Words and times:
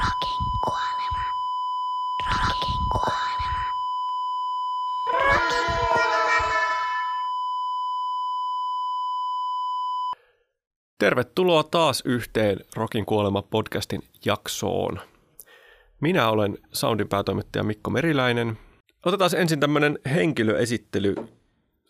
Rokin 0.00 0.44
kuolema. 0.64 1.24
Rokin 2.26 2.80
kuolema. 2.92 3.60
Rokin 5.12 5.76
kuolema. 5.88 6.54
Tervetuloa 10.98 11.62
taas 11.62 12.02
yhteen 12.04 12.60
Rokin 12.76 13.06
kuolema 13.06 13.42
podcastin 13.42 14.02
jaksoon. 14.24 15.00
Minä 16.00 16.28
olen 16.30 16.58
Soundin 16.72 17.08
päätoimittaja 17.08 17.64
Mikko 17.64 17.90
Meriläinen. 17.90 18.58
Otetaan 19.06 19.30
ensin 19.36 19.60
tämmöinen 19.60 19.98
henkilöesittely. 20.14 21.14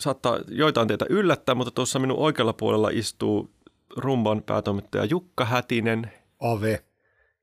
Saattaa 0.00 0.38
joitain 0.48 0.88
teitä 0.88 1.06
yllättää, 1.08 1.54
mutta 1.54 1.70
tuossa 1.70 1.98
minun 1.98 2.18
oikealla 2.18 2.52
puolella 2.52 2.88
istuu 2.92 3.50
rumban 3.96 4.42
päätoimittaja 4.42 5.04
Jukka 5.04 5.44
Hätinen. 5.44 6.12
Ave. 6.40 6.89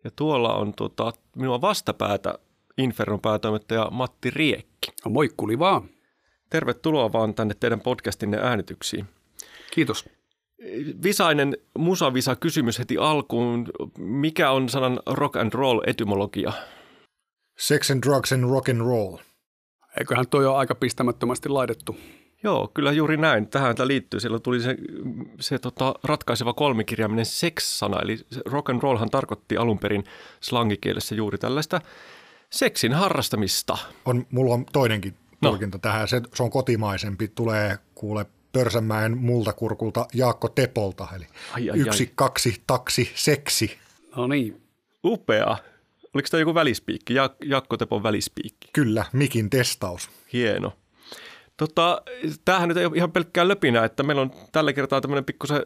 Ja 0.08 0.12
tuolla 0.16 0.56
on 0.56 0.74
tuota, 0.74 1.14
minua 1.36 1.62
vastapäätä 1.62 2.40
Infernon 2.78 3.20
päätoimittaja 3.20 3.88
Matti 3.92 4.30
Riekki. 4.30 4.92
No 5.06 5.12
moikkuli 5.12 5.60
vaan. 5.60 5.90
Tervetuloa 6.50 7.14
vaan 7.14 7.34
tänne 7.34 7.56
teidän 7.60 7.82
podcastinne 7.82 8.40
äänityksiin. 8.42 9.06
Kiitos. 9.72 10.10
Visainen 11.04 11.58
musavisa 11.78 12.36
kysymys 12.36 12.80
heti 12.80 12.98
alkuun. 12.98 13.68
Mikä 13.98 14.52
on 14.52 14.70
sanan 14.70 15.00
rock 15.06 15.36
and 15.36 15.54
roll 15.54 15.82
etymologia? 15.88 16.54
Sex 17.60 17.92
and 17.92 18.04
drugs 18.04 18.34
and 18.34 18.44
rock 18.44 18.70
and 18.70 18.80
roll. 18.82 19.18
Eiköhän 20.00 20.28
toi 20.28 20.46
ole 20.46 20.58
aika 20.58 20.76
pistämättömästi 20.76 21.50
laitettu. 21.50 21.96
Joo, 22.44 22.72
kyllä 22.74 22.92
juuri 22.92 23.18
näin. 23.18 23.48
Tähän 23.48 23.76
tämä 23.76 23.88
liittyy. 23.88 24.20
Silloin 24.20 24.42
tuli 24.44 24.60
se, 24.60 24.78
se 25.40 25.60
tota, 25.60 25.96
ratkaiseva 26.04 26.54
kolmikirjaiminen 26.54 27.26
sex-sana. 27.26 28.02
Eli 28.02 28.18
se 28.18 28.42
rock 28.46 28.70
and 28.70 28.82
rollhan 28.82 29.10
tarkoitti 29.10 29.58
alun 29.58 29.80
perin 29.80 30.04
slangikielessä 30.42 31.16
juuri 31.16 31.38
tällaista 31.38 31.82
seksin 32.50 32.94
harrastamista. 32.94 33.78
On, 34.06 34.26
mulla 34.32 34.54
on 34.54 34.66
toinenkin 34.74 35.14
No. 35.42 35.50
tulkinta 35.50 35.80
tähän. 35.80 36.08
Se, 36.08 36.22
se 36.34 36.44
on 36.44 36.50
kotimaisempi. 36.50 37.28
Tulee 37.28 37.78
kuule 37.96 38.26
Pörsänmäen 38.52 39.18
multakurkulta 39.18 40.06
Jaakko 40.14 40.50
Tepolta. 40.50 41.08
Eli 41.16 41.26
Ai, 41.54 41.70
ai, 41.70 41.80
yksi, 41.80 42.04
ai. 42.04 42.12
kaksi, 42.16 42.62
taksi, 42.68 43.12
seksi. 43.16 43.78
No 44.16 44.28
niin. 44.28 44.62
Upea. 45.06 45.58
Oliko 46.14 46.28
tämä 46.32 46.42
joku 46.42 46.54
välispiikki? 46.54 47.14
Ja, 47.14 47.30
Jakko 47.46 47.78
Tepon 47.78 48.04
välispiikki. 48.04 48.68
Kyllä, 48.74 49.06
mikin 49.14 49.50
testaus. 49.50 50.10
Hieno. 50.34 50.74
Tota, 51.58 52.02
tämähän 52.46 52.70
nyt 52.70 52.78
ei 52.78 52.86
ole 52.86 52.96
ihan 52.98 53.12
pelkkää 53.12 53.48
löpinä, 53.48 53.86
että 53.86 54.04
meillä 54.04 54.22
on 54.22 54.32
tällä 54.52 54.74
kertaa 54.74 55.02
tämmöinen 55.02 55.26
pikkusen 55.26 55.66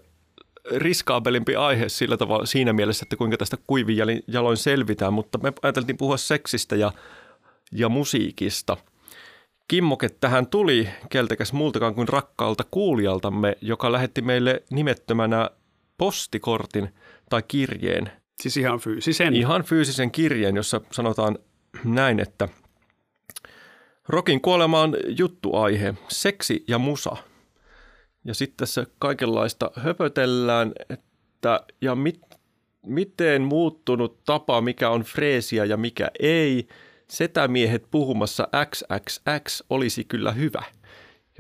riskaabelimpi 0.75 1.55
aihe 1.55 1.89
sillä 1.89 2.17
tavalla 2.17 2.45
siinä 2.45 2.73
mielessä, 2.73 3.03
että 3.03 3.15
kuinka 3.15 3.37
tästä 3.37 3.57
kuivin 3.67 3.97
jaloin 4.27 4.57
selvitään, 4.57 5.13
mutta 5.13 5.37
me 5.37 5.53
ajateltiin 5.61 5.97
puhua 5.97 6.17
seksistä 6.17 6.75
ja, 6.75 6.91
ja 7.71 7.89
musiikista. 7.89 8.77
Kimmoke 9.67 10.09
tähän 10.09 10.47
tuli 10.47 10.89
keltäkäs 11.09 11.53
muultakaan 11.53 11.95
kuin 11.95 12.07
rakkaalta 12.07 12.63
kuulijaltamme, 12.71 13.57
joka 13.61 13.91
lähetti 13.91 14.21
meille 14.21 14.63
nimettömänä 14.69 15.49
postikortin 15.97 16.89
tai 17.29 17.43
kirjeen, 17.47 18.11
Siis 18.41 18.57
ihan 18.57 18.79
fyysisen. 18.79 19.35
ihan 19.35 19.63
fyysisen 19.63 20.11
kirjeen, 20.11 20.55
jossa 20.55 20.81
sanotaan 20.91 21.37
näin, 21.83 22.19
että 22.19 22.47
Rokin 24.07 24.41
kuolema 24.41 24.81
on 24.81 24.97
juttuaihe, 25.07 25.93
seksi 26.07 26.63
ja 26.67 26.77
musa. 26.79 27.15
Ja 28.25 28.33
sitten 28.33 28.57
tässä 28.57 28.85
kaikenlaista 28.99 29.71
höpötellään, 29.75 30.71
että 30.89 31.63
ja 31.81 31.95
mit, 31.95 32.21
miten 32.85 33.41
muuttunut 33.41 34.23
tapa, 34.23 34.61
mikä 34.61 34.89
on 34.89 35.01
freesiä 35.01 35.65
ja 35.65 35.77
mikä 35.77 36.11
ei. 36.19 36.67
Setämiehet 37.09 37.87
puhumassa 37.91 38.47
XXX 38.65 39.63
olisi 39.69 40.03
kyllä 40.03 40.31
hyvä. 40.31 40.63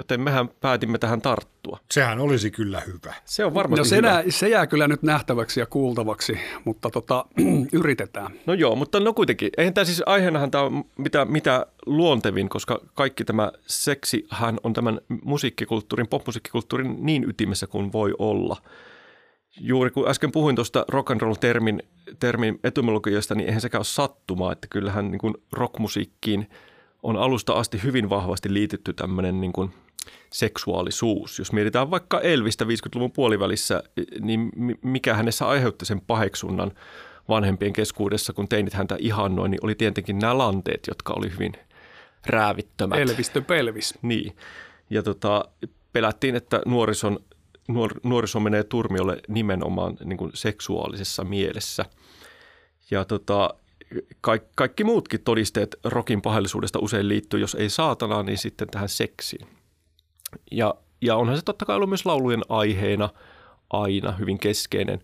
Joten 0.01 0.21
mehän 0.21 0.49
päätimme 0.61 0.97
tähän 0.97 1.21
tarttua. 1.21 1.79
Sehän 1.91 2.19
olisi 2.19 2.51
kyllä 2.51 2.79
hyvä. 2.79 3.13
Se 3.25 3.45
on 3.45 3.53
varmasti 3.53 3.79
No 3.81 3.85
se, 3.85 3.95
hyvä. 3.95 4.07
nää, 4.07 4.23
se 4.29 4.49
jää 4.49 4.67
kyllä 4.67 4.87
nyt 4.87 5.03
nähtäväksi 5.03 5.59
ja 5.59 5.65
kuultavaksi, 5.65 6.37
mutta 6.65 6.89
tota, 6.89 7.25
yritetään. 7.73 8.31
No 8.45 8.53
joo, 8.53 8.75
mutta 8.75 8.99
no 8.99 9.13
kuitenkin. 9.13 9.49
Eihän 9.57 9.73
tämä 9.73 9.85
siis 9.85 10.03
aiheenahan 10.05 10.51
tämä 10.51 10.63
on 10.63 10.83
mitä, 10.97 11.25
mitä 11.25 11.65
luontevin, 11.85 12.49
koska 12.49 12.79
kaikki 12.93 13.23
tämä 13.25 13.51
seksihän 13.67 14.57
on 14.63 14.73
tämän 14.73 15.01
musiikkikulttuurin, 15.23 16.07
popmusiikkikulttuurin 16.07 16.97
niin 16.99 17.29
ytimessä 17.29 17.67
kuin 17.67 17.93
voi 17.93 18.13
olla. 18.19 18.57
Juuri 19.59 19.91
kun 19.91 20.09
äsken 20.09 20.31
puhuin 20.31 20.55
tuosta 20.55 20.85
rock 20.87 21.11
and 21.11 21.21
roll 21.21 21.33
termin, 21.33 21.83
termin 22.19 22.59
etymologiasta, 22.63 23.35
niin 23.35 23.47
eihän 23.47 23.61
sekään 23.61 23.79
ole 23.79 23.85
sattumaa, 23.85 24.51
että 24.51 24.67
kyllähän 24.69 25.11
niin 25.11 25.19
kuin 25.19 25.33
rockmusiikkiin 25.53 26.49
on 27.03 27.17
alusta 27.17 27.53
asti 27.53 27.83
hyvin 27.83 28.09
vahvasti 28.09 28.53
liitetty 28.53 28.93
tämmöinen 28.93 29.41
niin 29.41 29.53
kuin 29.53 29.73
seksuaalisuus. 30.33 31.39
Jos 31.39 31.51
mietitään 31.51 31.91
vaikka 31.91 32.21
Elvistä 32.21 32.65
50-luvun 32.65 33.11
puolivälissä, 33.11 33.83
niin 34.19 34.49
mi- 34.55 34.79
mikä 34.81 35.13
hänessä 35.13 35.47
aiheutti 35.47 35.85
sen 35.85 36.01
paheksunnan 36.01 36.71
vanhempien 37.29 37.73
keskuudessa, 37.73 38.33
kun 38.33 38.47
teinit 38.47 38.73
häntä 38.73 38.95
ihannoi, 38.99 39.49
niin 39.49 39.59
oli 39.63 39.75
tietenkin 39.75 40.19
nämä 40.19 40.37
lanteet, 40.37 40.87
jotka 40.87 41.13
oli 41.13 41.31
hyvin 41.31 41.53
räävittömät. 42.25 42.99
Elvistö 42.99 43.41
pelvis. 43.41 43.93
Niin. 44.01 44.35
Ja 44.89 45.03
tota, 45.03 45.45
pelättiin, 45.93 46.35
että 46.35 46.61
nuorison, 46.65 47.19
nuor, 47.67 47.93
nuoriso 48.03 48.39
menee 48.39 48.63
turmiolle 48.63 49.17
nimenomaan 49.27 49.97
niin 50.03 50.17
kuin 50.17 50.31
seksuaalisessa 50.33 51.23
mielessä. 51.23 51.85
Ja 52.91 53.05
tota, 53.05 53.53
kaikki, 54.21 54.49
kaikki 54.55 54.83
muutkin 54.83 55.21
todisteet 55.21 55.75
rokin 55.83 56.21
pahallisuudesta 56.21 56.79
usein 56.79 57.07
liittyy, 57.07 57.39
jos 57.39 57.55
ei 57.55 57.69
saatanaa, 57.69 58.23
niin 58.23 58.37
sitten 58.37 58.67
tähän 58.67 58.89
seksiin. 58.89 59.47
Ja, 60.51 60.75
ja 61.01 61.15
onhan 61.15 61.37
se 61.37 61.43
totta 61.43 61.65
kai 61.65 61.75
ollut 61.75 61.89
myös 61.89 62.05
laulujen 62.05 62.41
aiheena 62.49 63.09
aina 63.69 64.11
hyvin 64.11 64.39
keskeinen. 64.39 65.01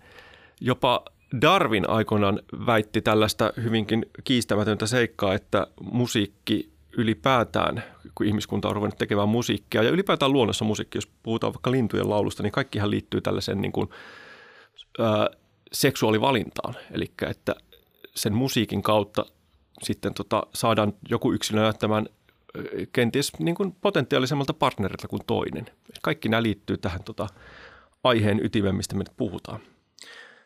Jopa 0.62 1.06
Darwin 1.42 1.90
aikoinaan 1.90 2.40
väitti 2.66 3.02
tällaista 3.02 3.54
hyvinkin 3.64 4.06
kiistämätöntä 4.24 4.88
seikkaa, 4.88 5.34
että 5.34 5.68
musiikki 5.92 6.70
ylipäätään, 6.98 7.84
kun 8.16 8.26
ihmiskunta 8.26 8.68
on 8.68 8.76
ruvennut 8.76 8.98
tekemään 8.98 9.30
musiikkia 9.30 9.84
ja 9.84 9.90
ylipäätään 9.90 10.34
luonnossa 10.34 10.66
musiikki, 10.66 10.98
jos 10.98 11.12
puhutaan 11.24 11.54
vaikka 11.54 11.72
lintujen 11.72 12.10
laulusta, 12.10 12.44
niin 12.44 12.52
kaikkihan 12.52 12.92
liittyy 12.92 13.22
tällaiseen 13.22 13.62
niin 13.62 13.72
kuin, 13.72 13.90
ää, 15.00 15.30
seksuaalivalintaan. 15.72 16.76
Eli 16.92 17.12
että 17.30 17.56
sen 18.16 18.34
musiikin 18.34 18.84
kautta 18.84 19.26
sitten 19.84 20.14
tota, 20.14 20.44
saadaan 20.54 20.94
joku 21.10 21.34
yksilö 21.34 21.62
näyttämään 21.62 22.06
ö, 22.08 22.17
kenties 22.92 23.32
niin 23.40 23.56
kuin 23.56 23.76
potentiaalisemmalta 23.82 24.54
partnerilta 24.54 25.08
kuin 25.08 25.22
toinen. 25.28 25.66
Kaikki 26.02 26.30
nämä 26.30 26.44
liittyy 26.44 26.78
tähän 26.78 27.04
tota, 27.04 27.28
aiheen 28.04 28.46
ytimeen, 28.46 28.76
mistä 28.76 28.96
me 28.96 29.00
nyt 29.00 29.18
puhutaan. 29.18 29.60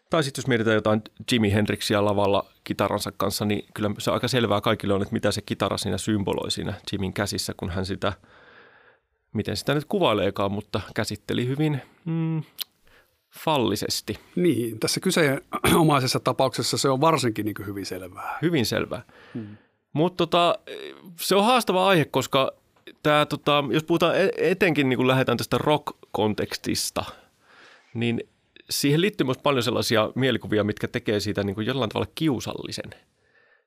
Tai 0.10 0.24
sitten 0.24 0.42
jos 0.42 0.48
mietitään 0.48 0.76
jotain 0.76 1.02
Jimi 1.32 1.54
Hendrixia 1.54 2.06
lavalla 2.06 2.46
kitaransa 2.64 3.12
kanssa, 3.18 3.46
niin 3.46 3.66
kyllä 3.74 3.92
se 3.98 4.12
aika 4.12 4.28
selvää 4.28 4.62
kaikille 4.62 4.94
on, 4.94 5.02
että 5.02 5.14
mitä 5.14 5.32
se 5.32 5.42
kitara 5.42 5.78
siinä 5.78 5.98
symboloi 5.98 6.52
siinä 6.52 6.74
Jimin 6.92 7.14
käsissä, 7.14 7.54
kun 7.58 7.70
hän 7.70 7.86
sitä, 7.86 8.14
miten 9.34 9.58
sitä 9.58 9.74
nyt 9.74 9.86
kuvaileekaan, 9.86 10.52
mutta 10.52 10.82
käsitteli 10.96 11.48
hyvin 11.48 11.82
mm, 12.06 12.44
fallisesti. 13.40 14.20
Niin, 14.36 14.80
tässä 14.80 15.00
kyseenomaisessa 15.00 16.20
tapauksessa 16.20 16.78
se 16.78 16.90
on 16.90 17.02
varsinkin 17.02 17.46
niin 17.46 17.66
hyvin 17.66 17.86
selvää. 17.86 18.38
Hyvin 18.42 18.66
selvää. 18.66 19.04
Hmm. 19.34 19.58
Mutta 19.94 20.18
tota, 20.18 20.60
se 21.20 21.36
on 21.36 21.46
haastava 21.46 21.88
aihe, 21.88 22.06
koska 22.06 22.52
tää, 23.04 23.26
tota, 23.26 23.64
jos 23.72 23.84
puhutaan 23.84 24.16
e- 24.16 24.32
etenkin 24.38 24.90
niin 24.90 24.98
kun 24.98 25.08
lähdetään 25.08 25.38
tästä 25.38 25.58
rock-kontekstista, 25.58 27.06
niin 27.94 28.24
siihen 28.70 29.02
liittyy 29.02 29.26
myös 29.26 29.38
paljon 29.38 29.64
sellaisia 29.64 30.12
mielikuvia, 30.16 30.64
mitkä 30.64 30.88
tekee 30.88 31.20
siitä 31.20 31.44
niin 31.44 31.56
kuin 31.56 31.68
jollain 31.68 31.90
tavalla 31.90 32.12
kiusallisen. 32.16 32.90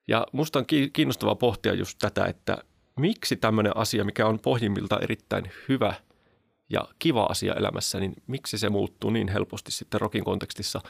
Ja 0.08 0.26
musta 0.32 0.58
on 0.58 0.66
ki- 0.66 0.90
kiinnostavaa 0.92 1.34
pohtia 1.34 1.74
just 1.74 1.98
tätä, 1.98 2.24
että 2.24 2.58
miksi 2.96 3.36
tämmöinen 3.36 3.76
asia, 3.76 4.04
mikä 4.04 4.26
on 4.26 4.38
pohjimmilta 4.38 4.98
erittäin 5.02 5.50
hyvä 5.68 5.94
ja 6.70 6.88
kiva 6.98 7.22
asia 7.22 7.54
elämässä, 7.54 8.00
niin 8.00 8.14
miksi 8.26 8.58
se 8.58 8.68
muuttuu 8.68 9.10
niin 9.10 9.28
helposti 9.28 9.72
sitten 9.72 10.00
rockin 10.00 10.24
kontekstissa 10.24 10.80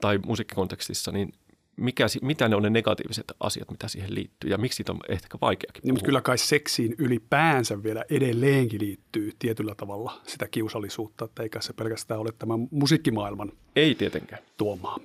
tai 0.00 0.18
musiikkikontekstissa, 0.26 1.12
niin 1.12 1.32
mikä, 1.80 2.08
si- 2.08 2.18
mitä 2.22 2.48
ne 2.48 2.56
on 2.56 2.62
ne 2.62 2.70
negatiiviset 2.70 3.32
asiat, 3.40 3.70
mitä 3.70 3.88
siihen 3.88 4.14
liittyy 4.14 4.50
ja 4.50 4.58
miksi 4.58 4.76
siitä 4.76 4.92
on 4.92 5.00
ehkä 5.08 5.38
vaikeakin 5.40 5.82
Niin, 5.84 5.94
mutta 5.94 6.06
kyllä 6.06 6.20
kai 6.20 6.38
seksiin 6.38 6.94
ylipäänsä 6.98 7.82
vielä 7.82 8.04
edelleenkin 8.10 8.80
liittyy 8.80 9.32
tietyllä 9.38 9.74
tavalla 9.74 10.20
sitä 10.26 10.48
kiusallisuutta, 10.48 11.24
että 11.24 11.42
eikä 11.42 11.60
se 11.60 11.72
pelkästään 11.72 12.20
ole 12.20 12.32
tämän 12.38 12.68
musiikkimaailman 12.70 13.52
Ei 13.76 13.94
tietenkään, 13.94 14.42
tuomaa. 14.56 14.98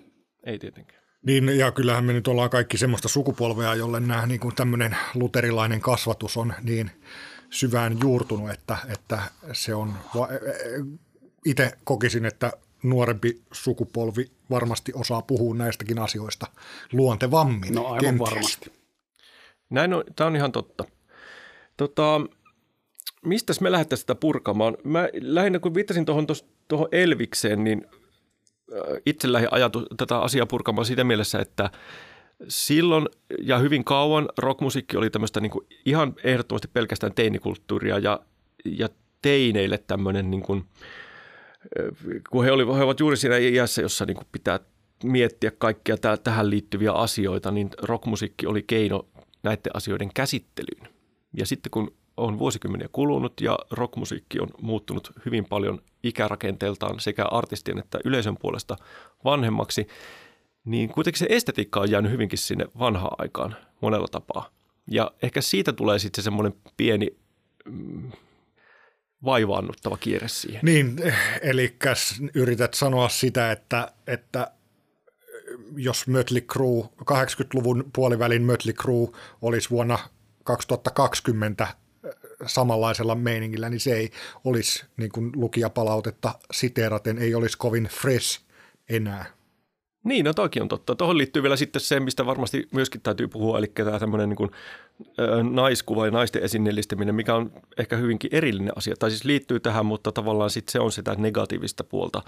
ei 0.43 0.59
tietenkään. 0.59 1.03
Niin, 1.25 1.57
ja 1.57 1.71
kyllähän 1.71 2.03
me 2.03 2.13
nyt 2.13 2.27
ollaan 2.27 2.49
kaikki 2.49 2.77
semmoista 2.77 3.07
sukupolvea, 3.07 3.75
jolle 3.75 3.99
nämä 3.99 4.25
niin 4.25 4.39
kuin 4.39 4.55
tämmöinen 4.55 4.97
luterilainen 5.13 5.81
kasvatus 5.81 6.37
on 6.37 6.53
niin 6.63 6.91
syvään 7.49 7.97
juurtunut, 8.03 8.49
että, 8.49 8.77
että 8.89 9.21
se 9.53 9.75
on, 9.75 9.93
itse 11.45 11.71
kokisin, 11.83 12.25
että 12.25 12.51
nuorempi 12.83 13.41
sukupolvi 13.51 14.31
varmasti 14.49 14.91
osaa 14.95 15.21
puhua 15.21 15.55
näistäkin 15.55 15.99
asioista 15.99 16.47
luontevammin. 16.93 17.73
No 17.73 17.85
aivan 17.85 17.99
kenties. 17.99 18.29
varmasti. 18.31 18.71
Näin 19.69 19.93
on, 19.93 20.03
tämä 20.15 20.27
on 20.27 20.35
ihan 20.35 20.51
totta. 20.51 20.83
Tota, 21.77 22.21
mistä 23.25 23.53
me 23.61 23.71
lähdettäisiin 23.71 24.03
sitä 24.03 24.15
purkamaan? 24.15 24.77
Mä 24.83 25.09
lähinnä 25.21 25.59
kun 25.59 25.73
viittasin 25.73 26.05
tuohon, 26.05 26.27
tuohon 26.67 26.87
Elvikseen, 26.91 27.63
niin 27.63 27.85
äh, 28.73 29.01
itse 29.05 29.31
lähdin 29.31 29.53
ajatu, 29.53 29.85
tätä 29.97 30.19
asiaa 30.19 30.45
purkamaan 30.45 30.85
siinä 30.85 31.03
mielessä, 31.03 31.39
että 31.39 31.69
silloin 32.47 33.07
ja 33.41 33.57
hyvin 33.57 33.83
kauan 33.83 34.29
rockmusiikki 34.37 34.97
oli 34.97 35.09
tämmöistä 35.09 35.39
niin 35.41 35.51
kuin 35.51 35.67
ihan 35.85 36.15
ehdottomasti 36.23 36.67
pelkästään 36.67 37.13
teinikulttuuria 37.13 37.99
ja, 37.99 38.19
ja 38.65 38.89
teineille 39.21 39.77
tämmöinen, 39.77 40.31
niin 40.31 40.43
kuin, 40.43 40.59
äh, 40.59 41.04
kun 42.29 42.45
he, 42.45 42.51
oli, 42.51 42.77
he 42.77 42.83
ovat 42.83 42.99
juuri 42.99 43.17
siinä 43.17 43.37
iässä, 43.37 43.81
jossa 43.81 44.05
niin 44.05 44.17
kuin 44.17 44.27
pitää 44.31 44.59
miettiä 45.03 45.51
kaikkia 45.57 45.95
täh- 45.95 46.21
tähän 46.23 46.49
liittyviä 46.49 46.91
asioita, 46.91 47.51
niin 47.51 47.69
rockmusiikki 47.81 48.47
oli 48.47 48.63
keino 48.63 49.07
näiden 49.43 49.75
asioiden 49.75 50.09
käsittelyyn. 50.13 50.93
Ja 51.33 51.45
sitten 51.45 51.71
kun 51.71 51.93
on 52.17 52.39
vuosikymmeniä 52.39 52.89
kulunut 52.91 53.41
ja 53.41 53.59
rockmusiikki 53.71 54.39
on 54.39 54.49
muuttunut 54.61 55.11
hyvin 55.25 55.45
paljon 55.45 55.81
ikärakenteeltaan 56.03 56.99
sekä 56.99 57.25
artistien 57.25 57.79
että 57.79 57.99
yleisön 58.05 58.37
puolesta 58.37 58.75
vanhemmaksi, 59.23 59.87
niin 60.65 60.89
kuitenkin 60.89 61.19
se 61.19 61.27
estetiikka 61.29 61.79
on 61.79 61.91
jäänyt 61.91 62.11
hyvinkin 62.11 62.39
sinne 62.39 62.65
vanhaan 62.79 63.15
aikaan 63.17 63.55
monella 63.81 64.07
tapaa. 64.11 64.49
Ja 64.91 65.11
ehkä 65.23 65.41
siitä 65.41 65.73
tulee 65.73 65.99
sitten 65.99 66.23
se 66.23 66.25
semmoinen 66.25 66.53
pieni 66.77 67.07
mm, 67.65 68.11
vaivaannuttava 69.25 69.97
kierre 69.97 70.27
siihen. 70.27 70.59
Niin, 70.63 70.95
eli 71.41 71.75
yrität 72.33 72.73
sanoa 72.73 73.09
sitä, 73.09 73.51
että, 73.51 73.91
että 74.07 74.51
jos 75.75 76.07
Mötley 76.07 76.41
Crue, 76.41 76.89
80-luvun 77.01 77.89
puolivälin 77.95 78.41
Mötley 78.41 78.73
Crue 78.73 79.09
olisi 79.41 79.69
vuonna 79.69 79.99
2020 80.43 81.67
samanlaisella 82.45 83.15
meiningillä, 83.15 83.69
niin 83.69 83.79
se 83.79 83.93
ei 83.93 84.11
olisi, 84.43 84.85
niin 84.97 85.11
kuin 85.11 85.31
lukijapalautetta 85.35 86.39
siteeraten, 86.51 87.17
ei 87.17 87.35
olisi 87.35 87.57
kovin 87.57 87.83
fresh 87.83 88.41
enää. 88.89 89.25
Niin, 90.03 90.25
no 90.25 90.33
toki 90.33 90.61
on 90.61 90.67
totta. 90.67 90.95
Tuohon 90.95 91.17
liittyy 91.17 91.43
vielä 91.43 91.55
sitten 91.55 91.81
se, 91.81 91.99
mistä 91.99 92.25
varmasti 92.25 92.67
myöskin 92.71 93.01
täytyy 93.01 93.27
puhua, 93.27 93.57
eli 93.57 93.67
tämä 93.67 93.99
tämmöinen 93.99 94.29
niin 94.29 94.51
naiskuva 95.51 96.05
ja 96.05 96.11
naisten 96.11 96.43
esineellistäminen, 96.43 97.15
mikä 97.15 97.35
on 97.35 97.51
ehkä 97.77 97.95
hyvinkin 97.97 98.29
erillinen 98.33 98.77
asia. 98.77 98.95
Tai 98.99 99.09
siis 99.09 99.25
liittyy 99.25 99.59
tähän, 99.59 99.85
mutta 99.85 100.11
tavallaan 100.11 100.49
sitten 100.49 100.71
se 100.71 100.79
on 100.79 100.91
sitä 100.91 101.15
negatiivista 101.17 101.83
puolta 101.83 102.21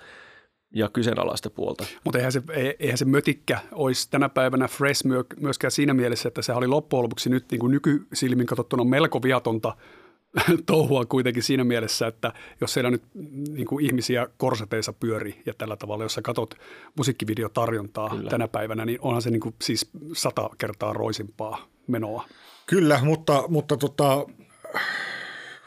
ja 0.73 0.89
kyseenalaista 0.89 1.49
puolta. 1.49 1.85
Mutta 2.03 2.17
eihän 2.17 2.31
se, 2.31 2.41
eihän 2.79 2.97
se 2.97 3.05
mötikkä 3.05 3.59
olisi 3.71 4.09
tänä 4.11 4.29
päivänä 4.29 4.67
fresh 4.67 5.05
myöskään 5.39 5.71
siinä 5.71 5.93
mielessä, 5.93 6.27
että 6.27 6.41
se 6.41 6.53
oli 6.53 6.67
loppujen 6.67 7.03
lopuksi 7.03 7.29
nyt 7.29 7.45
niin 7.51 7.59
kuin 7.59 7.71
nykysilmin 7.71 8.45
katsottuna 8.45 8.83
melko 8.83 9.23
viatonta 9.23 9.75
touhua 10.65 11.05
kuitenkin 11.05 11.43
siinä 11.43 11.63
mielessä, 11.63 12.07
että 12.07 12.33
jos 12.61 12.73
siellä 12.73 12.91
nyt 12.91 13.03
niin 13.49 13.65
kuin 13.65 13.85
ihmisiä 13.85 14.27
korseteissa 14.37 14.93
pyöri 14.93 15.41
ja 15.45 15.53
tällä 15.53 15.75
tavalla, 15.75 16.03
jos 16.03 16.13
sä 16.13 16.21
katot 16.21 16.55
musiikkivideotarjontaa 16.95 18.09
Kyllä. 18.09 18.29
tänä 18.29 18.47
päivänä, 18.47 18.85
niin 18.85 18.99
onhan 19.01 19.21
se 19.21 19.29
niin 19.29 19.39
kuin 19.39 19.55
siis 19.61 19.89
sata 20.13 20.49
kertaa 20.57 20.93
roisimpaa 20.93 21.67
menoa. 21.87 22.25
Kyllä, 22.67 22.99
mutta, 23.03 23.43
mutta 23.47 23.77
tota, 23.77 24.25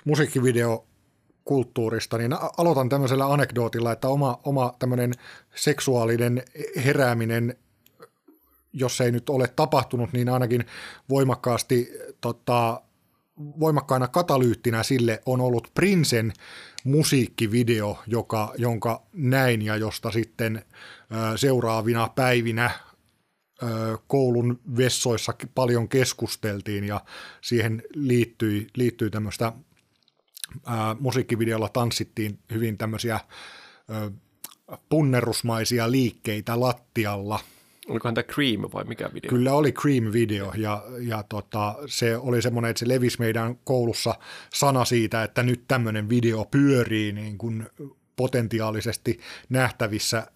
musiikkivideo 0.04 0.86
kulttuurista, 1.44 2.18
niin 2.18 2.32
aloitan 2.58 2.88
tämmöisellä 2.88 3.32
anekdootilla, 3.32 3.92
että 3.92 4.08
oma, 4.08 4.40
oma 4.44 4.74
tämmöinen 4.78 5.14
seksuaalinen 5.54 6.42
herääminen, 6.84 7.56
jos 8.72 9.00
ei 9.00 9.10
nyt 9.12 9.30
ole 9.30 9.48
tapahtunut, 9.48 10.12
niin 10.12 10.28
ainakin 10.28 10.64
voimakkaasti 11.08 11.92
tota, 12.20 12.80
voimakkaana 13.60 14.08
katalyyttinä 14.08 14.82
sille 14.82 15.22
on 15.26 15.40
ollut 15.40 15.70
Prinsen 15.74 16.32
musiikkivideo, 16.84 17.98
joka, 18.06 18.54
jonka 18.58 19.02
näin 19.12 19.62
ja 19.62 19.76
josta 19.76 20.10
sitten 20.10 20.64
seuraavina 21.36 22.08
päivinä 22.14 22.70
koulun 24.06 24.60
vessoissa 24.76 25.34
paljon 25.54 25.88
keskusteltiin 25.88 26.84
ja 26.84 27.00
siihen 27.40 27.82
liittyi, 27.94 28.66
liittyi 28.76 29.10
tämmöistä 29.10 29.52
ää, 30.66 30.96
musiikkivideolla 31.00 31.68
tanssittiin 31.68 32.38
hyvin 32.52 32.78
tämmöisiä 32.78 33.20
ää, 33.88 34.10
punnerusmaisia 34.88 35.90
liikkeitä 35.90 36.60
lattialla. 36.60 37.40
Olikohan 37.88 38.14
tämä 38.14 38.22
Cream 38.22 38.60
vai 38.72 38.84
mikä 38.84 39.10
video? 39.14 39.28
Kyllä 39.28 39.52
oli 39.52 39.72
Cream-video 39.72 40.52
ja, 40.56 40.84
ja 41.00 41.24
tota, 41.28 41.74
se 41.86 42.16
oli 42.16 42.42
semmoinen, 42.42 42.70
että 42.70 42.78
se 42.78 42.88
levisi 42.88 43.18
meidän 43.18 43.56
koulussa 43.64 44.14
sana 44.54 44.84
siitä, 44.84 45.22
että 45.22 45.42
nyt 45.42 45.64
tämmöinen 45.68 46.08
video 46.08 46.44
pyörii 46.44 47.12
niin 47.12 47.38
kuin 47.38 47.66
potentiaalisesti 48.16 49.20
nähtävissä 49.48 50.26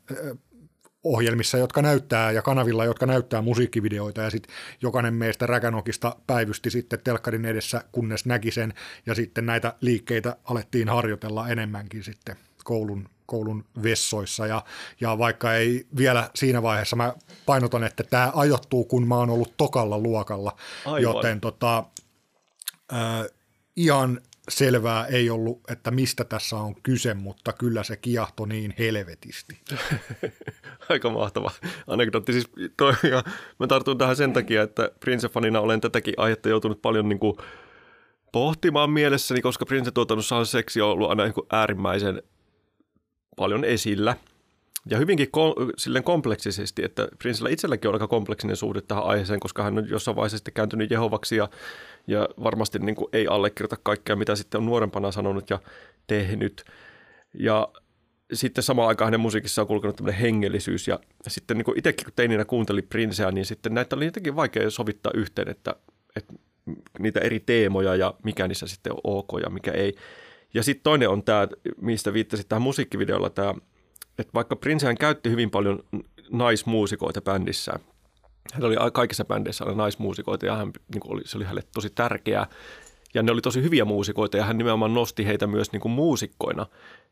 ohjelmissa, 1.05 1.59
jotka 1.59 1.83
näyttää 1.83 2.31
ja 2.31 2.43
kanavilla, 2.43 2.85
jotka 2.85 3.07
näyttää 3.07 3.43
musiikkivideoita. 3.43 4.21
Ja 4.21 4.31
sitten 4.31 4.55
jokainen 4.83 5.15
meistä 5.15 5.47
räkänokista 5.47 6.17
päivysti 6.27 6.71
sitten 6.71 7.01
telkkarin 7.05 7.45
edessä, 7.45 7.85
kunnes 7.93 8.27
näki 8.27 8.51
sen. 8.51 8.75
Ja 9.07 9.15
sitten 9.15 9.47
näitä 9.47 9.75
liikkeitä 9.81 10.37
alettiin 10.45 10.89
harjoitella 10.89 11.49
enemmänkin 11.49 12.05
sitten 12.05 12.37
koulun, 12.65 13.09
koulun 13.27 13.65
vessoissa. 13.83 14.47
Ja, 14.47 14.65
ja 15.01 15.19
vaikka 15.19 15.55
ei 15.55 15.87
vielä 15.97 16.31
siinä 16.35 16.63
vaiheessa, 16.63 16.97
mä 16.97 17.15
painotan, 17.47 17.85
että 17.85 18.03
tämä 18.03 18.33
ajoittuu, 18.35 18.85
kun 18.85 19.09
mä 19.09 19.17
oon 19.17 19.31
ollut 19.31 19.57
tokalla 19.57 19.99
luokalla, 19.99 20.57
Aivan. 20.87 21.03
joten 21.03 21.41
tota, 21.41 21.85
äh, 22.93 23.27
ihan 23.77 24.21
selvää 24.49 25.07
ei 25.07 25.31
ollut, 25.31 25.61
että 25.69 25.91
mistä 25.91 26.25
tässä 26.25 26.57
on 26.57 26.75
kyse, 26.83 27.15
mutta 27.15 27.53
kyllä 27.53 27.83
se 27.83 27.97
kiahto 27.97 28.47
niin 28.47 28.75
helvetisti. 28.79 29.61
Aika 30.89 31.11
mahtava 31.11 31.51
anekdootti. 31.87 32.33
Siis 32.33 32.47
toi, 32.77 32.93
ja 33.11 33.23
mä 33.59 33.67
tartun 33.67 33.99
tähän 33.99 34.17
sen 34.17 34.33
takia, 34.33 34.63
että 34.63 34.91
Prince-fanina 35.01 35.59
olen 35.59 35.81
tätäkin 35.81 36.15
aihetta 36.17 36.49
joutunut 36.49 36.83
paljon 36.83 37.09
niin 37.09 37.19
kuin 37.19 37.37
pohtimaan 38.33 38.91
mielessäni, 38.91 39.43
koska 39.43 39.67
Prince-tuotannossa 39.67 40.37
on 40.37 40.47
seksi 40.47 40.81
ollut 40.81 41.11
aina 41.11 41.25
niin 41.25 41.35
kuin 41.35 41.47
äärimmäisen 41.53 42.23
paljon 43.37 43.65
esillä. 43.65 44.17
Ja 44.91 44.99
hyvinkin 44.99 45.27
ko- 45.27 45.73
silleen 45.77 46.05
kompleksisesti, 46.05 46.85
että 46.85 47.09
Princella 47.19 47.49
itselläkin 47.49 47.89
on 47.89 47.95
aika 47.95 48.09
kompleksinen 48.09 48.57
suhde 48.57 48.81
tähän 48.81 49.05
aiheeseen, 49.05 49.41
koska 49.41 49.63
hän 49.63 49.79
on 49.79 49.89
jossain 49.89 50.17
vaiheessa 50.17 50.39
sitten 50.39 50.55
kääntynyt 50.55 50.91
Jehovaksi 50.91 51.37
ja, 51.37 51.49
ja 52.07 52.29
varmasti 52.45 52.79
niin 52.79 52.95
kuin 52.95 53.09
ei 53.13 53.27
allekirjoita 53.27 53.77
kaikkea, 53.83 54.17
mitä 54.17 54.37
sitten 54.37 54.59
on 54.59 54.67
nuorempana 54.67 55.13
sanonut 55.13 55.51
ja 55.51 55.59
tehnyt. 56.07 56.65
Ja 57.35 57.69
sitten 58.33 58.65
samaan 58.65 58.89
aikaan 58.89 59.07
hänen 59.07 59.21
musiikissa 59.21 59.63
on 59.63 59.69
kulkenut 59.69 59.97
tämmöinen 59.97 60.21
hengellisyys 60.21 60.89
ja 60.89 60.99
sitten 61.29 61.59
niin 61.59 61.79
itsekin 61.79 62.05
kun 62.05 62.13
teininä 62.17 62.45
kuunteli 62.45 62.83
Princeä, 62.83 63.31
niin 63.31 63.47
sitten 63.47 63.75
näitä 63.75 63.97
oli 63.97 64.05
jotenkin 64.05 64.37
vaikea 64.37 64.71
sovittaa 64.71 65.13
yhteen, 65.15 65.49
että, 65.49 65.77
että 66.17 66.33
niitä 66.99 67.21
eri 67.21 67.41
teemoja 67.41 67.97
ja 67.97 68.15
mikä 68.25 68.49
niissä 68.49 68.67
sitten 68.67 68.93
on 68.93 69.01
ok 69.05 69.29
ja 69.43 69.51
mikä 69.51 69.71
ei. 69.71 69.95
Ja 70.55 70.63
sitten 70.63 70.83
toinen 70.83 71.09
on 71.09 71.23
tämä, 71.23 71.49
mistä 71.81 72.13
viittasit 72.13 72.49
tähän 72.49 72.63
musiikkivideolla, 72.63 73.31
tämä, 73.31 73.55
että 74.19 74.35
vaikka 74.35 74.57
Princehän 74.57 74.99
käytti 74.99 75.31
hyvin 75.31 75.51
paljon 75.51 75.85
naismuusikoita 76.31 77.21
bändissään, 77.21 77.81
hän 78.53 78.65
oli 78.65 78.77
kaikissa 78.93 79.25
bändeissä 79.25 79.65
oli 79.65 79.75
naismuusikoita 79.75 80.47
ja 80.47 80.57
hän, 80.57 80.71
niin 80.95 81.03
oli, 81.05 81.23
se 81.25 81.37
oli 81.37 81.45
hänelle 81.45 81.63
tosi 81.75 81.91
tärkeää. 81.91 82.47
Ja 83.15 83.23
ne 83.23 83.33
oli 83.33 83.41
tosi 83.41 83.63
hyviä 83.63 83.85
muusikoita 83.85 84.37
ja 84.37 84.45
hän 84.45 84.59
nimenomaan 84.59 84.95
nosti 84.95 85.27
heitä 85.27 85.47
myös 85.47 85.73
niin 85.73 85.81
kuin 85.81 85.93
muusikkoina 85.93 86.67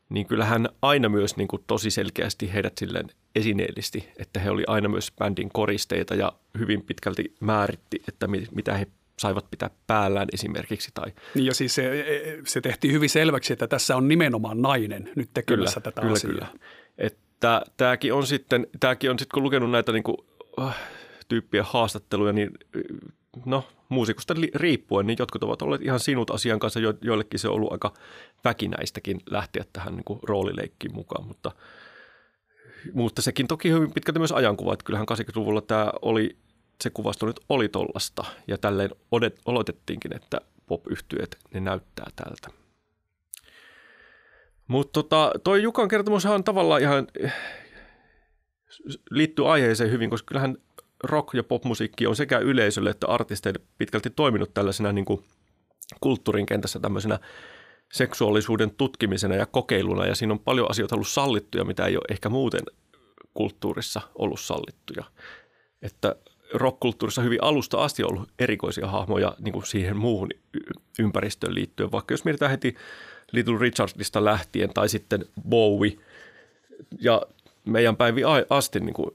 niin 0.09 0.27
kyllä 0.27 0.45
hän 0.45 0.69
aina 0.81 1.09
myös 1.09 1.37
niin 1.37 1.47
kuin 1.47 1.63
tosi 1.67 1.91
selkeästi 1.91 2.53
heidät 2.53 2.73
silleen 2.77 3.07
esineellisti, 3.35 4.09
että 4.19 4.39
he 4.39 4.49
oli 4.49 4.63
aina 4.67 4.89
myös 4.89 5.11
bändin 5.19 5.49
koristeita 5.53 6.15
ja 6.15 6.33
hyvin 6.59 6.81
pitkälti 6.81 7.35
määritti, 7.39 8.03
että 8.07 8.27
mitä 8.27 8.77
he 8.77 8.87
saivat 9.19 9.51
pitää 9.51 9.69
päällään 9.87 10.27
esimerkiksi. 10.33 10.91
Tai... 10.93 11.11
Niin 11.35 11.45
ja 11.45 11.53
siis 11.53 11.75
se, 11.75 12.05
se 12.45 12.61
tehtiin 12.61 12.93
hyvin 12.93 13.09
selväksi, 13.09 13.53
että 13.53 13.67
tässä 13.67 13.95
on 13.95 14.07
nimenomaan 14.07 14.61
nainen 14.61 15.11
nyt 15.15 15.29
tekemässä 15.33 15.81
kyllä, 15.81 15.91
tätä 15.91 16.01
kyllä, 16.01 16.13
asiaa. 16.13 16.33
Kyllä. 16.33 16.47
Että 16.97 17.61
tämäkin 17.77 18.13
on 18.13 18.27
sitten, 18.27 18.67
tämäkin 18.79 19.11
on 19.11 19.19
sitten 19.19 19.33
kun 19.33 19.43
lukenut 19.43 19.71
näitä 19.71 19.91
niin 19.91 20.03
kuin, 20.03 20.17
äh, 20.61 20.75
tyyppien 21.33 21.65
haastatteluja, 21.67 22.33
niin 22.33 22.51
no 23.45 23.67
muusikusta 23.89 24.35
riippuen, 24.55 25.07
niin 25.07 25.17
jotkut 25.19 25.43
ovat 25.43 25.61
olleet 25.61 25.81
ihan 25.81 25.99
sinut 25.99 26.31
asian 26.31 26.59
kanssa, 26.59 26.79
jo, 26.79 26.93
joillekin 27.01 27.39
se 27.39 27.47
on 27.47 27.55
ollut 27.55 27.71
aika 27.71 27.93
väkinäistäkin 28.43 29.19
lähteä 29.29 29.63
tähän 29.73 29.95
niin 29.95 30.03
kuin 30.03 30.19
roolileikkiin 30.23 30.95
mukaan, 30.95 31.27
mutta, 31.27 31.51
mutta 32.93 33.21
sekin 33.21 33.47
toki 33.47 33.71
hyvin 33.71 33.93
pitkälti 33.93 34.19
myös 34.19 34.31
ajankuva, 34.31 34.73
että 34.73 34.85
kyllähän 34.85 35.07
80-luvulla 35.11 35.61
tämä 35.61 35.91
oli, 36.01 36.37
se 36.83 36.89
kuvasto 36.89 37.25
nyt 37.25 37.39
oli 37.49 37.69
tollasta 37.69 38.25
ja 38.47 38.57
tälleen 38.57 38.89
odet, 39.11 39.39
oletettiinkin, 39.45 40.15
että 40.15 40.41
pop 40.67 40.83
ne 41.53 41.59
näyttää 41.59 42.07
tältä. 42.15 42.63
Mutta 44.67 44.93
tota, 44.93 45.31
toi 45.43 45.63
Jukan 45.63 45.87
kertomus 45.87 46.25
on 46.25 46.43
tavallaan 46.43 46.81
ihan 46.81 47.07
liittyy 49.11 49.51
aiheeseen 49.51 49.91
hyvin, 49.91 50.09
koska 50.09 50.27
kyllähän 50.27 50.57
rock- 51.03 51.37
ja 51.37 51.43
popmusiikki 51.43 52.07
on 52.07 52.15
sekä 52.15 52.39
yleisölle 52.39 52.89
että 52.89 53.07
artisteille 53.07 53.59
pitkälti 53.77 54.09
toiminut 54.09 54.53
tällaisena 54.53 54.91
niin 54.91 55.05
kuin 55.05 55.23
kulttuurin 56.01 56.45
kentässä 56.45 56.79
tämmöisenä 56.79 57.19
seksuaalisuuden 57.93 58.71
tutkimisena 58.71 59.35
ja 59.35 59.45
kokeiluna. 59.45 60.05
Ja 60.05 60.15
siinä 60.15 60.33
on 60.33 60.39
paljon 60.39 60.71
asioita 60.71 60.95
ollut 60.95 61.07
sallittuja, 61.07 61.65
mitä 61.65 61.85
ei 61.85 61.97
ole 61.97 62.05
ehkä 62.09 62.29
muuten 62.29 62.61
kulttuurissa 63.33 64.01
ollut 64.15 64.39
sallittuja. 64.39 65.03
Että 65.81 66.15
rockkulttuurissa 66.53 67.21
hyvin 67.21 67.43
alusta 67.43 67.83
asti 67.83 68.03
on 68.03 68.09
ollut 68.09 68.29
erikoisia 68.39 68.87
hahmoja 68.87 69.35
niin 69.39 69.53
kuin 69.53 69.65
siihen 69.65 69.97
muuhun 69.97 70.29
ympäristöön 70.99 71.55
liittyen. 71.55 71.91
Vaikka 71.91 72.13
jos 72.13 72.25
mietitään 72.25 72.51
heti 72.51 72.75
Little 73.31 73.57
Richardista 73.59 74.25
lähtien 74.25 74.69
tai 74.73 74.89
sitten 74.89 75.25
Bowie 75.49 75.97
ja 76.99 77.21
meidän 77.65 77.97
päivi 77.97 78.21
asti 78.49 78.79
niin 78.79 78.93
kuin 78.93 79.11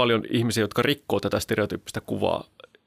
paljon 0.00 0.22
ihmisiä, 0.30 0.64
jotka 0.64 0.82
rikkoo 0.82 1.20
tätä 1.20 1.40
stereotyyppistä 1.40 2.00
kuvaa 2.00 2.44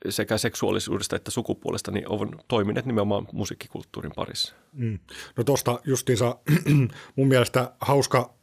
sekä 0.10 0.38
seksuaalisuudesta 0.38 1.16
että 1.16 1.32
sukupuolesta, 1.32 1.92
niin 1.92 2.10
on 2.10 2.40
toimineet 2.48 2.86
nimenomaan 2.86 3.28
musiikkikulttuurin 3.32 4.12
parissa. 4.16 4.54
Mm. 4.74 5.00
No 5.38 5.44
tuosta 5.44 5.80
justiinsa 5.86 6.36
mun 7.16 7.28
mielestä 7.28 7.72
hauska 7.82 8.34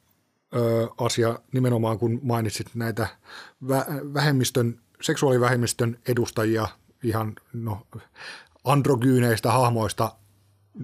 ö, 0.55 0.89
asia 0.99 1.39
nimenomaan, 1.53 1.99
kun 1.99 2.21
mainitsit 2.23 2.67
näitä 2.75 3.07
vä- 3.65 4.15
vähemmistön, 4.15 4.81
seksuaalivähemmistön 5.01 5.99
edustajia 6.09 6.69
ihan 7.03 7.33
no, 7.53 7.87
androgyyneistä 8.65 9.53
hahmoista 9.53 10.13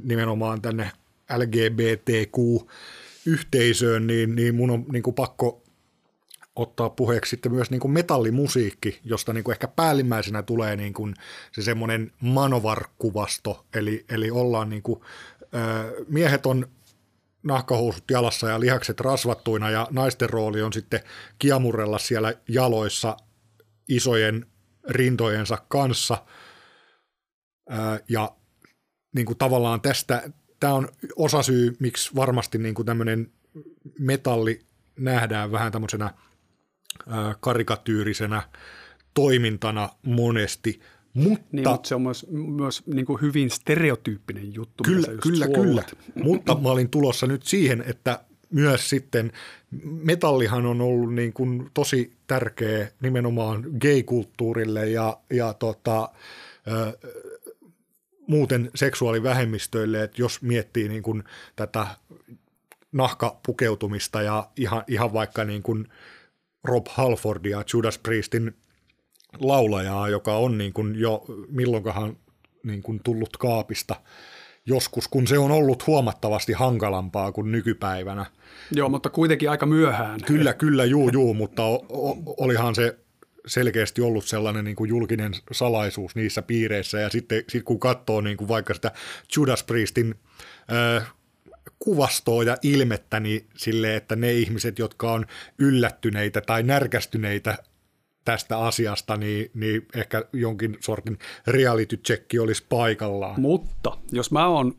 nimenomaan 0.02 0.62
tänne 0.62 0.90
LGBTQ-yhteisöön, 1.36 4.06
niin, 4.06 4.36
niin 4.36 4.54
mun 4.54 4.70
on 4.70 4.84
niin 4.92 5.02
kuin 5.02 5.14
pakko 5.14 5.65
ottaa 6.56 6.90
puheeksi 6.90 7.30
sitten 7.30 7.52
myös 7.52 7.70
niin 7.70 7.80
kuin 7.80 7.90
metallimusiikki, 7.90 9.00
josta 9.04 9.32
niin 9.32 9.44
kuin 9.44 9.52
ehkä 9.52 9.68
päällimmäisenä 9.68 10.42
tulee 10.42 10.76
niin 10.76 10.94
kuin 10.94 11.14
se 11.52 11.62
semmoinen 11.62 12.12
manovar-kuvasto, 12.20 13.66
eli, 13.75 14.04
eli 14.08 14.30
ollaan 14.30 14.68
niin 14.68 14.82
kuin, 14.82 15.00
äh, 15.54 15.86
miehet 16.08 16.46
on 16.46 16.68
nahkahousut 17.42 18.10
jalassa 18.10 18.48
ja 18.48 18.60
lihakset 18.60 19.00
rasvattuina 19.00 19.70
ja 19.70 19.88
naisten 19.90 20.30
rooli 20.30 20.62
on 20.62 20.72
sitten 20.72 21.00
kiamurella 21.38 21.98
siellä 21.98 22.34
jaloissa 22.48 23.16
isojen 23.88 24.46
rintojensa 24.88 25.58
kanssa. 25.68 26.25
Äh, 27.72 28.00
ja 28.08 28.32
niin 29.14 29.26
kuin 29.26 29.38
tavallaan 29.38 29.80
tästä, 29.80 30.30
tämä 30.60 30.75
on 30.75 30.88
osa 31.16 31.42
syy, 31.42 31.76
miksi 31.78 32.14
varmasti 32.14 32.58
niin 32.58 32.75
kuin 32.75 32.86
tämmöinen 32.86 33.32
metalli 33.98 34.60
nähdään 34.98 35.52
vähän 35.52 35.72
tämmöisenä– 35.72 36.14
karikatyyrisenä 37.40 38.42
toimintana 39.14 39.88
monesti, 40.02 40.80
mutta, 41.16 41.46
niin, 41.52 41.68
mutta 41.68 41.88
se 41.88 41.94
on 41.94 42.02
myös, 42.02 42.26
myös 42.30 42.82
niin 42.86 43.06
kuin 43.06 43.20
hyvin 43.20 43.50
stereotyyppinen 43.50 44.54
juttu. 44.54 44.84
Kyllä, 44.84 45.08
kyllä, 45.22 45.48
kyllä. 45.48 45.82
mutta 46.22 46.54
mä 46.54 46.68
olin 46.68 46.90
tulossa 46.90 47.26
nyt 47.26 47.42
siihen, 47.42 47.84
että 47.86 48.20
myös 48.50 48.90
sitten 48.90 49.32
metallihan 49.82 50.66
on 50.66 50.80
ollut 50.80 51.14
niin 51.14 51.32
kuin 51.32 51.70
tosi 51.74 52.12
tärkeä 52.26 52.88
nimenomaan 53.02 53.64
gay-kulttuurille 53.80 54.88
ja, 54.88 55.20
ja 55.30 55.54
tota, 55.54 56.08
ö, 56.68 56.98
muuten 58.26 58.70
seksuaalivähemmistöille, 58.74 60.02
että 60.02 60.22
jos 60.22 60.42
miettii 60.42 60.88
niin 60.88 61.02
kuin 61.02 61.24
tätä 61.56 61.86
nahkapukeutumista 62.92 64.22
ja 64.22 64.50
ihan, 64.56 64.84
ihan 64.86 65.12
vaikka 65.12 65.44
niin 65.44 65.62
kuin– 65.62 65.88
Rob 66.68 66.87
Halfordia, 66.88 67.64
Judas 67.73 67.99
Priestin 67.99 68.56
laulajaa, 69.40 70.08
joka 70.08 70.37
on 70.37 70.58
niin 70.58 70.73
kuin 70.73 71.00
jo 71.00 71.25
milloinkahan 71.49 72.16
niin 72.62 72.82
kuin 72.82 73.00
tullut 73.04 73.37
kaapista 73.37 73.96
joskus, 74.66 75.08
kun 75.08 75.26
se 75.26 75.38
on 75.38 75.50
ollut 75.50 75.87
huomattavasti 75.87 76.52
hankalampaa 76.52 77.32
kuin 77.32 77.52
nykypäivänä. 77.52 78.26
Joo, 78.73 78.88
mutta 78.88 79.11
kuitenkin 79.11 79.50
aika 79.50 79.66
myöhään. 79.66 80.20
Kyllä, 80.26 80.54
kyllä, 80.54 80.85
juu, 80.85 81.11
juu, 81.12 81.35
mutta 81.35 81.62
olihan 82.37 82.75
se 82.75 82.99
selkeästi 83.46 84.02
ollut 84.02 84.25
sellainen 84.25 84.64
niin 84.64 84.76
kuin 84.76 84.88
julkinen 84.88 85.32
salaisuus 85.52 86.14
niissä 86.14 86.42
piireissä, 86.42 87.00
ja 87.00 87.11
sitten 87.11 87.44
sit 87.49 87.62
kun 87.62 87.80
katsoo 87.80 88.20
niin 88.20 88.37
kuin 88.37 88.49
vaikka 88.49 88.75
sitä 88.75 88.92
Judas 89.37 89.64
Priestin 89.64 90.14
äh, 90.73 91.12
kuvastoa 91.78 92.42
ja 92.42 92.56
ilmettä 92.62 93.20
niin 93.20 93.46
sille, 93.56 93.96
että 93.96 94.16
ne 94.16 94.32
ihmiset, 94.32 94.78
jotka 94.78 95.12
on 95.12 95.26
yllättyneitä 95.58 96.40
tai 96.40 96.62
närkästyneitä 96.62 97.58
tästä 98.25 98.58
asiasta, 98.58 99.16
niin, 99.16 99.50
niin 99.54 99.87
ehkä 99.94 100.25
jonkin 100.32 100.76
sortin 100.80 101.18
reality 101.46 101.96
check 101.96 102.26
olisi 102.42 102.64
paikallaan. 102.68 103.40
Mutta 103.40 103.99
jos 104.12 104.30
mä 104.30 104.46
oon 104.46 104.75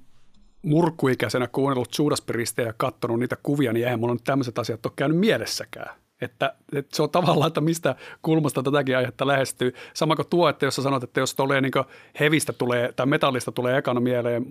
murkkuikäisenä 0.61 1.47
kuunnellut 1.47 1.97
Judas 1.97 2.23
ja 2.65 2.73
katsonut 2.77 3.19
niitä 3.19 3.37
kuvia, 3.43 3.73
niin 3.73 3.85
eihän 3.85 3.99
mulla 3.99 4.13
nyt 4.13 4.23
tämmöiset 4.23 4.59
asiat 4.59 4.85
ole 4.85 4.93
käynyt 4.95 5.17
mielessäkään. 5.17 5.95
Että, 6.21 6.53
että 6.73 6.95
se 6.95 7.03
on 7.03 7.09
tavallaan, 7.09 7.47
että 7.47 7.61
mistä 7.61 7.95
kulmasta 8.21 8.63
tätäkin 8.63 8.97
aihetta 8.97 9.27
lähestyy. 9.27 9.73
Sama 9.93 10.15
kuin 10.15 10.27
tuo, 10.29 10.49
että 10.49 10.65
jos 10.65 10.75
sä 10.75 10.81
sanot, 10.81 11.03
että 11.03 11.19
jos 11.19 11.35
tulee 11.35 11.61
niin 11.61 11.71
hevistä 12.19 12.53
tulee, 12.53 12.93
tai 12.95 13.05
metallista 13.05 13.51
tulee 13.51 13.77
ekana 13.77 13.99
mieleen 13.99 14.45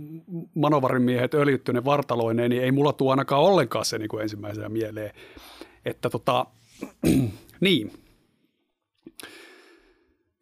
manovarin 0.55 1.03
miehet 1.03 1.35
öljyttyinen 1.35 1.85
vartaloineen, 1.85 2.51
niin 2.51 2.63
ei 2.63 2.73
mulla 2.73 2.93
tuo 2.93 3.11
ainakaan 3.11 3.43
ollenkaan 3.43 3.85
se 3.85 3.99
niin 3.99 4.09
kuin 4.09 4.23
ensimmäisenä 4.23 4.69
mieleen. 4.69 5.11
Että 5.85 6.11
tota, 6.11 6.47
niin. 7.61 7.93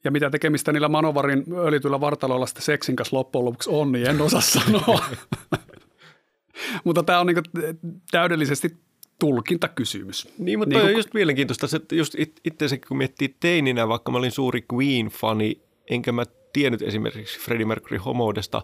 Ja 0.04 0.10
mitä 0.10 0.30
tekemistä 0.30 0.72
niillä 0.72 0.88
manovarin 0.88 1.44
öljytyillä 1.56 2.00
vartaloilla 2.00 2.46
sitten 2.46 2.64
seksin 2.64 2.96
kanssa 2.96 3.16
loppujen 3.16 3.44
lopuksi 3.44 3.70
on, 3.70 3.92
niin 3.92 4.06
en 4.06 4.20
osaa 4.20 4.40
sanoa. 4.40 5.04
Mutta 6.84 7.02
tämä 7.02 7.20
on 7.20 7.26
niin 7.26 7.36
täydellisesti 8.10 8.76
tulkintakysymys. 9.18 10.28
Niin, 10.38 10.58
mutta 10.58 10.78
niin 10.78 10.86
on 10.86 10.92
just 10.92 11.14
mielenkiintoista, 11.14 11.76
että 11.76 11.94
just 11.94 12.14
itse 12.44 12.78
kun 12.88 12.96
miettii 12.96 13.36
teininä, 13.40 13.88
vaikka 13.88 14.12
mä 14.12 14.18
olin 14.18 14.30
suuri 14.30 14.64
Queen-fani, 14.72 15.60
enkä 15.90 16.12
mä 16.12 16.24
tiennyt 16.52 16.82
esimerkiksi 16.82 17.40
Freddie 17.40 17.66
Mercury 17.66 17.96
homoudesta 17.96 18.62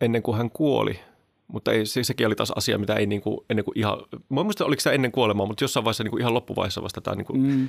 ennen 0.00 0.22
kuin 0.22 0.36
hän 0.36 0.50
kuoli. 0.50 1.00
Mutta 1.48 1.72
ei, 1.72 1.86
se, 1.86 2.04
sekin 2.04 2.26
oli 2.26 2.34
taas 2.34 2.50
asia, 2.50 2.78
mitä 2.78 2.94
ei 2.94 3.06
niin 3.06 3.20
kuin, 3.20 3.40
ennen 3.50 3.64
kuin 3.64 3.78
ihan, 3.78 3.98
mä 4.28 4.42
muista 4.42 4.64
oliko 4.64 4.80
se 4.80 4.94
ennen 4.94 5.12
kuolemaa, 5.12 5.46
mutta 5.46 5.64
jossain 5.64 5.84
vaiheessa 5.84 6.04
niin 6.04 6.10
kuin 6.10 6.20
ihan 6.20 6.34
loppuvaiheessa 6.34 6.82
vasta 6.82 7.00
tämä, 7.00 7.14
niin 7.14 7.26
kuin, 7.26 7.40
mm. 7.40 7.68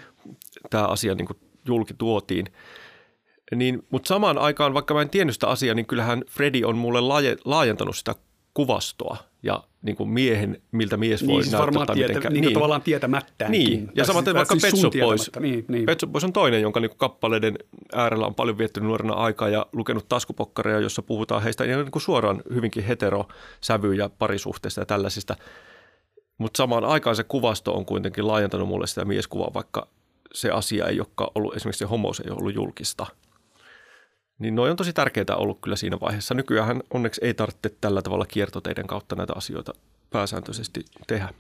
tämä 0.69 0.86
asia 0.86 1.15
niin 1.15 1.27
kuin 1.27 1.38
julki 1.65 1.93
tuotiin. 1.93 2.46
Niin, 3.55 3.84
mutta 3.89 4.08
samaan 4.08 4.38
aikaan, 4.38 4.74
vaikka 4.74 4.93
mä 4.93 5.01
en 5.01 5.10
tiennyt 5.10 5.36
sitä 5.36 5.48
asiaa, 5.48 5.75
niin 5.75 5.86
kyllähän 5.86 6.24
Freddy 6.29 6.63
on 6.63 6.77
mulle 6.77 7.01
laaje, 7.01 7.38
laajentanut 7.46 7.98
sitä 7.98 8.15
kuvastoa 8.60 9.18
ja 9.44 9.63
niin 9.82 9.96
kuin 9.96 10.10
miehen, 10.10 10.62
miltä 10.72 10.98
mies 10.98 11.28
voi 11.28 11.28
niin, 11.28 11.44
siis 11.44 11.54
näyttää. 11.54 11.86
Tai 11.86 11.96
tietä, 11.96 12.08
mitenkä, 12.08 12.30
niin, 12.30 12.42
niin, 12.42 12.54
tavallaan 12.54 12.82
tietämättään. 12.82 13.51
Niin, 13.51 13.92
ja 13.96 14.06
samaten 14.06 14.36
vaikka 14.36 14.56
siis 14.56 14.74
Pet 14.74 14.82
Shop 14.82 14.94
Boys. 15.00 15.32
Niin, 15.39 15.66
niin. 15.68 15.86
Pet 15.86 16.00
Shop 16.00 16.12
Boys 16.12 16.24
on 16.24 16.34
toinen, 16.34 16.62
jonka 16.62 16.80
niin 16.80 16.89
kuin 16.89 16.98
kappaleiden 16.98 17.56
äärellä 17.94 18.25
on 18.25 18.36
paljon 18.36 18.58
viettänyt 18.58 18.88
nuorena 18.88 19.13
aikaa 19.13 19.50
ja 19.50 19.66
lukenut 19.74 20.10
taskupokkareja, 20.10 20.80
jossa 20.80 21.01
puhutaan 21.01 21.44
heistä 21.44 21.63
niin 21.63 21.92
kuin 21.92 22.01
suoraan 22.01 22.42
hyvinkin 22.54 22.84
heterosävyjä 22.84 24.10
parisuhteista 24.10 24.82
ja 24.82 24.86
tällaisista. 24.86 25.36
Mutta 26.38 26.58
samaan 26.58 26.86
aikaan 26.86 27.16
se 27.16 27.24
kuvasto 27.24 27.74
on 27.74 27.86
kuitenkin 27.86 28.28
laajentanut 28.28 28.68
mulle 28.68 28.88
sitä 28.88 29.06
mieskuvaa, 29.06 29.54
vaikka 29.54 29.88
se 30.34 30.51
asia 30.51 30.88
ei 30.88 31.00
olekaan 31.00 31.32
ollut, 31.36 31.56
esimerkiksi 31.56 31.80
se 31.80 31.86
homous 31.86 32.20
ei 32.20 32.32
ollut 32.32 32.56
julkista– 32.56 33.06
niin 34.39 34.55
noin 34.55 34.72
on 34.72 34.77
tosi 34.77 34.93
tärkeää 34.93 35.36
ollut 35.36 35.60
kyllä 35.62 35.75
siinä 35.75 35.98
vaiheessa. 36.01 36.34
Nykyään 36.34 36.81
onneksi 36.89 37.22
ei 37.24 37.34
tarvitse 37.34 37.75
tällä 37.81 38.01
tavalla 38.01 38.25
kiertoteiden 38.25 38.88
kautta 38.88 39.15
näitä 39.15 39.34
asioita 39.36 39.74
pääsääntöisesti 40.10 40.86
tehdä. 41.08 41.34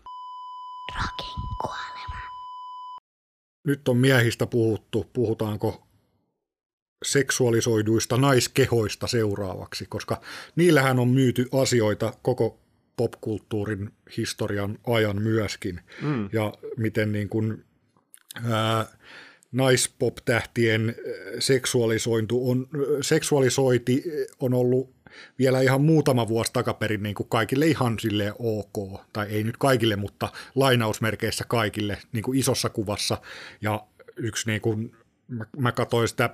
Rokin 0.95 1.41
kuolema. 1.61 2.21
Nyt 3.67 3.87
on 3.87 3.97
miehistä 3.97 4.45
puhuttu. 4.45 5.09
Puhutaanko 5.13 5.87
seksuaalisoiduista 7.05 8.17
naiskehoista 8.17 9.07
seuraavaksi, 9.07 9.85
koska 9.89 10.21
niillähän 10.55 10.99
on 10.99 11.07
myyty 11.07 11.49
asioita 11.61 12.13
koko 12.21 12.59
popkulttuurin 12.97 13.93
historian 14.17 14.79
ajan 14.87 15.21
myöskin. 15.21 15.81
Mm. 16.01 16.29
Ja 16.33 16.53
miten 16.77 17.11
niin 17.11 17.29
kuin, 17.29 17.65
ää, 18.49 18.85
naispop-tähtien 19.51 20.95
seksuaalisointu 21.39 22.49
on, 22.49 22.67
seksuaalisoiti 23.01 24.03
on 24.39 24.53
ollut 24.53 24.93
vielä 25.39 25.61
ihan 25.61 25.81
muutama 25.81 26.27
vuosi 26.27 26.53
takaperin 26.53 27.03
niin 27.03 27.15
kuin 27.15 27.29
kaikille 27.29 27.67
ihan 27.67 27.99
sille 27.99 28.33
ok, 28.39 29.01
tai 29.13 29.27
ei 29.27 29.43
nyt 29.43 29.57
kaikille, 29.57 29.95
mutta 29.95 30.31
lainausmerkeissä 30.55 31.45
kaikille 31.47 31.97
niin 32.11 32.23
kuin 32.23 32.39
isossa 32.39 32.69
kuvassa. 32.69 33.17
Ja 33.61 33.87
yksi 34.15 34.49
niin 34.49 34.61
kuin, 34.61 34.95
mä, 35.27 35.45
mä 35.57 35.71
katsoin 35.71 36.07
sitä 36.07 36.29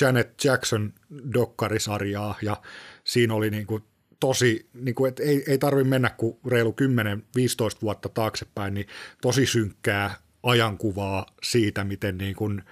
Janet 0.00 0.44
Jackson 0.44 0.92
dokkarisarjaa 1.34 2.38
ja 2.42 2.56
siinä 3.04 3.34
oli 3.34 3.50
niin 3.50 3.66
kuin 3.66 3.82
tosi, 4.20 4.68
niin 4.74 4.94
kuin, 4.94 5.08
että 5.08 5.22
ei, 5.22 5.44
ei 5.46 5.58
tarvitse 5.58 5.90
mennä 5.90 6.10
kuin 6.10 6.36
reilu 6.46 6.74
10-15 7.76 7.78
vuotta 7.82 8.08
taaksepäin, 8.08 8.74
niin 8.74 8.86
tosi 9.22 9.46
synkkää 9.46 10.23
ajankuvaa 10.44 11.26
siitä, 11.42 11.84
miten 11.84 12.18
niin 12.18 12.36
kuin, 12.36 12.62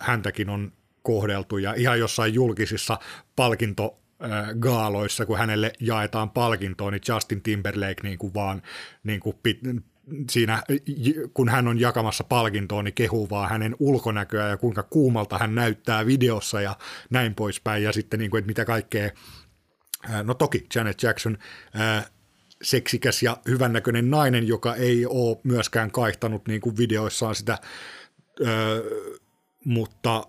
häntäkin 0.00 0.50
on 0.50 0.72
kohdeltu 1.02 1.58
ja 1.58 1.74
ihan 1.74 1.98
jossain 1.98 2.34
julkisissa 2.34 2.98
palkinto 3.36 3.98
gaaloissa, 4.60 5.26
kun 5.26 5.38
hänelle 5.38 5.72
jaetaan 5.80 6.30
palkintoa, 6.30 6.90
niin 6.90 7.00
Justin 7.08 7.42
Timberlake 7.42 8.02
niin 8.02 8.18
kuin 8.18 8.34
vaan 8.34 8.62
niin 9.04 9.20
kuin 9.20 9.36
pit, 9.42 9.58
siinä, 10.30 10.62
kun 11.34 11.48
hän 11.48 11.68
on 11.68 11.80
jakamassa 11.80 12.24
palkintoa, 12.24 12.82
niin 12.82 12.94
kehuu 12.94 13.30
vaan 13.30 13.50
hänen 13.50 13.76
ulkonäköä 13.78 14.48
ja 14.48 14.56
kuinka 14.56 14.82
kuumalta 14.82 15.38
hän 15.38 15.54
näyttää 15.54 16.06
videossa 16.06 16.60
ja 16.60 16.76
näin 17.10 17.34
poispäin. 17.34 17.82
Ja 17.82 17.92
sitten, 17.92 18.20
niin 18.20 18.30
kuin, 18.30 18.38
että 18.38 18.46
mitä 18.46 18.64
kaikkea, 18.64 19.10
no 20.22 20.34
toki 20.34 20.66
Janet 20.74 21.02
Jackson, 21.02 21.38
seksikäs 22.62 23.22
ja 23.22 23.36
hyvännäköinen 23.48 24.10
nainen, 24.10 24.48
joka 24.48 24.74
ei 24.74 25.06
ole 25.06 25.40
myöskään 25.44 25.90
kaihtanut 25.90 26.48
niin 26.48 26.60
kuin 26.60 26.76
videoissaan 26.76 27.34
sitä, 27.34 27.58
mutta, 29.64 30.24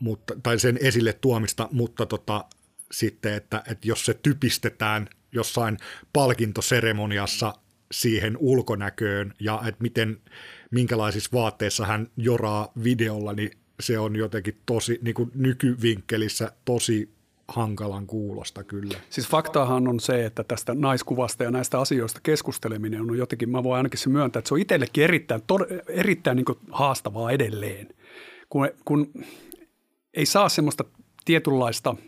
mutta, 0.00 0.34
tai 0.42 0.58
sen 0.58 0.78
esille 0.82 1.12
tuomista, 1.12 1.68
mutta 1.72 2.06
tota, 2.06 2.44
sitten, 2.92 3.34
että, 3.34 3.62
että 3.70 3.88
jos 3.88 4.04
se 4.04 4.14
typistetään 4.14 5.08
jossain 5.32 5.76
palkintoseremoniassa 6.12 7.54
siihen 7.92 8.36
ulkonäköön 8.36 9.34
ja 9.40 9.62
että 9.66 9.82
miten, 9.82 10.20
minkälaisissa 10.70 11.30
vaatteissa 11.32 11.86
hän 11.86 12.08
joraa 12.16 12.72
videolla, 12.84 13.32
niin 13.32 13.50
se 13.80 13.98
on 13.98 14.16
jotenkin 14.16 14.60
tosi 14.66 14.98
niin 15.02 15.14
kuin 15.14 15.30
nykyvinkkelissä 15.34 16.52
tosi 16.64 17.19
hankalan 17.50 18.06
kuulosta 18.06 18.64
kyllä. 18.64 18.98
Siis 19.10 19.28
faktahan 19.28 19.88
on 19.88 20.00
se, 20.00 20.26
että 20.26 20.44
tästä 20.44 20.74
naiskuvasta 20.74 21.44
ja 21.44 21.50
näistä 21.50 21.80
asioista 21.80 22.20
keskusteleminen 22.22 23.00
on 23.00 23.18
jotenkin, 23.18 23.50
mä 23.50 23.62
voin 23.62 23.76
ainakin 23.76 23.98
se 23.98 24.08
myöntää, 24.08 24.38
että 24.40 24.48
se 24.48 24.54
on 24.54 24.60
itsellekin 24.60 25.04
erittäin, 25.04 25.40
tod- 25.40 25.82
erittäin 25.88 26.36
niin 26.36 26.58
haastavaa 26.70 27.30
edelleen, 27.30 27.88
kun, 28.48 28.68
kun 28.84 29.12
ei 30.14 30.26
saa 30.26 30.48
semmoista 30.48 30.84
tietynlaista– 31.24 31.94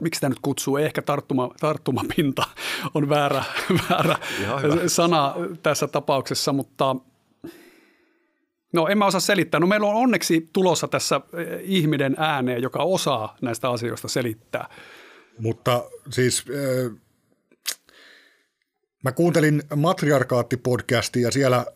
miksi 0.00 0.18
sitä 0.18 0.28
nyt 0.28 0.38
kutsuu, 0.42 0.76
ehkä 0.76 1.02
tarttuma, 1.02 1.50
tarttumapinta 1.60 2.42
on 2.94 3.08
väärä, 3.08 3.44
väärä 3.90 4.16
sana 4.86 5.34
tässä 5.62 5.88
tapauksessa, 5.88 6.52
mutta 6.52 6.96
no 8.72 8.88
en 8.88 8.98
mä 8.98 9.06
osaa 9.06 9.20
selittää. 9.20 9.60
No 9.60 9.66
meillä 9.66 9.86
on 9.86 9.94
onneksi 9.94 10.50
tulossa 10.52 10.88
tässä 10.88 11.20
eh, 11.36 11.60
ihminen 11.62 12.14
ääneen, 12.18 12.62
joka 12.62 12.82
osaa 12.82 13.36
näistä 13.42 13.70
asioista 13.70 14.08
selittää. 14.08 14.68
Mutta 15.38 15.84
siis 16.10 16.44
äh, 16.50 16.98
mä 19.04 19.12
kuuntelin 19.12 19.62
Matriarkaatti-podcastia 19.74 21.22
ja 21.22 21.30
siellä 21.30 21.56
äh, 21.56 21.66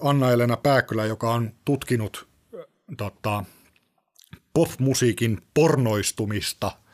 Anna-Elena 0.00 0.56
Pääkkylä, 0.56 1.06
joka 1.06 1.32
on 1.32 1.50
tutkinut 1.64 2.28
äh, 2.54 2.60
tota, 2.96 3.44
pop-musiikin 4.54 5.42
pornoistumista– 5.54 6.72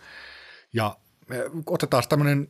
ja 0.73 0.97
otetaan 1.67 2.02
tämmöinen 2.09 2.49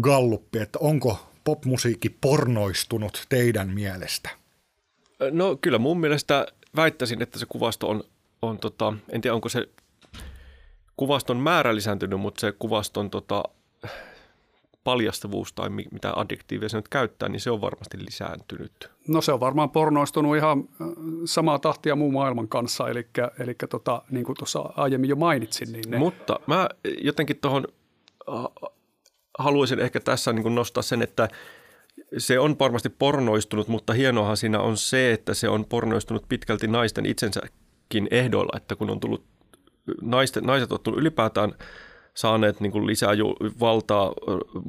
galluppi, 0.00 0.58
että 0.58 0.78
onko 0.78 1.30
popmusiikki 1.44 2.08
pornoistunut 2.08 3.26
teidän 3.28 3.68
mielestä? 3.68 4.30
No 5.30 5.58
kyllä 5.60 5.78
mun 5.78 6.00
mielestä 6.00 6.46
väittäisin, 6.76 7.22
että 7.22 7.38
se 7.38 7.46
kuvasto 7.48 7.88
on, 7.88 8.04
on 8.42 8.58
tota, 8.58 8.92
en 9.08 9.20
tiedä 9.20 9.34
onko 9.34 9.48
se 9.48 9.68
kuvaston 10.96 11.36
määrä 11.36 11.74
lisääntynyt, 11.74 12.20
mutta 12.20 12.40
se 12.40 12.52
kuvaston 12.52 13.10
tota, 13.10 13.42
paljastavuus 14.84 15.52
tai 15.52 15.70
mitä 15.70 16.12
adjektiivia 16.16 16.68
se 16.68 16.76
nyt 16.76 16.88
käyttää, 16.88 17.28
niin 17.28 17.40
se 17.40 17.50
on 17.50 17.60
varmasti 17.60 18.04
lisääntynyt. 18.04 18.90
No 19.08 19.20
se 19.20 19.32
on 19.32 19.40
varmaan 19.40 19.70
pornoistunut 19.70 20.36
ihan 20.36 20.68
samaa 21.24 21.58
tahtia 21.58 21.96
muun 21.96 22.12
maailman 22.12 22.48
kanssa, 22.48 22.88
eli, 22.88 23.06
eli 23.38 23.54
tota, 23.70 24.02
niin 24.10 24.24
kuin 24.24 24.36
tuossa 24.36 24.60
aiemmin 24.76 25.10
jo 25.10 25.16
mainitsin. 25.16 25.72
Niin 25.72 25.90
ne... 25.90 25.98
Mutta 25.98 26.40
mä 26.46 26.68
jotenkin 26.98 27.36
tuohon 27.36 27.64
haluaisin 29.38 29.78
ehkä 29.78 30.00
tässä 30.00 30.32
niin 30.32 30.54
nostaa 30.54 30.82
sen, 30.82 31.02
että 31.02 31.28
se 32.18 32.38
on 32.38 32.56
varmasti 32.58 32.88
pornoistunut, 32.88 33.68
mutta 33.68 33.92
hienoahan 33.92 34.36
siinä 34.36 34.60
on 34.60 34.76
se, 34.76 35.12
että 35.12 35.34
se 35.34 35.48
on 35.48 35.64
pornoistunut 35.64 36.24
pitkälti 36.28 36.66
naisten 36.66 37.06
itsensäkin 37.06 38.08
ehdoilla, 38.10 38.56
että 38.56 38.76
kun 38.76 38.90
on 38.90 39.00
tullut 39.00 39.24
naiset, 40.02 40.44
naiset 40.44 40.72
on 40.72 40.80
tullut 40.80 41.00
ylipäätään– 41.00 41.52
saaneet 42.14 42.60
niin 42.60 42.72
kuin 42.72 42.86
lisää 42.86 43.12
valtaa 43.60 44.12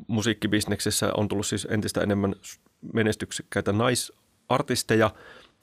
musiikkibisneksessä. 0.07 1.11
On 1.17 1.27
tullut 1.27 1.45
siis 1.45 1.67
entistä 1.71 2.01
enemmän 2.01 2.35
menestyksekkäitä 2.93 3.71
naisartisteja, 3.71 5.11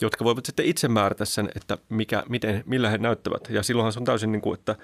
jotka 0.02 0.24
voivat 0.24 0.46
sitten 0.46 0.66
itse 0.66 0.88
määrätä 0.88 1.24
sen, 1.24 1.48
että 1.56 1.78
mikä, 1.88 2.22
miten, 2.28 2.62
millä 2.66 2.90
he 2.90 2.98
näyttävät. 2.98 3.48
Ja 3.50 3.62
silloinhan 3.62 3.92
se 3.92 3.98
on 3.98 4.04
täysin 4.04 4.32
niin 4.32 4.42
kuin, 4.42 4.58
että 4.58 4.76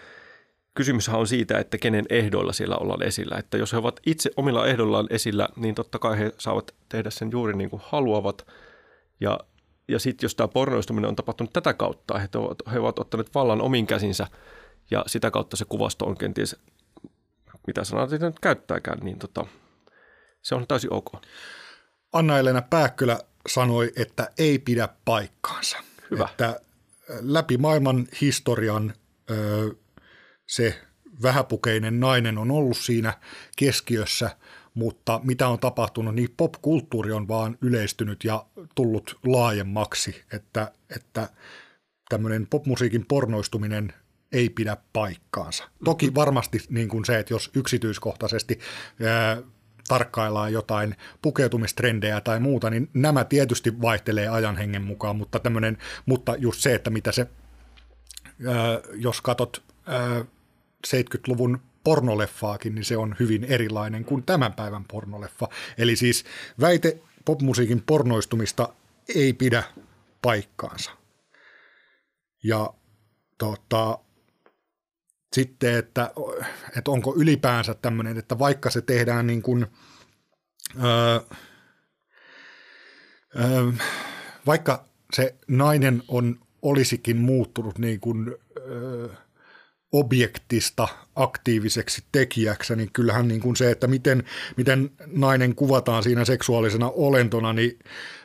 kysymyshän 0.75 1.19
on 1.19 1.27
siitä, 1.27 1.59
että 1.59 1.79
kenen 1.79 2.07
ehdoilla 2.11 2.53
siellä 2.53 2.77
ollaan 2.77 3.03
esillä. 3.03 3.37
Että 3.39 3.57
jos 3.57 3.73
he 3.73 3.79
ovat 3.79 4.01
itse 4.07 4.31
omilla 4.37 4.67
ehdoillaan 4.67 5.07
esillä, 5.11 5.49
niin 5.57 5.75
totta 5.75 5.99
kai 5.99 6.19
he 6.19 6.33
saavat 6.39 6.75
tehdä 6.89 7.11
sen 7.11 7.31
juuri 7.33 7.57
niin 7.57 7.71
kuin 7.71 7.83
haluavat. 7.85 8.47
Ja, 9.21 9.41
ja 9.89 9.99
sitten 9.99 10.25
jos 10.25 10.35
tämä 10.35 10.49
pornoistuminen 10.49 11.09
on 11.09 11.17
tapahtunut 11.17 11.53
tätä 11.53 11.75
kautta, 11.75 12.23
että 12.23 12.39
he 12.39 12.45
ovat, 12.45 12.59
he 12.73 12.79
ovat 12.79 12.99
ottaneet 12.99 13.35
vallan 13.35 13.61
omin 13.61 13.87
käsinsä 13.87 14.27
ja 14.91 15.05
sitä 15.07 15.31
kautta 15.31 15.57
se 15.57 15.65
kuvasto 15.65 16.07
on 16.07 16.19
kenties 16.19 16.57
mitä 17.67 17.85
sanaa 17.85 18.09
sitä 18.09 18.27
nyt 18.27 18.41
käyttääkään, 18.41 18.99
niin 18.99 19.19
tota, 19.19 19.47
se 20.43 20.55
on 20.55 20.67
täysin 20.67 20.93
ok. 20.93 21.13
Anna-Elena 22.13 22.63
Pääkkylä 22.63 23.21
sanoi, 23.49 23.93
että 23.97 24.31
ei 24.39 24.59
pidä 24.59 24.89
paikkaansa. 25.05 25.77
Hyvä. 26.11 26.29
Että 26.31 26.61
läpi 27.21 27.57
maailman 27.57 28.07
historian 28.21 28.95
se 30.47 30.81
vähäpukeinen 31.23 32.01
nainen 32.01 32.39
on 32.39 32.51
ollut 32.51 32.77
siinä 32.77 33.13
keskiössä, 33.57 34.37
mutta 34.75 35.21
mitä 35.25 35.49
on 35.49 35.59
tapahtunut, 35.59 36.15
niin 36.15 36.35
popkulttuuri 36.37 37.13
on 37.13 37.29
vaan 37.29 37.59
yleistynyt 37.61 38.25
ja 38.25 38.47
tullut 38.75 39.19
laajemmaksi, 39.27 40.23
että, 40.33 40.73
että 40.97 41.29
tämmöinen 42.09 42.47
popmusiikin 42.47 43.07
pornoistuminen 43.07 43.93
ei 44.33 44.49
pidä 44.49 44.77
paikkaansa. 44.93 45.65
Toki 45.85 46.15
varmasti 46.15 46.59
niin 46.69 46.89
kuin 46.89 47.05
se, 47.05 47.19
että 47.19 47.35
jos 47.35 47.51
yksityiskohtaisesti 47.55 48.61
ää, 49.05 49.43
tarkkaillaan 49.89 50.53
jotain 50.53 50.97
pukeutumistrendejä 51.23 52.21
tai 52.21 52.41
muuta, 52.41 52.71
niin 52.71 52.91
nämä 52.95 53.25
tietysti 53.25 53.81
vaihtelee 53.81 54.29
ajan 54.29 54.57
hengen 54.57 54.83
mukaan, 54.83 55.17
mutta, 55.17 55.39
tämmönen, 55.39 55.79
mutta 56.07 56.37
just 56.37 56.61
se, 56.61 56.75
että 56.75 56.91
mitä 56.91 57.13
se, 57.13 57.27
ää, 58.47 58.81
jos 58.95 59.21
katot 59.21 59.63
ää, 59.87 60.25
70-luvun 60.87 61.61
pornoleffaakin, 61.85 62.75
niin 62.75 62.85
se 62.85 62.97
on 62.97 63.17
hyvin 63.21 63.45
erilainen 63.45 64.05
kuin 64.05 64.23
tämän 64.23 64.53
päivän 64.53 64.85
pornoleffa. 64.85 65.49
Eli 65.79 65.97
siis 65.97 66.25
väite 66.61 66.99
popmusiikin 67.25 67.83
pornoistumista 67.87 68.69
ei 69.15 69.33
pidä 69.33 69.63
paikkaansa. 70.23 70.91
Ja 72.45 72.75
tota, 73.39 73.99
sitten, 75.33 75.75
että, 75.75 76.11
että 76.77 76.91
onko 76.91 77.15
ylipäänsä 77.17 77.75
tämmöinen, 77.75 78.19
että 78.19 78.39
vaikka 78.39 78.71
se 78.71 78.81
tehdään 78.81 79.27
niin 79.27 79.43
kuin, 79.43 79.67
öö, 80.85 81.21
öö, 83.41 83.73
vaikka 84.47 84.85
se 85.13 85.35
nainen 85.49 86.03
on, 86.09 86.41
olisikin 86.63 87.17
muuttunut 87.17 87.79
niin 87.79 88.01
kuin, 88.01 88.35
öö, 88.59 89.09
objektista 89.95 90.89
aktiiviseksi 91.17 92.05
tekijäksi, 92.13 92.77
niin 92.77 92.93
kyllähän 92.93 93.29
niin 93.29 93.41
kuin 93.41 93.57
se, 93.57 93.71
että 93.71 93.87
miten, 93.87 94.25
miten 94.57 94.91
nainen 95.07 95.55
kuvataan 95.55 96.03
siinä 96.03 96.25
seksuaalisena 96.25 96.91
olentona, 96.91 97.53
niin, 97.53 97.79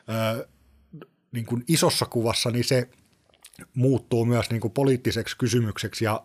öö, 0.10 0.48
niin 1.32 1.46
kuin 1.46 1.64
isossa 1.68 2.06
kuvassa, 2.06 2.52
niin 2.52 2.64
se 2.64 2.90
muuttuu 3.74 4.26
myös 4.26 4.50
niin 4.50 4.62
kuin 4.62 4.74
poliittiseksi 4.74 5.38
kysymykseksi 5.38 6.06
ja 6.06 6.24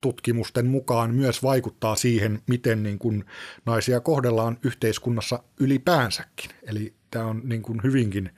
tutkimusten 0.00 0.66
mukaan 0.66 1.14
myös 1.14 1.42
vaikuttaa 1.42 1.96
siihen, 1.96 2.42
miten 2.46 2.82
niin 2.82 2.98
kuin 2.98 3.24
naisia 3.66 4.00
kohdellaan 4.00 4.58
yhteiskunnassa 4.62 5.42
ylipäänsäkin. 5.60 6.50
Eli 6.62 6.94
tämä 7.10 7.26
on 7.26 7.40
niin 7.44 7.62
kuin 7.62 7.80
hyvinkin 7.82 8.30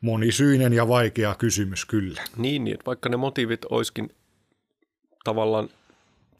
monisyinen 0.00 0.72
ja 0.72 0.88
vaikea 0.88 1.34
kysymys 1.34 1.84
kyllä. 1.84 2.22
Niin, 2.36 2.64
niin 2.64 2.78
vaikka 2.86 3.08
ne 3.08 3.16
motiivit 3.16 3.64
olisikin 3.64 4.10
tavallaan 5.24 5.68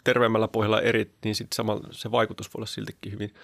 terveemmällä 0.04 0.48
pohjalla 0.48 0.80
eri, 0.80 1.10
niin 1.24 1.34
sitten 1.34 1.56
sama, 1.56 1.80
se 1.90 2.10
vaikutus 2.10 2.54
voi 2.54 2.58
olla 2.58 2.66
siltikin 2.66 3.12
hyvin 3.12 3.34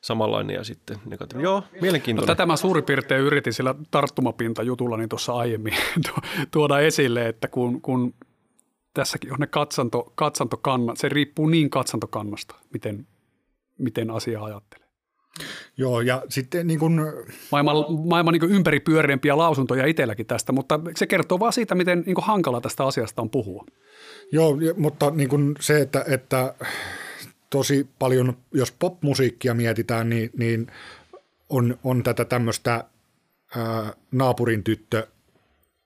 samanlainen 0.00 0.54
ja 0.54 0.64
sitten 0.64 0.98
negatiivinen. 1.06 1.44
Joo, 1.44 1.62
mielenkiintoinen. 1.80 2.28
No, 2.28 2.34
tätä 2.34 2.46
mä 2.46 2.56
suurin 2.56 2.84
piirtein 2.84 3.22
yritin 3.22 3.52
sillä 3.52 3.74
tarttumapintajutulla 3.90 4.96
niin 4.96 5.08
tuossa 5.08 5.32
aiemmin 5.32 5.74
tuoda 6.52 6.80
esille, 6.80 7.28
että 7.28 7.48
kun, 7.48 7.80
kun 7.80 8.14
tässäkin 8.94 9.32
on 9.32 9.38
ne 9.38 9.46
katsanto, 9.46 10.12
katsantokannat, 10.14 10.96
se 10.96 11.08
riippuu 11.08 11.46
niin 11.46 11.70
katsantokannasta, 11.70 12.54
miten, 12.72 13.06
miten 13.78 14.10
asia 14.10 14.44
ajattelee. 14.44 14.79
Joo, 15.76 16.00
ja 16.00 16.22
sitten 16.28 16.66
niin 16.66 16.78
kuin, 16.78 17.00
Maailman, 17.52 17.76
maailman 18.06 18.32
niin 18.32 18.50
ympäripyöreämpiä 18.50 19.36
lausuntoja 19.36 19.86
itselläkin 19.86 20.26
tästä, 20.26 20.52
mutta 20.52 20.80
se 20.96 21.06
kertoo 21.06 21.38
vaan 21.40 21.52
siitä, 21.52 21.74
miten 21.74 22.02
niin 22.06 22.16
hankala 22.22 22.60
tästä 22.60 22.84
asiasta 22.84 23.22
on 23.22 23.30
puhua. 23.30 23.64
joo, 24.32 24.56
mutta 24.76 25.10
niin 25.10 25.28
kuin 25.28 25.54
se, 25.60 25.80
että, 25.80 26.04
että 26.08 26.54
tosi 27.50 27.88
paljon, 27.98 28.36
jos 28.54 28.72
popmusiikkia 28.72 29.54
mietitään, 29.54 30.10
niin, 30.10 30.30
niin 30.36 30.66
on, 31.48 31.78
on 31.84 32.02
tätä 32.02 32.24
tämmöistä 32.24 32.84
ää, 33.56 33.92
naapurin 34.12 34.64
tyttö 34.64 35.06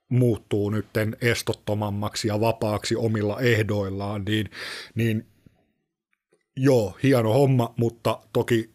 muuttuu 0.09 0.71
nytten 0.71 1.17
estottomammaksi 1.21 2.29
ja 2.29 2.41
vapaaksi 2.41 2.97
omilla 2.97 3.41
ehdoillaan, 3.41 4.23
niin, 4.25 4.51
niin 4.95 5.27
joo, 6.57 6.99
hieno 7.03 7.33
homma, 7.33 7.75
mutta 7.77 8.21
toki 8.33 8.74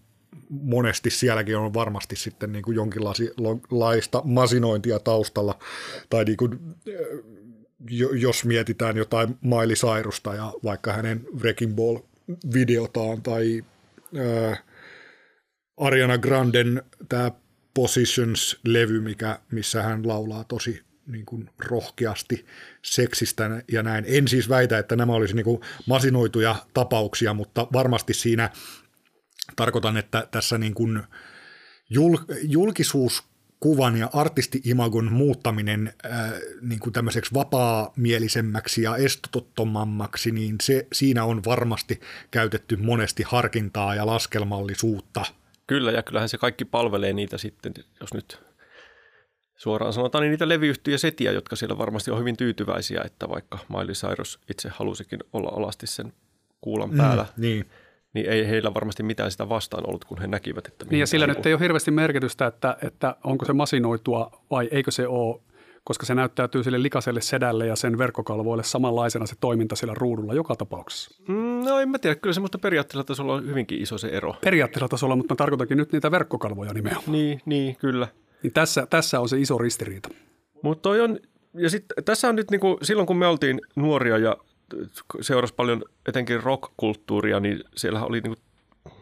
monesti 0.49 1.09
sielläkin 1.09 1.57
on 1.57 1.73
varmasti 1.73 2.15
sitten 2.15 2.51
niin 2.51 2.63
kuin 2.63 2.75
jonkinlaista 2.75 4.21
masinointia 4.23 4.99
taustalla, 4.99 5.59
tai 6.09 6.25
niin 6.25 6.37
kuin, 6.37 6.59
jos 8.13 8.45
mietitään 8.45 8.97
jotain 8.97 9.37
Miley 9.41 9.75
Cyrusta 9.75 10.35
ja 10.35 10.53
vaikka 10.63 10.93
hänen 10.93 11.25
Wrecking 11.39 11.75
Ball-videotaan, 11.75 13.21
tai 13.21 13.63
ää, 14.17 14.57
Ariana 15.77 16.17
Granden 16.17 16.83
tämä 17.09 17.31
Positions-levy, 17.73 19.01
mikä, 19.01 19.39
missä 19.51 19.83
hän 19.83 20.07
laulaa 20.07 20.43
tosi 20.43 20.81
niin 21.07 21.25
kuin 21.25 21.49
rohkeasti 21.59 22.45
seksistä 22.81 23.63
ja 23.71 23.83
näin. 23.83 24.05
En 24.07 24.27
siis 24.27 24.49
väitä, 24.49 24.77
että 24.77 24.95
nämä 24.95 25.13
olisi 25.13 25.35
niin 25.35 25.43
kuin 25.43 25.61
masinoituja 25.85 26.55
tapauksia, 26.73 27.33
mutta 27.33 27.67
varmasti 27.73 28.13
siinä 28.13 28.49
tarkoitan, 29.55 29.97
että 29.97 30.27
tässä 30.31 30.57
niin 30.57 30.73
kuin 30.73 31.03
jul, 31.89 32.17
julkisuuskuvan 32.43 33.97
ja 33.97 34.09
artisti-imagon 34.13 35.11
muuttaminen 35.11 35.93
äh, 36.05 36.31
niin 36.61 36.79
kuin 36.79 36.93
tämmöiseksi 36.93 37.33
vapaamielisemmäksi 37.33 38.81
ja 38.81 38.95
estottomammaksi, 38.95 40.31
niin 40.31 40.55
se, 40.61 40.87
siinä 40.93 41.23
on 41.23 41.41
varmasti 41.45 41.99
käytetty 42.31 42.75
monesti 42.75 43.23
harkintaa 43.23 43.95
ja 43.95 44.05
laskelmallisuutta. 44.05 45.25
Kyllä, 45.67 45.91
ja 45.91 46.03
kyllähän 46.03 46.29
se 46.29 46.37
kaikki 46.37 46.65
palvelee 46.65 47.13
niitä 47.13 47.37
sitten, 47.37 47.73
jos 47.99 48.13
nyt 48.13 48.39
suoraan 49.59 49.93
sanotaan, 49.93 50.21
niin 50.21 50.31
niitä 50.31 50.49
levyyhtiöjä 50.49 50.97
setiä, 50.97 51.31
jotka 51.31 51.55
siellä 51.55 51.77
varmasti 51.77 52.11
on 52.11 52.19
hyvin 52.19 52.37
tyytyväisiä, 52.37 53.01
että 53.05 53.29
vaikka 53.29 53.59
Miley 53.69 53.93
Cyrus 53.93 54.39
itse 54.49 54.69
halusikin 54.69 55.19
olla 55.33 55.49
alasti 55.49 55.87
sen 55.87 56.13
kuulan 56.61 56.91
päällä, 56.97 57.23
mm, 57.23 57.41
niin. 57.41 57.69
Niin 58.13 58.29
ei 58.29 58.47
heillä 58.47 58.73
varmasti 58.73 59.03
mitään 59.03 59.31
sitä 59.31 59.49
vastaan 59.49 59.87
ollut, 59.87 60.05
kun 60.05 60.21
he 60.21 60.27
näkivät, 60.27 60.67
että 60.67 60.85
Niin 60.89 60.99
ja 60.99 61.07
sillä 61.07 61.27
nyt 61.27 61.45
ei 61.45 61.53
ole 61.53 61.61
hirveästi 61.61 61.91
merkitystä, 61.91 62.45
että, 62.45 62.77
että 62.81 63.15
onko 63.23 63.45
se 63.45 63.53
masinoitua 63.53 64.31
vai 64.51 64.69
eikö 64.71 64.91
se 64.91 65.07
ole, 65.07 65.41
koska 65.83 66.05
se 66.05 66.15
näyttäytyy 66.15 66.63
sille 66.63 66.83
likaselle 66.83 67.21
sedälle 67.21 67.67
ja 67.67 67.75
sen 67.75 67.97
verkkokalvoille 67.97 68.63
samanlaisena 68.63 69.25
se 69.25 69.35
toiminta 69.39 69.75
sillä 69.75 69.93
ruudulla 69.97 70.33
joka 70.33 70.55
tapauksessa. 70.55 71.23
Mm, 71.27 71.65
no 71.65 71.79
en 71.79 71.89
mä 71.89 71.99
tiedä, 71.99 72.15
kyllä 72.15 72.33
se 72.33 72.39
mutta 72.39 72.57
periaatteella 72.57 73.03
tasolla 73.03 73.33
on 73.33 73.47
hyvinkin 73.47 73.81
iso 73.81 73.97
se 73.97 74.07
ero. 74.07 74.35
Periaatteella 74.43 74.87
tasolla, 74.87 75.15
mutta 75.15 75.33
mä 75.33 75.37
tarkoitankin 75.37 75.77
nyt 75.77 75.91
niitä 75.91 76.11
verkkokalvoja 76.11 76.73
nimenomaan. 76.73 77.11
Niin, 77.11 77.41
niin 77.45 77.75
kyllä. 77.75 78.07
Niin 78.43 78.53
tässä, 78.53 78.87
tässä 78.89 79.19
on 79.19 79.29
se 79.29 79.39
iso 79.39 79.57
ristiriita. 79.57 80.09
Mutta 80.63 80.89
on, 80.89 81.19
ja 81.53 81.69
sitten 81.69 82.03
tässä 82.03 82.29
on 82.29 82.35
nyt 82.35 82.51
niin 82.51 82.61
kuin, 82.61 82.77
silloin 82.81 83.07
kun 83.07 83.17
me 83.17 83.27
oltiin 83.27 83.61
nuoria 83.75 84.17
ja 84.17 84.37
seurasi 85.21 85.53
paljon 85.53 85.83
etenkin 86.07 86.43
rock-kulttuuria, 86.43 87.39
niin 87.39 87.63
siellä 87.75 88.05
oli 88.05 88.21
niin 88.21 88.35
kuin, 88.35 88.93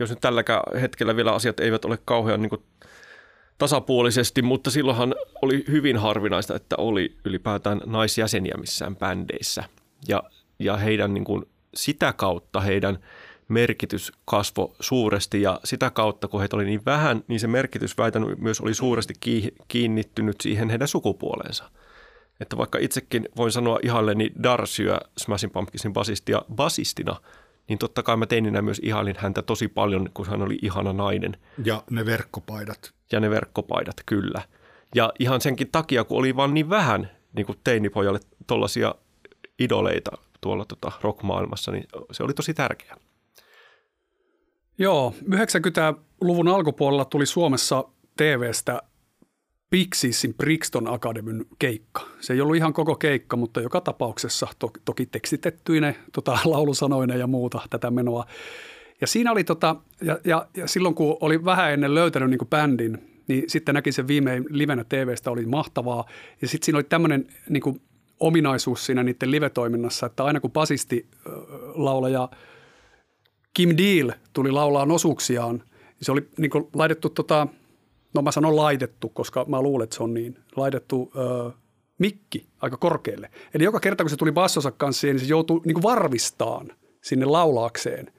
jos 0.00 0.10
nyt 0.10 0.20
tälläkään 0.20 0.80
hetkellä 0.80 1.16
vielä 1.16 1.32
asiat 1.32 1.60
eivät 1.60 1.84
ole 1.84 1.98
kauhean 2.04 2.42
niin 2.42 2.50
kuin, 2.50 2.62
tasapuolisesti, 3.58 4.42
mutta 4.42 4.70
silloinhan 4.70 5.14
oli 5.42 5.64
hyvin 5.70 5.96
harvinaista, 5.96 6.56
että 6.56 6.76
oli 6.78 7.16
ylipäätään 7.24 7.80
naisjäseniä 7.86 8.54
missään 8.60 8.96
bändeissä. 8.96 9.64
Ja, 10.08 10.22
ja 10.58 10.76
heidän 10.76 11.14
niin 11.14 11.24
kuin, 11.24 11.44
sitä 11.74 12.12
kautta 12.12 12.60
heidän– 12.60 12.98
merkitys 13.48 14.12
kasvo 14.24 14.76
suuresti 14.80 15.42
ja 15.42 15.60
sitä 15.64 15.90
kautta, 15.90 16.28
kun 16.28 16.40
heitä 16.40 16.56
oli 16.56 16.64
niin 16.64 16.84
vähän, 16.86 17.24
niin 17.28 17.40
se 17.40 17.46
merkitys 17.46 17.98
väitän 17.98 18.26
myös 18.38 18.60
oli 18.60 18.74
suuresti 18.74 19.14
kiinnittynyt 19.68 20.40
siihen 20.40 20.70
heidän 20.70 20.88
sukupuoleensa. 20.88 21.70
Että 22.40 22.56
vaikka 22.56 22.78
itsekin 22.78 23.28
voin 23.36 23.52
sanoa 23.52 23.78
ihalleni 23.82 24.30
Darcyä, 24.42 25.00
Smashing 25.18 25.52
Pumpkinsin 25.52 25.92
basistia, 25.92 26.42
basistina, 26.54 27.16
niin 27.68 27.78
totta 27.78 28.02
kai 28.02 28.16
mä 28.16 28.26
teininä 28.26 28.62
myös 28.62 28.80
ihailin 28.84 29.16
häntä 29.18 29.42
tosi 29.42 29.68
paljon, 29.68 30.10
kun 30.14 30.26
hän 30.26 30.42
oli 30.42 30.58
ihana 30.62 30.92
nainen. 30.92 31.36
Ja 31.64 31.82
ne 31.90 32.06
verkkopaidat. 32.06 32.92
Ja 33.12 33.20
ne 33.20 33.30
verkkopaidat, 33.30 33.96
kyllä. 34.06 34.42
Ja 34.94 35.12
ihan 35.18 35.40
senkin 35.40 35.68
takia, 35.72 36.04
kun 36.04 36.18
oli 36.18 36.36
vaan 36.36 36.54
niin 36.54 36.70
vähän 36.70 37.10
niin 37.32 37.46
kuin 37.46 37.58
teinipojalle 37.64 38.20
tollaisia 38.46 38.94
idoleita 39.58 40.10
tuolla 40.40 40.64
tota 40.64 40.92
rockmaailmassa, 41.02 41.72
niin 41.72 41.84
se 42.12 42.22
oli 42.22 42.34
tosi 42.34 42.54
tärkeää. 42.54 42.96
Joo, 44.78 45.14
90-luvun 45.30 46.48
alkupuolella 46.48 47.04
tuli 47.04 47.26
Suomessa 47.26 47.84
TVstä 48.16 48.82
Pixiesin 49.76 50.34
Brixton 50.34 50.88
Academyn 50.88 51.44
keikka. 51.58 52.02
Se 52.20 52.32
ei 52.32 52.40
ollut 52.40 52.56
ihan 52.56 52.72
koko 52.72 52.94
keikka, 52.94 53.36
mutta 53.36 53.60
joka 53.60 53.80
tapauksessa 53.80 54.48
to, 54.58 54.70
toki 54.84 55.06
tekstitettyine 55.06 55.96
tota, 56.12 56.38
laulusanoine 56.44 57.16
ja 57.16 57.26
muuta 57.26 57.60
tätä 57.70 57.90
menoa. 57.90 58.26
Ja 59.00 59.06
siinä 59.06 59.32
oli, 59.32 59.44
tota, 59.44 59.76
ja, 60.02 60.18
ja, 60.24 60.46
ja 60.56 60.68
silloin 60.68 60.94
kun 60.94 61.16
oli 61.20 61.44
vähän 61.44 61.72
ennen 61.72 61.94
löytänyt 61.94 62.30
niin 62.30 62.48
bändin, 62.50 63.22
niin 63.28 63.44
sitten 63.46 63.74
näki 63.74 63.92
sen 63.92 64.08
viimein 64.08 64.44
livenä 64.48 64.84
TVstä, 64.84 65.30
oli 65.30 65.46
mahtavaa. 65.46 66.04
Ja 66.42 66.48
sitten 66.48 66.64
siinä 66.64 66.76
oli 66.76 66.84
tämmöinen 66.84 67.26
niin 67.48 67.82
ominaisuus 68.20 68.86
siinä 68.86 69.02
niiden 69.02 69.30
live-toiminnassa, 69.30 70.06
että 70.06 70.24
aina 70.24 70.40
kun 70.40 70.52
basisti 70.52 71.06
laulaja– 71.74 72.28
Kim 73.54 73.76
Deal 73.76 74.12
tuli 74.32 74.50
laulaa 74.50 74.86
osuuksiaan. 74.90 75.62
Se 76.02 76.12
oli 76.12 76.28
niin 76.38 76.50
laitettu, 76.74 77.08
tota, 77.10 77.46
no 78.16 78.22
mä 78.22 78.32
sanon 78.32 78.56
laitettu, 78.56 79.08
koska 79.08 79.44
mä 79.48 79.62
luulen, 79.62 79.84
että 79.84 79.96
se 79.96 80.02
on 80.02 80.14
niin, 80.14 80.38
laitettu 80.56 81.12
ö, 81.16 81.50
mikki 81.98 82.46
aika 82.60 82.76
korkealle. 82.76 83.30
Eli 83.54 83.64
joka 83.64 83.80
kerta, 83.80 84.04
kun 84.04 84.10
se 84.10 84.16
tuli 84.16 84.32
bassonsa 84.32 84.70
kanssa, 84.70 85.06
niin 85.06 85.20
se 85.20 85.26
joutui 85.26 85.60
niin 85.64 85.82
varvistaan 85.82 86.72
sinne 87.02 87.26
laulaakseen. 87.26 88.12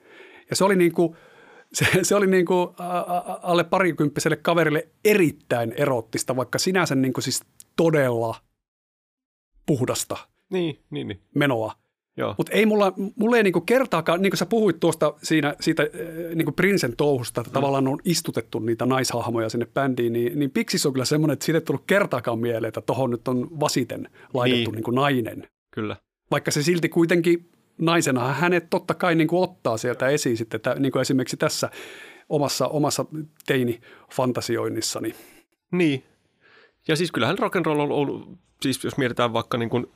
Ja 0.49 0.55
se 0.55 0.63
oli 0.63 0.75
niin 0.75 0.91
kuin, 0.91 1.15
se, 1.73 1.85
se 2.01 2.15
oli 2.15 2.27
niin 2.27 2.45
kuin 2.45 2.69
alle 3.41 3.63
parikymppiselle 3.63 4.35
kaverille 4.35 4.87
erittäin 5.05 5.73
erottista, 5.77 6.35
vaikka 6.35 6.59
sinänsä 6.59 6.95
niin 6.95 7.13
kuin 7.13 7.23
siis 7.23 7.43
todella 7.75 8.35
puhdasta 9.65 10.17
niin, 10.49 10.79
niin, 10.89 11.07
niin. 11.07 11.21
menoa. 11.35 11.73
Mutta 12.37 12.53
ei 12.53 12.65
mulla, 12.65 12.93
mulla 13.15 13.37
ei 13.37 13.43
niinku 13.43 13.61
kertaakaan, 13.61 14.21
niin 14.21 14.31
kuin 14.31 14.37
sä 14.37 14.45
puhuit 14.45 14.79
tuosta 14.79 15.13
siinä, 15.23 15.55
siitä 15.59 15.83
eh, 15.83 16.35
niinku 16.35 16.51
Prinsen 16.51 16.95
touhusta, 16.97 17.41
että 17.41 17.51
mm. 17.51 17.53
tavallaan 17.53 17.87
on 17.87 17.99
istutettu 18.05 18.59
niitä 18.59 18.85
naishahmoja 18.85 19.49
sinne 19.49 19.67
bändiin, 19.73 20.13
niin, 20.13 20.39
niin 20.39 20.51
Pixis 20.51 20.85
on 20.85 20.93
kyllä 20.93 21.05
semmoinen, 21.05 21.33
että 21.33 21.45
siitä 21.45 21.57
ei 21.57 21.61
tullut 21.61 21.83
kertaakaan 21.87 22.39
mieleen, 22.39 22.67
että 22.67 22.81
tohon 22.81 23.09
nyt 23.09 23.27
on 23.27 23.59
vasiten 23.59 24.09
laitettu 24.33 24.71
niin. 24.71 24.75
niinku 24.75 24.91
nainen. 24.91 25.47
Kyllä. 25.71 25.95
Vaikka 26.31 26.51
se 26.51 26.63
silti 26.63 26.89
kuitenkin 26.89 27.49
naisena 27.77 28.33
hänet 28.33 28.69
totta 28.69 28.93
kai 28.93 29.15
niinku 29.15 29.43
ottaa 29.43 29.77
sieltä 29.77 30.07
esiin 30.07 30.37
sitten, 30.37 30.57
että, 30.57 30.75
niin 30.79 30.91
kuin 30.91 31.01
esimerkiksi 31.01 31.37
tässä 31.37 31.69
omassa, 32.29 32.67
omassa 32.67 33.05
teini-fantasioinnissani. 33.45 35.15
Niin. 35.71 36.03
Ja 36.87 36.95
siis 36.95 37.11
kyllähän 37.11 37.37
rock'n'roll 37.37 37.79
on 37.79 37.91
ollut, 37.91 38.37
siis 38.61 38.83
jos 38.83 38.97
mietitään 38.97 39.33
vaikka 39.33 39.57
niin 39.57 39.69
kuin 39.69 39.87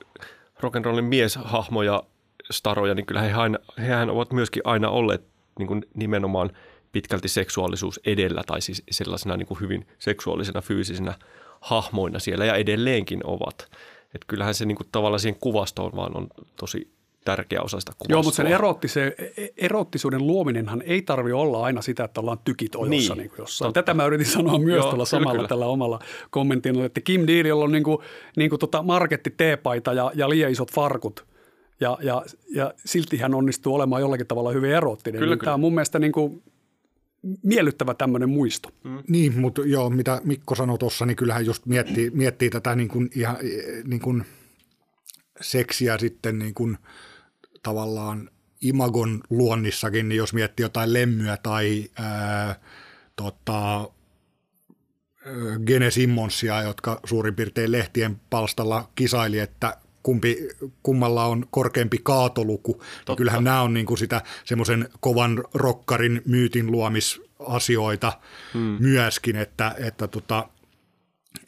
rock'n'rollin 0.63 1.01
mieshahmoja, 1.01 2.03
staroja, 2.51 2.95
niin 2.95 3.05
kyllä 3.05 3.21
he 3.21 3.33
aina, 3.33 3.57
hehän 3.77 4.09
ovat 4.09 4.33
myöskin 4.33 4.61
aina 4.65 4.89
olleet 4.89 5.23
niin 5.59 5.67
kuin 5.67 5.85
nimenomaan 5.93 6.49
pitkälti 6.91 7.27
seksuaalisuus 7.27 7.99
edellä 8.05 8.43
tai 8.47 8.61
siis 8.61 8.83
sellaisena 8.91 9.37
niin 9.37 9.47
kuin 9.47 9.59
hyvin 9.59 9.87
seksuaalisena 9.99 10.61
fyysisenä 10.61 11.13
hahmoina 11.61 12.19
siellä 12.19 12.45
ja 12.45 12.55
edelleenkin 12.55 13.21
ovat. 13.23 13.71
Että 14.15 14.27
kyllähän 14.27 14.53
se 14.53 14.65
niin 14.65 14.75
kuin 14.75 14.87
tavallaan 14.91 15.19
siihen 15.19 15.39
kuvastoon 15.39 15.95
vaan 15.95 16.17
on 16.17 16.27
tosi 16.55 16.91
tärkeä 17.25 17.61
osa 17.61 17.79
sitä 17.79 17.91
kuvastoa. 17.91 18.15
Joo, 18.15 18.23
mutta 18.23 18.35
sen 18.35 18.47
erottise, 18.47 19.15
erottisuuden 19.57 20.27
luominenhan 20.27 20.81
ei 20.81 21.01
tarvi 21.01 21.31
olla 21.31 21.63
aina 21.63 21.81
sitä, 21.81 22.03
että 22.03 22.21
ollaan 22.21 22.39
tykit 22.45 22.75
ojossa 22.75 23.15
niin, 23.15 23.23
niin 23.23 23.37
jossain. 23.37 23.73
Tätä 23.73 23.93
mä 23.93 24.05
yritin 24.05 24.25
sanoa 24.27 24.59
myös 24.59 24.77
Joo, 24.77 24.89
tuolla 24.89 25.05
samalla 25.05 25.35
kyllä. 25.35 25.47
tällä 25.47 25.65
omalla 25.65 25.99
kommentilla, 26.29 26.85
että 26.85 27.01
Kim 27.01 27.27
Deal, 27.27 27.61
on 27.61 27.71
niin 27.71 27.83
kuin, 27.83 27.97
niin 28.37 28.49
kuin 28.49 28.59
tota 28.59 28.83
marketti 28.83 29.33
teepaita 29.37 29.93
ja, 29.93 30.11
ja 30.15 30.29
liian 30.29 30.51
isot 30.51 30.71
farkut, 30.71 31.25
ja, 31.79 31.97
ja, 32.01 32.25
ja 32.55 32.73
silti 32.85 33.17
hän 33.17 33.33
onnistuu 33.33 33.75
olemaan 33.75 34.01
jollakin 34.01 34.27
tavalla 34.27 34.51
hyvin 34.51 34.71
erottinen. 34.71 35.19
Kyllä, 35.19 35.31
niin 35.31 35.39
kyllä. 35.39 35.47
Tämä 35.47 35.53
on 35.53 35.59
mun 35.59 35.73
mielestä 35.73 35.99
niin 35.99 36.11
kuin 36.11 36.43
miellyttävä 37.43 37.93
tämmöinen 37.93 38.29
muisto. 38.29 38.69
Mm. 38.83 39.03
Niin, 39.07 39.39
mutta 39.39 39.61
joo, 39.65 39.89
mitä 39.89 40.21
Mikko 40.23 40.55
sanoi 40.55 40.77
tuossa, 40.77 41.05
niin 41.05 41.15
kyllähän 41.15 41.45
just 41.45 41.65
miettii, 41.65 42.09
miettii 42.09 42.49
tätä 42.49 42.75
niin 42.75 42.89
kuin 42.89 43.09
ihan 43.15 43.37
niin 43.83 44.01
kuin 44.01 44.23
seksiä 45.41 45.97
sitten 45.97 46.39
niin 46.39 46.53
kuin 46.53 46.77
tavallaan 47.63 48.29
imagon 48.61 49.21
luonnissakin, 49.29 50.09
niin 50.09 50.17
jos 50.17 50.33
miettii 50.33 50.63
jotain 50.63 50.93
lemmyä 50.93 51.37
tai 51.37 51.89
ää, 51.95 52.59
tota, 53.15 53.89
Gene 55.65 55.91
Simmonsia, 55.91 56.61
jotka 56.61 56.99
suurin 57.05 57.35
piirtein 57.35 57.71
lehtien 57.71 58.21
palstalla 58.29 58.89
kisaili, 58.95 59.39
että 59.39 59.77
kumpi, 60.03 60.37
kummalla 60.83 61.25
on 61.25 61.45
korkeampi 61.51 61.97
kaatoluku. 62.03 62.83
Niin 63.07 63.17
kyllähän 63.17 63.43
nämä 63.43 63.61
on 63.61 63.73
niin 63.73 63.85
kuin 63.85 63.97
sitä 63.97 64.21
semmoisen 64.45 64.89
kovan 64.99 65.43
rokkarin 65.53 66.21
myytin 66.25 66.71
luomisasioita 66.71 68.13
hmm. 68.53 68.77
myöskin, 68.79 69.35
että, 69.35 69.75
että, 69.77 70.07
tota, 70.07 70.49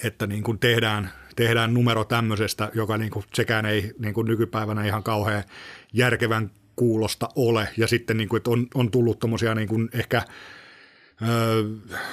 että 0.03 0.27
niin 0.27 0.43
kuin 0.43 0.59
tehdään, 0.59 1.09
tehdään 1.35 1.73
numero 1.73 2.03
tämmöisestä, 2.03 2.71
joka 2.73 2.97
niin 2.97 3.11
kuin 3.11 3.25
sekään 3.33 3.65
ei 3.65 3.91
niin 3.99 4.13
kuin 4.13 4.27
nykypäivänä 4.27 4.85
ihan 4.85 5.03
kauhean 5.03 5.43
järkevän 5.93 6.51
kuulosta 6.75 7.29
ole. 7.35 7.67
Ja 7.77 7.87
sitten 7.87 8.17
niin 8.17 8.29
kuin, 8.29 8.37
että 8.37 8.49
on, 8.49 8.67
on 8.73 8.91
tullut 8.91 9.19
tuommoisia 9.19 9.55
niin 9.55 9.89
ehkä 9.93 10.21
ö, 11.21 11.63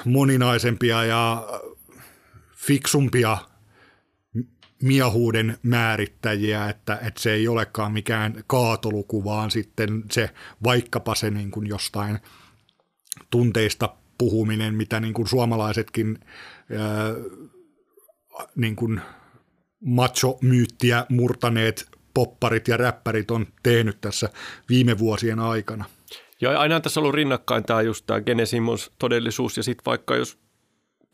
moninaisempia 0.04 1.04
ja 1.04 1.48
fiksumpia 2.56 3.38
miehuuden 4.82 5.58
määrittäjiä, 5.62 6.68
että, 6.68 6.98
että 7.02 7.22
se 7.22 7.32
ei 7.32 7.48
olekaan 7.48 7.92
mikään 7.92 8.44
kaatoluku, 8.46 9.24
vaan 9.24 9.50
sitten 9.50 10.04
se 10.10 10.30
vaikkapa 10.64 11.14
se 11.14 11.30
niin 11.30 11.50
kuin 11.50 11.66
jostain 11.66 12.18
tunteista 13.30 13.96
puhuminen, 14.18 14.74
mitä 14.74 15.00
niin 15.00 15.14
kuin 15.14 15.28
suomalaisetkin 15.28 16.18
ää, 16.78 17.14
niin 18.56 18.76
kuin 18.76 19.00
macho-myyttiä 19.84 21.06
murtaneet 21.08 21.99
popparit 22.14 22.68
ja 22.68 22.76
räppärit 22.76 23.30
on 23.30 23.46
tehnyt 23.62 24.00
tässä 24.00 24.28
viime 24.68 24.98
vuosien 24.98 25.38
aikana. 25.38 25.84
Ja 26.40 26.60
aina 26.60 26.80
tässä 26.80 27.00
on 27.00 27.02
ollut 27.02 27.14
rinnakkain 27.14 27.64
tämä 27.64 27.82
just 27.82 28.06
tämä 28.06 28.20
Genesimons 28.20 28.90
todellisuus 28.98 29.56
ja 29.56 29.62
sitten 29.62 29.84
vaikka 29.86 30.16
jos 30.16 30.38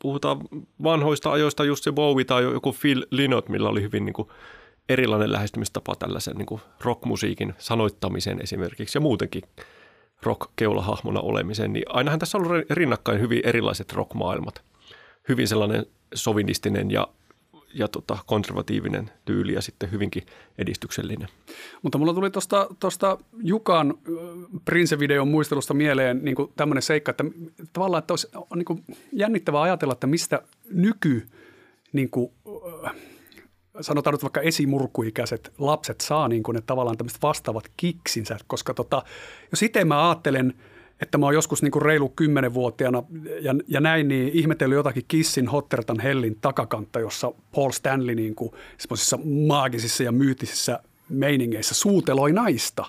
puhutaan 0.01 0.39
vanhoista 0.83 1.31
ajoista, 1.31 1.65
just 1.65 1.83
se 1.83 1.91
Bowie 1.91 2.25
tai 2.25 2.43
joku 2.43 2.75
Phil 2.81 3.05
Lynott, 3.11 3.49
millä 3.49 3.69
oli 3.69 3.81
hyvin 3.81 4.05
niin 4.05 4.13
kuin 4.13 4.27
erilainen 4.89 5.31
lähestymistapa 5.31 5.95
tällaisen 5.95 6.35
niin 6.35 6.45
kuin 6.45 6.61
rockmusiikin 6.81 7.53
sanoittamiseen 7.57 8.41
esimerkiksi 8.41 8.97
ja 8.97 9.01
muutenkin 9.01 9.43
rock-keulahahmona 10.23 11.19
olemiseen, 11.19 11.73
niin 11.73 11.85
ainahan 11.89 12.19
tässä 12.19 12.37
on 12.37 12.47
ollut 12.47 12.69
rinnakkain 12.69 13.21
hyvin 13.21 13.41
erilaiset 13.43 13.93
rockmaailmat. 13.93 14.61
Hyvin 15.29 15.47
sellainen 15.47 15.85
sovinistinen 16.13 16.91
ja 16.91 17.07
ja 17.73 17.87
tota, 17.87 18.17
konservatiivinen 18.25 19.11
tyyli 19.25 19.53
ja 19.53 19.61
sitten 19.61 19.91
hyvinkin 19.91 20.23
edistyksellinen. 20.57 21.27
Mutta 21.81 21.97
mulla 21.97 22.13
tuli 22.13 22.29
tuosta 22.79 23.17
Jukan 23.43 23.93
Prince-videon 24.65 25.27
muistelusta 25.27 25.73
mieleen 25.73 26.19
niin 26.25 26.35
tämmöinen 26.55 26.81
seikka, 26.81 27.09
että 27.09 27.23
tavallaan 27.73 27.99
että 27.99 28.13
olisi 28.13 28.27
niin 28.55 28.97
jännittävää 29.11 29.61
ajatella, 29.61 29.93
että 29.93 30.07
mistä 30.07 30.41
nyky, 30.69 31.27
niin 31.93 32.09
kuin, 32.09 32.31
sanotaan 33.81 34.13
nyt 34.13 34.23
vaikka 34.23 34.41
esimurkuikäiset 34.41 35.53
lapset 35.57 36.01
saa 36.01 36.27
niin 36.27 36.43
kuin 36.43 36.55
ne 36.55 36.61
tavallaan 36.61 36.97
tämmöiset 36.97 37.21
vastaavat 37.21 37.71
kiksinsä, 37.77 38.37
koska 38.47 38.73
tota, 38.73 39.03
jos 39.51 39.63
itse 39.63 39.85
mä 39.85 40.09
ajattelen– 40.09 40.53
että 41.01 41.17
mä 41.17 41.25
oon 41.25 41.35
joskus 41.35 41.63
niin 41.63 41.71
kuin 41.71 41.81
reilu 41.81 42.09
kymmenenvuotiaana 42.09 43.03
ja, 43.41 43.55
ja 43.67 43.81
näin, 43.81 44.07
niin 44.07 44.29
ihmetellyt 44.33 44.75
jotakin 44.75 45.05
Kissin 45.07 45.47
Hottertan 45.47 45.99
Hellin 45.99 46.37
takakantta, 46.41 46.99
jossa 46.99 47.31
Paul 47.55 47.71
Stanley 47.71 48.15
niin 48.15 48.35
kuin 48.35 48.51
semmoisissa 48.77 49.19
maagisissa 49.47 50.03
ja 50.03 50.11
myytisissä 50.11 50.79
meiningeissä 51.09 51.75
suuteloi 51.75 52.33
naista. 52.33 52.85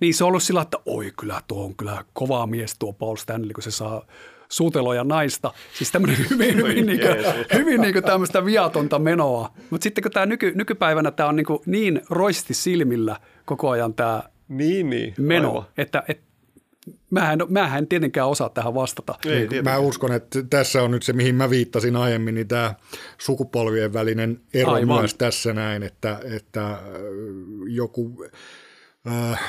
Niin 0.00 0.14
se 0.14 0.24
on 0.24 0.28
ollut 0.28 0.42
sillä, 0.42 0.62
että 0.62 0.78
oi 0.86 1.12
kyllä 1.18 1.40
tuo 1.48 1.64
on 1.64 1.76
kyllä 1.76 2.04
kova 2.12 2.46
mies 2.46 2.76
tuo 2.78 2.92
Paul 2.92 3.16
Stanley, 3.16 3.52
kun 3.52 3.62
se 3.62 3.70
saa 3.70 4.06
suuteloja 4.48 5.04
naista. 5.04 5.52
Siis 5.74 5.92
tämmöinen 5.92 6.18
hyvin, 6.30 6.56
hyvin, 6.56 6.86
niin 6.86 7.00
kuin, 7.00 7.16
hyvin 7.54 7.80
niin 7.80 7.92
kuin 7.92 8.04
tämmöistä 8.04 8.44
viatonta 8.44 8.98
menoa. 8.98 9.52
Mutta 9.70 9.84
sitten 9.84 10.02
kun 10.02 10.12
tämä 10.12 10.26
nyky, 10.26 10.52
nykypäivänä 10.54 11.10
tämä 11.10 11.28
on 11.28 11.36
niin, 11.36 11.46
kuin 11.46 11.60
niin 11.66 12.02
roisti 12.10 12.54
silmillä 12.54 13.16
koko 13.44 13.70
ajan 13.70 13.94
tämä 13.94 14.22
niin, 14.48 14.90
niin, 14.90 15.14
meno, 15.18 15.48
aivan. 15.48 15.64
että, 15.76 16.02
että 16.08 16.29
Mä 17.10 17.32
en, 17.32 17.38
mä 17.48 17.78
en 17.78 17.86
tietenkään 17.86 18.28
osaa 18.28 18.48
tähän 18.48 18.74
vastata. 18.74 19.14
Ei, 19.26 19.62
mä 19.62 19.78
uskon, 19.78 20.12
että 20.12 20.42
tässä 20.42 20.82
on 20.82 20.90
nyt 20.90 21.02
se, 21.02 21.12
mihin 21.12 21.34
mä 21.34 21.50
viittasin 21.50 21.96
aiemmin, 21.96 22.34
niin 22.34 22.48
tämä 22.48 22.74
sukupolvien 23.18 23.92
välinen 23.92 24.40
ero 24.54 24.72
Aivan. 24.72 24.98
myös 25.00 25.14
tässä 25.14 25.52
näin, 25.52 25.82
että, 25.82 26.20
että 26.36 26.70
äh, 26.70 26.78
joku 27.68 28.24
äh, 29.08 29.40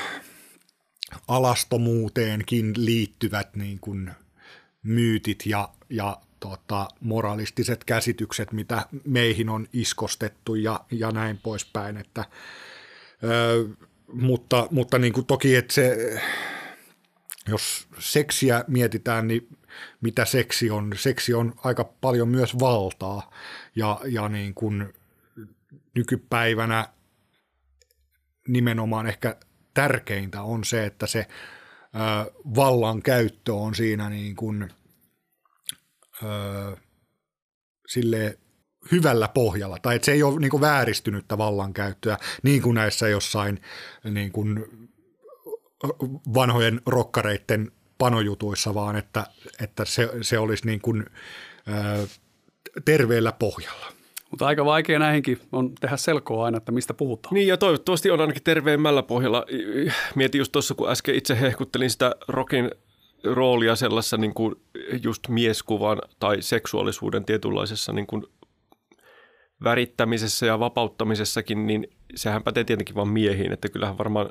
alastomuuteenkin 1.28 2.72
liittyvät 2.76 3.56
niin 3.56 3.78
kuin 3.80 4.10
myytit 4.82 5.46
ja, 5.46 5.68
ja 5.90 6.16
tota, 6.40 6.88
moralistiset 7.00 7.84
käsitykset, 7.84 8.52
mitä 8.52 8.86
meihin 9.04 9.48
on 9.48 9.66
iskostettu 9.72 10.54
ja, 10.54 10.80
ja 10.90 11.10
näin 11.10 11.38
poispäin. 11.42 11.96
Että, 11.96 12.20
äh, 12.20 12.28
mutta 14.12 14.68
mutta 14.70 14.98
niin 14.98 15.12
kuin 15.12 15.26
toki, 15.26 15.56
että 15.56 15.74
se 15.74 16.20
jos 17.48 17.88
seksiä 17.98 18.64
mietitään, 18.68 19.28
niin 19.28 19.48
mitä 20.00 20.24
seksi 20.24 20.70
on? 20.70 20.92
Seksi 20.96 21.34
on 21.34 21.54
aika 21.64 21.84
paljon 21.84 22.28
myös 22.28 22.58
valtaa 22.58 23.30
ja, 23.76 24.00
ja 24.04 24.28
niin 24.28 24.54
kuin 24.54 24.92
nykypäivänä 25.94 26.88
nimenomaan 28.48 29.06
ehkä 29.06 29.36
tärkeintä 29.74 30.42
on 30.42 30.64
se, 30.64 30.86
että 30.86 31.06
se 31.06 31.26
ö, 31.94 32.32
vallan 32.56 33.02
käyttö 33.02 33.54
on 33.54 33.74
siinä 33.74 34.10
niin 34.10 34.36
kuin, 34.36 34.70
ö, 36.22 36.76
sille 37.86 38.38
hyvällä 38.92 39.28
pohjalla, 39.28 39.78
tai 39.78 39.96
että 39.96 40.06
se 40.06 40.12
ei 40.12 40.22
ole 40.22 40.40
niin 40.40 40.60
vääristynyttä 40.60 41.38
vallankäyttöä, 41.38 42.18
niin 42.42 42.62
kuin 42.62 42.74
näissä 42.74 43.08
jossain 43.08 43.62
niin 44.04 44.32
kuin 44.32 44.66
vanhojen 46.34 46.80
rokkareiden 46.86 47.72
panojutuissa, 47.98 48.74
vaan 48.74 48.96
että, 48.96 49.26
että 49.60 49.84
se, 49.84 50.10
se 50.22 50.38
olisi 50.38 50.66
niin 50.66 50.80
kuin, 50.80 51.06
ää, 51.66 51.98
terveellä 52.84 53.32
pohjalla. 53.32 53.86
Mutta 54.30 54.46
aika 54.46 54.64
vaikea 54.64 54.98
näihinkin 54.98 55.40
on 55.52 55.74
tehdä 55.74 55.96
selkoa 55.96 56.44
aina, 56.44 56.58
että 56.58 56.72
mistä 56.72 56.94
puhutaan. 56.94 57.34
Niin 57.34 57.48
ja 57.48 57.56
toivottavasti 57.56 58.10
on 58.10 58.20
ainakin 58.20 58.42
terveemmällä 58.42 59.02
pohjalla. 59.02 59.46
Mietin 60.14 60.38
just 60.38 60.52
tuossa, 60.52 60.74
kun 60.74 60.90
äsken 60.90 61.14
itse 61.14 61.40
hehkuttelin 61.40 61.90
sitä 61.90 62.14
rokin 62.28 62.70
roolia 63.24 63.76
sellaisessa 63.76 64.16
niin 64.16 64.34
kuin 64.34 64.54
just 65.02 65.28
mieskuvan 65.28 65.98
tai 66.18 66.42
seksuaalisuuden 66.42 67.24
tietynlaisessa 67.24 67.92
niin 67.92 68.06
kuin 68.06 68.24
värittämisessä 69.64 70.46
ja 70.46 70.58
vapauttamisessakin, 70.58 71.66
niin 71.66 71.86
sehän 72.14 72.42
pätee 72.42 72.64
tietenkin 72.64 72.94
vain 72.94 73.08
miehiin, 73.08 73.52
että 73.52 73.68
kyllähän 73.68 73.98
varmaan 73.98 74.30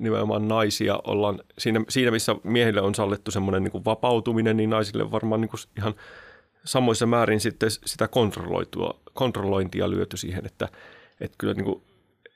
nimenomaan 0.00 0.48
naisia 0.48 1.00
ollaan, 1.04 1.40
siinä, 1.58 1.84
siinä 1.88 2.10
missä 2.10 2.36
miehille 2.44 2.80
on 2.80 2.94
sallettu 2.94 3.30
semmoinen 3.30 3.62
niin 3.62 3.84
vapautuminen, 3.84 4.56
niin 4.56 4.70
naisille 4.70 5.10
varmaan 5.10 5.40
niin 5.40 5.50
ihan 5.78 5.94
samoissa 6.64 7.06
määrin 7.06 7.40
sitten 7.40 7.70
sitä 7.70 8.08
kontrolloitua, 8.08 9.00
kontrollointia 9.14 9.90
lyöty 9.90 10.16
siihen, 10.16 10.46
että, 10.46 10.68
että 11.20 11.34
kyllä 11.38 11.54
niin 11.54 11.64
kuin 11.64 11.82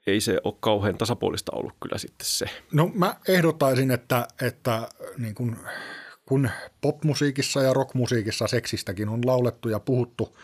ei 0.07 0.21
se 0.21 0.41
ole 0.45 0.55
kauhean 0.61 0.99
tasapuolista 0.99 1.53
ollut 1.55 1.75
kyllä 1.83 1.99
sitten 1.99 2.27
se. 2.27 2.47
No 2.73 2.91
mä 2.95 3.17
ehdottaisin, 3.29 3.91
että, 3.91 4.29
että 4.43 4.89
niin 5.19 5.35
kuin, 5.35 5.57
kun 6.27 6.51
popmusiikissa 6.81 7.63
ja 7.63 7.73
rockmusiikissa 7.73 8.47
seksistäkin 8.47 9.09
on 9.09 9.27
laulettu 9.27 9.69
ja 9.69 9.81
puhuttu 9.81 10.39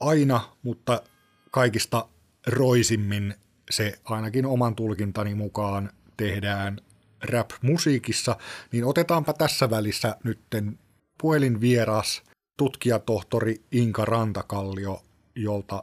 aina, 0.00 0.40
mutta 0.62 1.02
kaikista 1.50 2.08
roisimmin 2.46 3.34
se 3.70 3.98
ainakin 4.04 4.46
oman 4.46 4.76
tulkintani 4.76 5.34
mukaan 5.34 5.90
tehdään 6.16 6.80
rap-musiikissa, 7.22 8.36
niin 8.72 8.84
otetaanpa 8.84 9.32
tässä 9.32 9.70
välissä 9.70 10.16
nytten 10.24 10.78
puhelinvieras 11.18 12.22
tutkijatohtori 12.56 13.62
Inka 13.72 14.04
Rantakallio, 14.04 15.02
jolta 15.34 15.82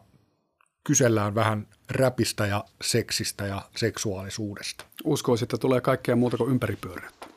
kysellään 0.83 1.35
vähän 1.35 1.67
räpistä 1.89 2.45
ja 2.45 2.65
seksistä 2.83 3.45
ja 3.45 3.61
seksuaalisuudesta. 3.75 4.85
Uskoisin, 5.03 5.45
että 5.45 5.57
tulee 5.57 5.81
kaikkea 5.81 6.15
muuta 6.15 6.37
kuin 6.37 6.51
ympäripyöreitä. 6.51 7.32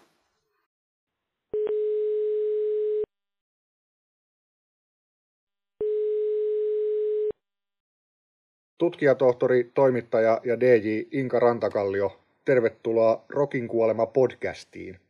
Tutkijatohtori, 8.78 9.70
toimittaja 9.74 10.40
ja 10.44 10.60
DJ 10.60 11.02
Inka 11.12 11.40
Rantakallio, 11.40 12.20
tervetuloa 12.44 13.24
Rokin 13.28 13.68
kuolema 13.68 14.06
podcastiin. 14.06 15.00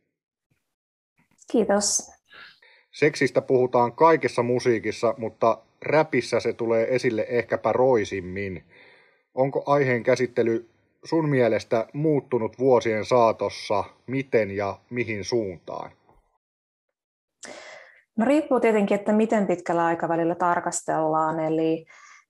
Kiitos. 1.51 2.11
Seksistä 2.91 3.41
puhutaan 3.41 3.91
kaikessa 3.91 4.43
musiikissa, 4.43 5.15
mutta 5.17 5.57
räpissä 5.81 6.39
se 6.39 6.53
tulee 6.53 6.95
esille 6.95 7.25
ehkäpä 7.29 7.73
roisimmin. 7.73 8.63
Onko 9.33 9.63
aiheen 9.65 10.03
käsittely 10.03 10.69
sun 11.03 11.29
mielestä 11.29 11.87
muuttunut 11.93 12.59
vuosien 12.59 13.05
saatossa, 13.05 13.83
miten 14.07 14.51
ja 14.51 14.79
mihin 14.89 15.23
suuntaan? 15.23 15.91
No 18.17 18.25
riippuu 18.25 18.59
tietenkin, 18.59 18.95
että 18.95 19.13
miten 19.13 19.47
pitkällä 19.47 19.85
aikavälillä 19.85 20.35
tarkastellaan, 20.35 21.39
eli 21.39 21.85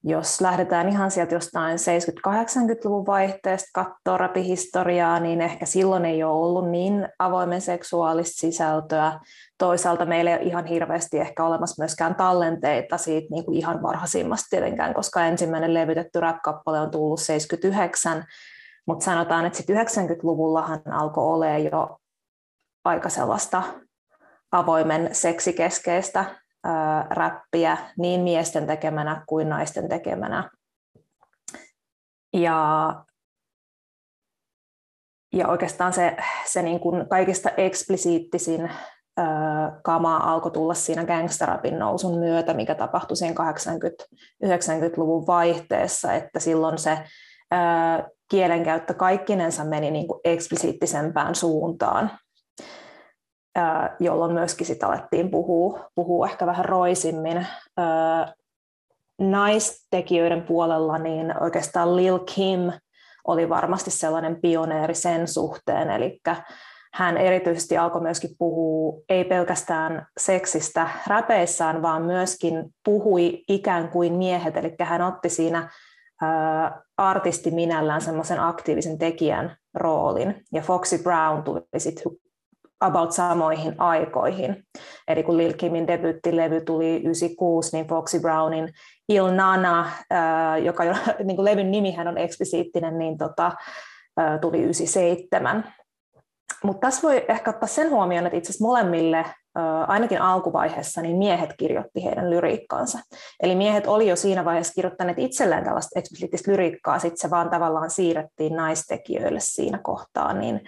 jos 0.10 0.41
lähdetään 0.41 0.89
ihan 0.89 1.12
sieltä 1.12 1.36
jostain 1.36 1.78
70-80-luvun 1.78 3.06
vaihteesta 3.06 3.70
katsoa 3.74 4.17
rapihistoriaa, 4.17 5.20
niin 5.20 5.41
ehkä 5.41 5.65
silloin 5.65 6.06
ei 6.06 6.24
ole 6.24 6.34
ollut 6.34 6.70
niin 6.70 7.10
avoimen 7.20 7.62
seksuaalista 7.62 8.39
sisältöä. 8.39 9.20
Toisaalta 9.58 10.06
meillä 10.06 10.32
ei 10.32 10.38
ole 10.38 10.46
ihan 10.46 10.65
hirveästi 10.65 11.20
ehkä 11.20 11.43
olemassa 11.43 11.82
myöskään 11.82 12.15
tallenteita 12.15 12.98
siitä 12.98 13.28
niin 13.32 13.46
kuin 13.46 13.58
ihan 13.58 13.82
varhaisimmasta 13.82 14.48
tietenkään, 14.50 14.93
koska 14.93 15.26
ensimmäinen 15.26 15.74
levytetty 15.74 16.20
rap-kappale 16.20 16.80
on 16.80 16.91
tullut 16.91 17.20
79, 17.20 18.24
mutta 18.86 19.06
sanotaan, 19.06 19.46
että 19.46 19.58
sitten 19.58 19.78
90-luvullahan 19.78 20.82
alkoi 20.91 21.24
olla 21.24 21.48
jo 21.48 21.98
aika 22.86 23.10
sellaista 23.10 23.63
avoimen 24.52 25.10
seksikeskeistä 25.12 26.26
räppiä 27.10 27.78
niin 27.98 28.22
miesten 28.22 28.67
tekemänä 28.67 29.24
kuin 29.28 29.50
naisten 29.50 29.89
tekemänä. 29.89 30.50
Ja, 32.34 32.93
ja 35.34 35.48
oikeastaan 35.48 35.93
se, 35.93 36.17
se 36.46 36.62
niin 36.62 36.80
kuin 36.80 37.10
kaikista 37.10 37.50
eksplisiittisin 37.50 38.72
kama 39.84 40.17
alkoi 40.17 40.52
tulla 40.52 40.74
siinä 40.74 41.06
gangsterapin 41.06 41.80
nousun 41.80 42.20
myötä, 42.20 42.54
mikä 42.54 42.76
tapahtui 42.76 43.17
sen 43.17 43.36
80-90-luvun 44.43 45.28
vaihteessa, 45.28 46.13
että 46.13 46.39
silloin 46.39 46.78
se 46.78 46.98
kielenkäyttö 48.30 48.93
kaikkinensa 48.93 49.63
meni 49.63 49.91
niin 49.91 50.08
kuin 50.08 50.20
eksplisiittisempään 50.24 51.36
suuntaan 51.36 52.12
jolloin 54.00 54.34
myöskin 54.34 54.67
sit 54.67 54.84
alettiin 54.84 55.32
puhua, 55.32 55.89
puhua 55.96 56.28
ehkä 56.28 56.46
vähän 56.46 56.65
roisimmin. 56.65 57.48
Naistekijöiden 59.20 60.41
puolella 60.43 60.98
niin 60.98 61.43
oikeastaan 61.43 61.96
Lil 61.96 62.20
Kim 62.20 62.72
oli 63.28 63.50
varmasti 63.50 63.91
sellainen 63.91 64.41
pioneeri 64.41 64.96
sen 64.96 65.28
suhteen, 65.28 65.89
eli 65.89 66.20
hän 66.93 67.17
erityisesti 67.17 67.78
alkoi 67.78 68.02
myöskin 68.02 68.30
puhua 68.39 69.02
ei 69.10 69.24
pelkästään 69.24 70.08
seksistä 70.20 70.89
räpeissään, 71.08 71.82
vaan 71.82 72.02
myöskin 72.02 72.65
puhui 72.86 73.43
ikään 73.48 73.89
kuin 73.89 74.13
miehet, 74.13 74.58
eli 74.58 74.76
hän 74.84 75.02
otti 75.02 75.30
siinä 75.30 75.70
artisti 76.98 77.52
minällään 77.52 78.02
semmoisen 78.02 78.39
aktiivisen 78.39 78.98
tekijän 78.98 79.58
roolin. 79.74 80.43
Ja 80.54 80.62
Foxy 80.62 80.98
Brown 80.98 81.43
tuli 81.43 81.62
sitten 81.78 82.04
about 82.80 83.12
samoihin 83.12 83.76
aikoihin. 83.78 84.63
Eli 85.08 85.24
kun 85.24 85.38
Lil 85.38 85.54
Kimin 85.54 85.88
debyyttilevy 85.88 86.62
tuli 86.62 86.96
96, 86.96 87.78
niin 87.78 87.88
Foxy 87.88 88.20
Brownin 88.20 88.74
Il 89.10 89.28
Nana, 89.28 89.92
joka 90.63 90.84
jo, 90.84 90.94
niin 91.24 91.36
kuin 91.36 91.46
levyn 91.46 91.72
nimihän 91.72 92.08
on 92.08 92.18
eksplisiittinen, 92.18 93.00
niin 93.00 93.18
tota, 93.18 93.52
tuli 94.42 94.62
97. 94.62 95.74
Mutta 96.63 96.88
tässä 96.88 97.08
voi 97.08 97.26
ehkä 97.28 97.50
ottaa 97.50 97.68
sen 97.68 97.90
huomioon, 97.90 98.26
että 98.26 98.38
itse 98.38 98.50
asiassa 98.50 98.66
molemmille, 98.66 99.26
ainakin 99.88 100.22
alkuvaiheessa, 100.22 101.02
niin 101.02 101.18
miehet 101.18 101.50
kirjoitti 101.58 102.04
heidän 102.04 102.30
lyriikkaansa. 102.30 103.00
Eli 103.44 103.56
miehet 103.56 103.88
oli 103.88 104.10
jo 104.10 104.16
siinä 104.16 104.46
vaiheessa 104.46 104.74
kirjoittaneet 104.74 105.20
itselleen 105.20 105.63
tällaista 105.63 106.00
eksplisiittistä 106.00 106.52
lyriikkaa, 106.52 107.00
sitten 107.00 107.18
se 107.18 107.30
vaan 107.30 107.50
tavallaan 107.50 107.90
siirrettiin 107.90 108.56
naistekijöille 108.56 109.40
siinä 109.42 109.80
kohtaa, 109.84 110.34
niin 110.34 110.62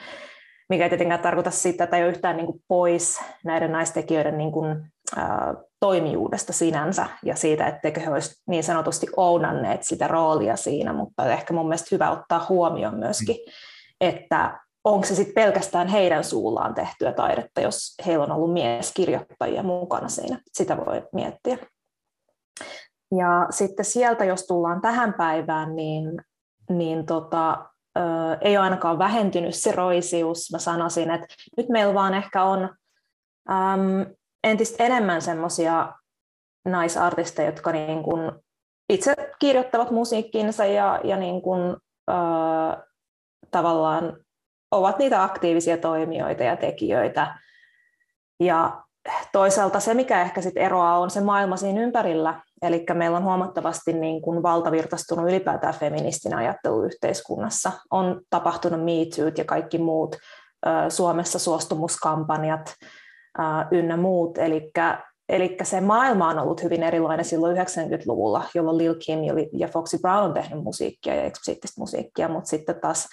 mikä 0.70 0.84
ei 0.84 0.90
tietenkään 0.90 1.20
tarkoita 1.20 1.52
sitä, 1.52 1.84
että 1.84 1.98
ei 1.98 2.04
ole 2.04 2.12
yhtään 2.12 2.38
niin 2.38 2.46
kuin 2.46 2.64
pois 2.68 3.22
näiden 3.46 3.72
naistekijöiden 3.72 4.38
niin 4.38 4.52
kuin, 4.52 4.92
ää, 5.16 5.54
toimijuudesta 5.80 6.54
sinänsä 6.54 7.06
ja 7.24 7.36
siitä, 7.36 7.68
etteikö 7.68 8.02
he 8.02 8.10
olisi 8.10 8.44
niin 8.48 8.64
sanotusti 8.64 9.08
ounanneet 9.18 9.84
sitä 9.84 10.08
roolia 10.08 10.56
siinä, 10.56 10.94
mutta 10.94 11.34
ehkä 11.34 11.54
mun 11.54 11.66
mielestä 11.66 11.88
hyvä 11.92 12.12
ottaa 12.12 12.46
huomioon 12.50 13.00
myöskin, 13.00 13.36
että 14.02 14.60
onko 14.84 15.06
se 15.06 15.16
sitten 15.16 15.44
pelkästään 15.44 15.88
heidän 15.88 16.24
suullaan 16.24 16.74
tehtyä 16.74 17.14
taidetta, 17.14 17.62
jos 17.62 17.96
heillä 18.06 18.24
on 18.24 18.32
ollut 18.32 18.54
mieskirjoittajia 18.54 19.64
mukana 19.64 20.08
siinä. 20.08 20.40
Sitä 20.54 20.78
voi 20.78 21.04
miettiä. 21.14 21.58
Ja 23.18 23.48
sitten 23.50 23.86
sieltä, 23.86 24.26
jos 24.26 24.48
tullaan 24.48 24.82
tähän 24.82 25.14
päivään, 25.14 25.76
niin, 25.76 26.22
niin 26.70 27.06
tota, 27.06 27.69
ei 28.42 28.58
ole 28.58 28.64
ainakaan 28.64 29.00
vähentynyt 29.00 29.56
se 29.56 29.72
roisius. 29.72 30.52
Mä 30.52 30.60
sanoisin, 30.60 31.12
että 31.12 31.28
nyt 31.58 31.70
meillä 31.70 31.94
vaan 31.94 32.14
ehkä 32.14 32.44
on 32.44 32.70
äm, 33.52 34.06
entistä 34.44 34.84
enemmän 34.84 35.22
semmoisia 35.22 35.94
naisartisteja, 36.66 37.50
jotka 37.50 37.72
niin 37.72 38.04
kuin 38.04 38.32
itse 38.90 39.16
kirjoittavat 39.40 39.92
musiikkinsa 39.92 40.66
ja, 40.66 41.00
ja 41.04 41.18
niin 41.18 41.42
kuin, 41.42 41.78
äh, 42.10 42.84
tavallaan 43.52 44.18
ovat 44.72 45.00
niitä 45.00 45.24
aktiivisia 45.24 45.78
toimijoita 45.78 46.44
ja 46.44 46.58
tekijöitä. 46.58 47.40
Ja 48.40 48.84
toisaalta 49.32 49.80
se, 49.80 49.94
mikä 49.94 50.22
ehkä 50.22 50.42
sit 50.42 50.58
eroaa, 50.58 51.00
on 51.00 51.10
se 51.10 51.22
maailma 51.22 51.58
siinä 51.58 51.82
ympärillä. 51.82 52.42
Eli 52.62 52.86
meillä 52.94 53.18
on 53.18 53.24
huomattavasti 53.24 53.94
niin 53.94 54.22
kuin 54.22 54.44
valtavirtaistunut 54.44 55.26
ylipäätään 55.26 55.74
feministinen 55.74 56.38
ajattelu 56.38 56.84
yhteiskunnassa. 56.84 57.72
On 57.92 58.22
tapahtunut 58.30 58.80
Too 59.16 59.32
ja 59.38 59.46
kaikki 59.46 59.78
muut 59.78 60.16
Suomessa 60.90 61.40
suostumuskampanjat 61.40 62.74
ynnä 63.72 63.98
muut. 63.98 64.38
Eli 64.38 64.72
Eli 65.30 65.58
se 65.64 65.82
maailma 65.82 66.30
on 66.30 66.40
ollut 66.40 66.64
hyvin 66.64 66.84
erilainen 66.84 67.26
silloin 67.26 67.58
90-luvulla, 67.58 68.44
jolloin 68.54 68.78
Lil 68.78 68.96
Kim 69.06 69.20
ja 69.54 69.68
Foxy 69.68 69.98
Brown 70.00 70.24
on 70.24 70.34
tehnyt 70.34 70.64
musiikkia 70.64 71.16
ja 71.16 71.24
eksplisiittistä 71.24 71.82
musiikkia, 71.82 72.28
mutta 72.28 72.50
sitten 72.50 72.80
taas 72.82 73.08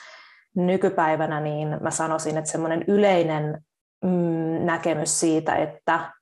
nykypäivänä 0.55 1.41
niin 1.41 1.77
mä 1.81 1.91
sanoisin, 1.91 2.39
että 2.39 2.51
semmoinen 2.51 2.85
yleinen 2.89 3.65
mm, 4.07 4.66
näkemys 4.66 5.21
siitä, 5.21 5.57
että 5.57 6.12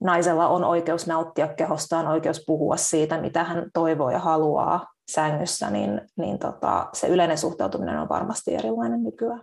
naisella 0.00 0.48
on 0.48 0.64
oikeus 0.64 1.06
nauttia 1.06 1.48
kehostaan, 1.48 2.06
oikeus 2.06 2.44
puhua 2.46 2.76
siitä, 2.76 3.20
mitä 3.20 3.44
hän 3.44 3.70
toivoo 3.74 4.10
ja 4.10 4.18
haluaa 4.18 4.86
sängyssä, 5.08 5.70
niin, 5.70 6.00
niin 6.16 6.38
tota, 6.38 6.86
se 6.92 7.06
yleinen 7.06 7.38
suhtautuminen 7.38 7.98
on 7.98 8.08
varmasti 8.08 8.54
erilainen 8.54 9.02
nykyään. 9.04 9.42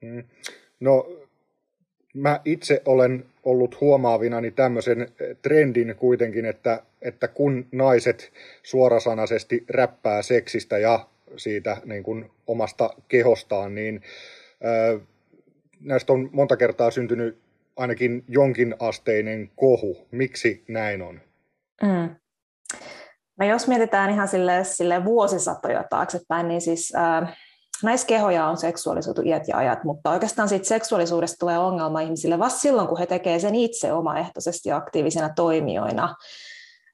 Mm. 0.00 0.24
No, 0.80 1.06
mä 2.14 2.40
itse 2.44 2.82
olen 2.84 3.24
ollut 3.44 3.80
huomaavinani 3.80 4.50
tämmöisen 4.50 5.08
trendin 5.42 5.94
kuitenkin, 5.98 6.44
että, 6.44 6.82
että 7.02 7.28
kun 7.28 7.66
naiset 7.72 8.32
suorasanaisesti 8.62 9.64
räppää 9.68 10.22
seksistä 10.22 10.78
ja 10.78 11.06
siitä 11.36 11.76
niin 11.84 12.02
kuin 12.02 12.30
omasta 12.46 12.90
kehostaan, 13.08 13.74
niin 13.74 14.02
näistä 15.80 16.12
on 16.12 16.28
monta 16.32 16.56
kertaa 16.56 16.90
syntynyt 16.90 17.38
ainakin 17.76 18.24
jonkin 18.28 18.74
asteinen 18.78 19.50
kohu. 19.56 20.06
Miksi 20.10 20.64
näin 20.68 21.02
on? 21.02 21.20
Mm. 21.82 22.16
No 23.38 23.46
jos 23.46 23.68
mietitään 23.68 24.10
ihan 24.10 24.28
sille, 24.28 24.64
sille 24.64 25.04
vuosisatoja 25.04 25.84
taaksepäin, 25.90 26.48
niin 26.48 26.60
siis 26.60 26.92
äh, 26.96 27.36
naiskehoja 27.82 28.46
on 28.46 28.56
seksuaalisuutu 28.56 29.22
iät 29.24 29.48
ja 29.48 29.56
ajat, 29.56 29.84
mutta 29.84 30.10
oikeastaan 30.10 30.48
siitä 30.48 30.68
seksuaalisuudesta 30.68 31.36
tulee 31.40 31.58
ongelma 31.58 32.00
ihmisille 32.00 32.38
vasta 32.38 32.60
silloin, 32.60 32.88
kun 32.88 32.98
he 32.98 33.06
tekevät 33.06 33.40
sen 33.40 33.54
itse 33.54 33.92
omaehtoisesti 33.92 34.72
aktiivisena 34.72 35.30
toimijoina. 35.36 36.14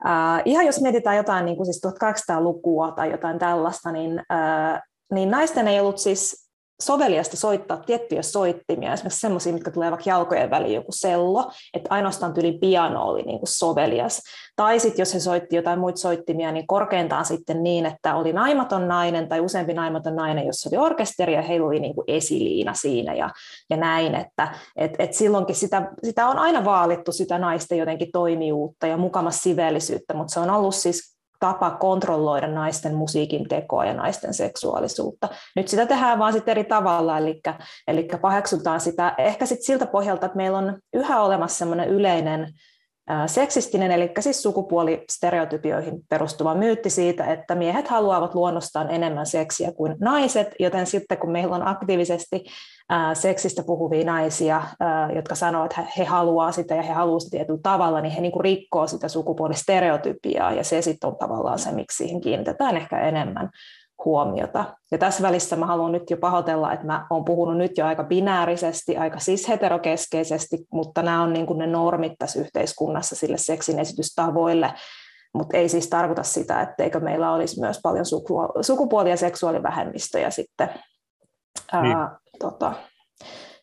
Äh, 0.06 0.42
ihan 0.44 0.66
jos 0.66 0.80
mietitään 0.80 1.16
jotain 1.16 1.44
niin 1.44 1.56
kuin 1.56 1.66
siis 1.66 1.82
1800-lukua 1.86 2.92
tai 2.92 3.10
jotain 3.10 3.38
tällaista, 3.38 3.92
niin, 3.92 4.22
äh, 4.32 4.82
niin 5.12 5.30
naisten 5.30 5.68
ei 5.68 5.80
ollut 5.80 5.98
siis 5.98 6.45
soveliasta 6.82 7.36
soittaa 7.36 7.76
tiettyjä 7.76 8.22
soittimia, 8.22 8.92
esimerkiksi 8.92 9.20
sellaisia, 9.20 9.52
mitkä 9.52 9.70
tulee 9.70 9.90
vaikka 9.90 10.10
jalkojen 10.10 10.50
väliin 10.50 10.74
joku 10.74 10.92
sello, 10.92 11.50
että 11.74 11.94
ainoastaan 11.94 12.34
tyli 12.34 12.58
piano 12.58 13.04
oli 13.04 13.22
niin 13.22 13.38
kuin 13.38 13.48
sovelias. 13.48 14.22
Tai 14.56 14.80
sitten 14.80 15.02
jos 15.02 15.14
he 15.14 15.20
soitti 15.20 15.56
jotain 15.56 15.78
muita 15.78 16.00
soittimia, 16.00 16.52
niin 16.52 16.66
korkeintaan 16.66 17.24
sitten 17.24 17.62
niin, 17.62 17.86
että 17.86 18.14
oli 18.14 18.32
naimaton 18.32 18.88
nainen 18.88 19.28
tai 19.28 19.40
useampi 19.40 19.74
naimaton 19.74 20.16
nainen, 20.16 20.46
jossa 20.46 20.68
oli 20.68 20.86
orkesteri 20.86 21.34
ja 21.34 21.42
heillä 21.42 21.66
oli 21.66 21.80
niin 21.80 21.94
kuin 21.94 22.04
esiliina 22.08 22.74
siinä 22.74 23.14
ja, 23.14 23.30
ja 23.70 23.76
näin, 23.76 24.14
että 24.14 24.54
et, 24.76 24.94
et 24.98 25.14
silloinkin 25.14 25.56
sitä, 25.56 25.92
sitä 26.04 26.28
on 26.28 26.38
aina 26.38 26.64
vaalittu 26.64 27.12
sitä 27.12 27.38
naisten 27.38 27.78
jotenkin 27.78 28.12
toimijuutta 28.12 28.86
ja 28.86 28.96
mukamassa 28.96 29.42
siveellisyyttä, 29.42 30.14
mutta 30.14 30.34
se 30.34 30.40
on 30.40 30.50
ollut 30.50 30.74
siis 30.74 31.15
tapa 31.40 31.70
kontrolloida 31.70 32.46
naisten 32.46 32.94
musiikin 32.94 33.48
tekoa 33.48 33.84
ja 33.84 33.94
naisten 33.94 34.34
seksuaalisuutta. 34.34 35.28
Nyt 35.56 35.68
sitä 35.68 35.86
tehdään 35.86 36.18
vaan 36.18 36.32
sitten 36.32 36.52
eri 36.52 36.64
tavalla, 36.64 37.18
eli, 37.18 37.40
eli 37.88 38.08
paheksutaan 38.20 38.80
sitä 38.80 39.14
ehkä 39.18 39.46
sit 39.46 39.62
siltä 39.62 39.86
pohjalta, 39.86 40.26
että 40.26 40.36
meillä 40.36 40.58
on 40.58 40.78
yhä 40.94 41.22
olemassa 41.22 41.58
sellainen 41.58 41.88
yleinen 41.88 42.52
seksistinen, 43.26 43.92
eli 43.92 44.10
siis 44.20 44.42
sukupuolistereotypioihin 44.42 46.00
perustuva 46.08 46.54
myytti 46.54 46.90
siitä, 46.90 47.24
että 47.24 47.54
miehet 47.54 47.88
haluavat 47.88 48.34
luonnostaan 48.34 48.90
enemmän 48.90 49.26
seksiä 49.26 49.72
kuin 49.72 49.96
naiset, 50.00 50.54
joten 50.58 50.86
sitten 50.86 51.18
kun 51.18 51.30
meillä 51.30 51.56
on 51.56 51.68
aktiivisesti 51.68 52.44
seksistä 53.14 53.62
puhuvia 53.66 54.04
naisia, 54.04 54.62
jotka 55.14 55.34
sanoo, 55.34 55.64
että 55.64 55.84
he 55.98 56.04
haluaa 56.04 56.52
sitä 56.52 56.74
ja 56.74 56.82
he 56.82 56.92
haluavat 56.92 57.22
sitä 57.22 57.36
tietyllä 57.36 57.60
tavalla, 57.62 58.00
niin 58.00 58.12
he 58.12 58.20
niin 58.20 58.32
kuin 58.32 58.44
rikkoo 58.44 58.86
sitä 58.86 59.08
sukupuolistereotypiaa, 59.08 60.52
ja 60.52 60.64
se 60.64 60.82
sitten 60.82 61.08
on 61.08 61.16
tavallaan 61.16 61.58
se, 61.58 61.72
miksi 61.72 61.96
siihen 61.96 62.20
kiinnitetään 62.20 62.76
ehkä 62.76 63.00
enemmän 63.00 63.50
huomiota. 64.04 64.64
Ja 64.90 64.98
tässä 64.98 65.22
välissä 65.22 65.56
mä 65.56 65.66
haluan 65.66 65.92
nyt 65.92 66.10
jo 66.10 66.16
pahoitella, 66.16 66.72
että 66.72 66.86
mä 66.86 67.06
oon 67.10 67.24
puhunut 67.24 67.56
nyt 67.56 67.78
jo 67.78 67.86
aika 67.86 68.04
binäärisesti, 68.04 68.96
aika 68.96 69.18
cis-heterokeskeisesti, 69.18 70.56
mutta 70.72 71.02
nämä 71.02 71.22
on 71.22 71.32
niin 71.32 71.46
kuin 71.46 71.58
ne 71.58 71.66
normit 71.66 72.12
tässä 72.18 72.40
yhteiskunnassa 72.40 73.16
sille 73.16 73.38
seksin 73.38 73.78
esitystavoille, 73.78 74.72
mutta 75.34 75.56
ei 75.56 75.68
siis 75.68 75.88
tarkoita 75.88 76.22
sitä, 76.22 76.60
etteikö 76.60 77.00
meillä 77.00 77.32
olisi 77.32 77.60
myös 77.60 77.80
paljon 77.82 78.04
sukupuoli- 78.60 79.10
ja 79.10 79.16
seksuaalivähemmistöjä 79.16 80.30
sitten, 80.30 80.68
niin. 81.82 81.96
ää, 81.96 82.18
tota, 82.38 82.72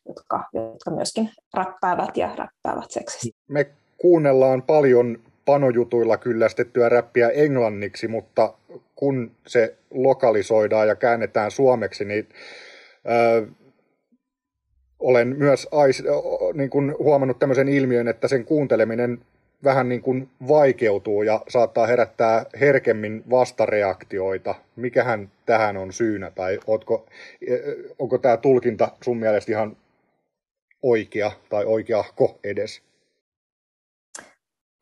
jotka, 0.08 0.44
jotka 0.54 0.92
myöskin 0.92 1.30
räppäävät 1.54 2.18
ja 2.18 2.36
räppäävät 2.36 2.92
seksistä. 2.92 3.40
Me 3.50 3.72
kuunnellaan 3.98 4.62
paljon 4.62 5.18
panojutuilla 5.46 6.18
kyllästettyä 6.18 6.90
räppiä 6.90 7.30
englanniksi, 7.30 8.08
mutta 8.08 8.54
kun 8.96 9.32
se 9.48 9.76
lokalisoidaan 9.92 10.88
ja 10.88 10.96
käännetään 10.96 11.52
suomeksi, 11.52 12.06
niin 12.06 12.30
ö, 13.10 13.48
olen 15.00 15.38
myös 15.38 15.68
ais, 15.72 16.04
niin 16.54 16.70
kuin 16.70 16.96
huomannut 17.00 17.40
tämmöisen 17.40 17.70
ilmiön, 17.70 18.08
että 18.08 18.28
sen 18.28 18.46
kuunteleminen 18.46 19.20
vähän 19.64 19.90
niin 19.90 20.02
kuin 20.02 20.30
vaikeutuu 20.48 21.24
ja 21.24 21.42
saattaa 21.48 21.88
herättää 21.88 22.46
herkemmin 22.60 23.24
vastareaktioita. 23.30 24.56
Mikähän 24.76 25.32
tähän 25.46 25.78
on 25.78 25.94
syynä 25.94 26.32
tai 26.32 26.60
ootko, 26.68 27.06
onko 28.00 28.18
tämä 28.18 28.38
tulkinta 28.38 28.92
sun 29.04 29.18
mielestä 29.18 29.52
ihan 29.52 29.78
oikea 30.82 31.32
tai 31.50 31.66
oikeahko 31.66 32.40
edes? 32.44 32.82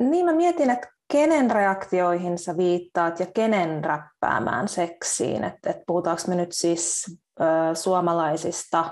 Niin 0.10 0.26
mä 0.26 0.34
mietin, 0.34 0.70
että 0.70 0.88
kenen 1.12 1.52
reaktioihin 1.52 2.38
sä 2.38 2.58
viittaat 2.58 3.20
ja 3.20 3.26
kenen 3.34 3.84
räppäämään 3.84 4.68
seksiin. 4.68 5.43
Että 5.43 5.70
et 5.70 5.78
puhutaanko 5.88 6.22
me 6.28 6.36
nyt 6.36 6.52
siis 6.52 7.18
ö, 7.41 7.43
suomalaisista 7.76 8.86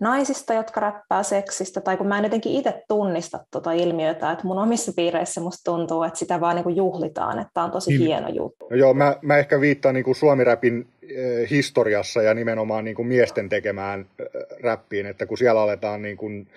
naisista, 0.00 0.54
jotka 0.54 0.80
räppää 0.80 1.22
seksistä, 1.22 1.80
tai 1.80 1.96
kun 1.96 2.06
mä 2.06 2.18
en 2.18 2.24
jotenkin 2.24 2.52
itse 2.52 2.82
tunnista 2.88 3.44
tuota 3.52 3.72
ilmiötä, 3.72 4.32
että 4.32 4.46
mun 4.46 4.58
omissa 4.58 4.92
piireissä 4.96 5.40
musta 5.40 5.70
tuntuu, 5.70 6.02
että 6.02 6.18
sitä 6.18 6.40
vaan 6.40 6.56
niin 6.56 6.76
juhlitaan, 6.76 7.38
että 7.38 7.62
on 7.62 7.70
tosi 7.70 7.90
niin. 7.90 8.00
hieno 8.00 8.28
juttu. 8.28 8.66
No 8.70 8.76
joo, 8.76 8.94
mä, 8.94 9.16
mä 9.22 9.36
ehkä 9.36 9.60
viittaan 9.60 9.94
niin 9.94 10.14
suomiräpin 10.14 10.88
äh, 11.04 11.50
historiassa 11.50 12.22
ja 12.22 12.34
nimenomaan 12.34 12.84
niin 12.84 12.96
kuin 12.96 13.08
miesten 13.08 13.48
tekemään 13.48 14.00
äh, 14.00 14.26
räppiin, 14.62 15.06
että 15.06 15.26
kun 15.26 15.38
siellä 15.38 15.62
aletaan 15.62 16.02
niin 16.02 16.16
kuin 16.16 16.48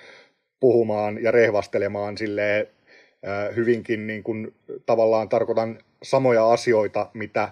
puhumaan 0.60 1.24
ja 1.24 1.32
rehvastelemaan 1.32 2.18
silleen 2.18 2.68
hyvinkin 3.56 4.08
niin 4.08 4.24
kuin, 4.24 4.54
tavallaan 4.86 5.30
tarkoitan 5.30 5.80
samoja 6.04 6.52
asioita, 6.52 7.10
mitä, 7.14 7.50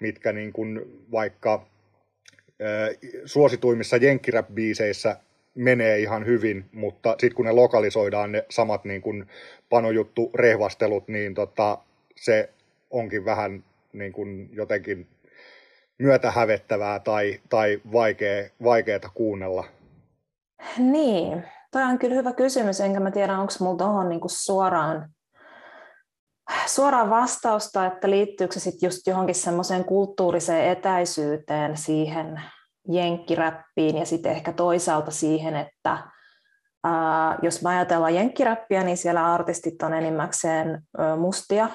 mitkä 0.00 0.32
niin 0.32 0.52
kuin, 0.52 0.80
vaikka 1.12 1.66
suosituimmissa 3.24 3.96
jenkkirap-biiseissä 3.96 5.16
menee 5.54 5.98
ihan 5.98 6.26
hyvin, 6.26 6.64
mutta 6.72 7.10
sitten 7.10 7.34
kun 7.34 7.44
ne 7.44 7.52
lokalisoidaan 7.52 8.32
ne 8.32 8.44
samat 8.50 8.84
niin 8.84 9.02
kuin 9.02 9.26
panojuttu 9.70 10.30
rehvastelut, 10.34 11.08
niin 11.08 11.34
tota, 11.34 11.78
se 12.16 12.50
onkin 12.90 13.24
vähän 13.24 13.64
niin 13.92 14.12
kuin 14.12 14.48
jotenkin 14.52 15.06
myötähävettävää 15.98 16.98
tai, 16.98 17.40
tai 17.48 17.80
vaikea, 17.92 18.48
vaikeata 18.62 19.08
kuunnella. 19.14 19.64
Niin, 20.78 21.44
toi 21.70 21.82
on 21.82 21.98
kyllä 21.98 22.14
hyvä 22.14 22.32
kysymys, 22.32 22.80
enkä 22.80 23.00
mä 23.00 23.10
tiedä, 23.10 23.38
onko 23.38 23.52
mulla 23.60 23.78
tuohon 23.78 24.08
niinku 24.08 24.28
suoraan 24.28 25.13
suoraan 26.66 27.10
vastausta, 27.10 27.86
että 27.86 28.10
liittyykö 28.10 28.54
se 28.54 28.60
sitten 28.60 28.86
just 28.86 29.06
johonkin 29.06 29.34
semmoiseen 29.34 29.84
kulttuuriseen 29.84 30.70
etäisyyteen 30.70 31.76
siihen 31.76 32.42
jenkkiräppiin 32.88 33.96
ja 33.96 34.06
sitten 34.06 34.32
ehkä 34.32 34.52
toisaalta 34.52 35.10
siihen, 35.10 35.56
että 35.56 35.98
ää, 36.84 37.38
jos 37.42 37.62
me 37.62 37.70
ajatellaan 37.70 38.14
jenkkiräppiä, 38.14 38.84
niin 38.84 38.96
siellä 38.96 39.32
artistit 39.34 39.82
on 39.82 39.94
enimmäkseen 39.94 40.82
mustia, 41.18 41.68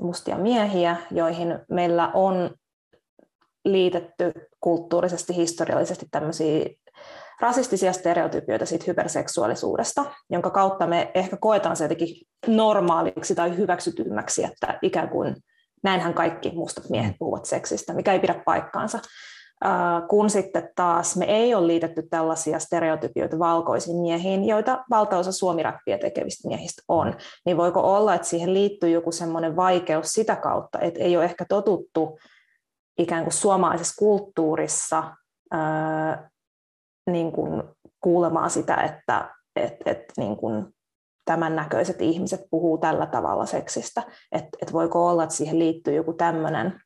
mustia 0.00 0.36
miehiä, 0.36 0.96
joihin 1.10 1.58
meillä 1.70 2.10
on 2.14 2.50
liitetty 3.64 4.32
kulttuurisesti, 4.60 5.36
historiallisesti 5.36 6.06
tämmöisiä 6.10 6.64
rasistisia 7.40 7.92
stereotypioita 7.92 8.66
siitä 8.66 8.84
hyperseksuaalisuudesta, 8.86 10.04
jonka 10.30 10.50
kautta 10.50 10.86
me 10.86 11.10
ehkä 11.14 11.36
koetaan 11.36 11.76
se 11.76 11.84
jotenkin 11.84 12.16
normaaliksi 12.46 13.34
tai 13.34 13.56
hyväksytymmäksi, 13.56 14.44
että 14.44 14.78
ikään 14.82 15.08
kuin 15.08 15.36
näinhän 15.82 16.14
kaikki 16.14 16.52
mustat 16.54 16.90
miehet 16.90 17.12
mm. 17.12 17.18
puhuvat 17.18 17.44
seksistä, 17.44 17.94
mikä 17.94 18.12
ei 18.12 18.20
pidä 18.20 18.42
paikkaansa. 18.44 18.98
Kun 20.08 20.30
sitten 20.30 20.68
taas 20.76 21.16
me 21.16 21.24
ei 21.24 21.54
ole 21.54 21.66
liitetty 21.66 22.02
tällaisia 22.10 22.58
stereotypioita 22.58 23.38
valkoisiin 23.38 23.96
miehiin, 23.96 24.44
joita 24.44 24.84
valtaosa 24.90 25.32
suomiräppiä 25.32 25.98
tekevistä 25.98 26.48
miehistä 26.48 26.82
on, 26.88 27.14
niin 27.46 27.56
voiko 27.56 27.80
olla, 27.80 28.14
että 28.14 28.28
siihen 28.28 28.54
liittyy 28.54 28.90
joku 28.90 29.12
semmoinen 29.12 29.56
vaikeus 29.56 30.12
sitä 30.12 30.36
kautta, 30.36 30.78
että 30.80 31.00
ei 31.00 31.16
ole 31.16 31.24
ehkä 31.24 31.44
totuttu 31.48 32.18
ikään 32.98 33.22
kuin 33.22 33.32
suomalaisessa 33.32 33.94
kulttuurissa 33.98 35.04
niin 37.10 37.32
kuin 37.32 37.62
kuulemaan 38.00 38.50
sitä, 38.50 38.74
että 38.76 39.30
et, 39.56 39.76
et, 39.86 40.04
niin 40.16 40.36
kuin 40.36 40.66
tämän 41.24 41.56
näköiset 41.56 42.02
ihmiset 42.02 42.40
puhuu 42.50 42.78
tällä 42.78 43.06
tavalla 43.06 43.46
seksistä. 43.46 44.02
Että 44.32 44.58
et 44.62 44.72
voiko 44.72 45.08
olla, 45.08 45.22
että 45.22 45.34
siihen 45.34 45.58
liittyy 45.58 45.94
joku 45.94 46.12
tämmöinen 46.12 46.80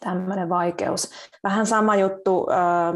tämmöinen 0.00 0.48
vaikeus. 0.48 1.10
Vähän 1.44 1.66
sama 1.66 1.96
juttu, 1.96 2.46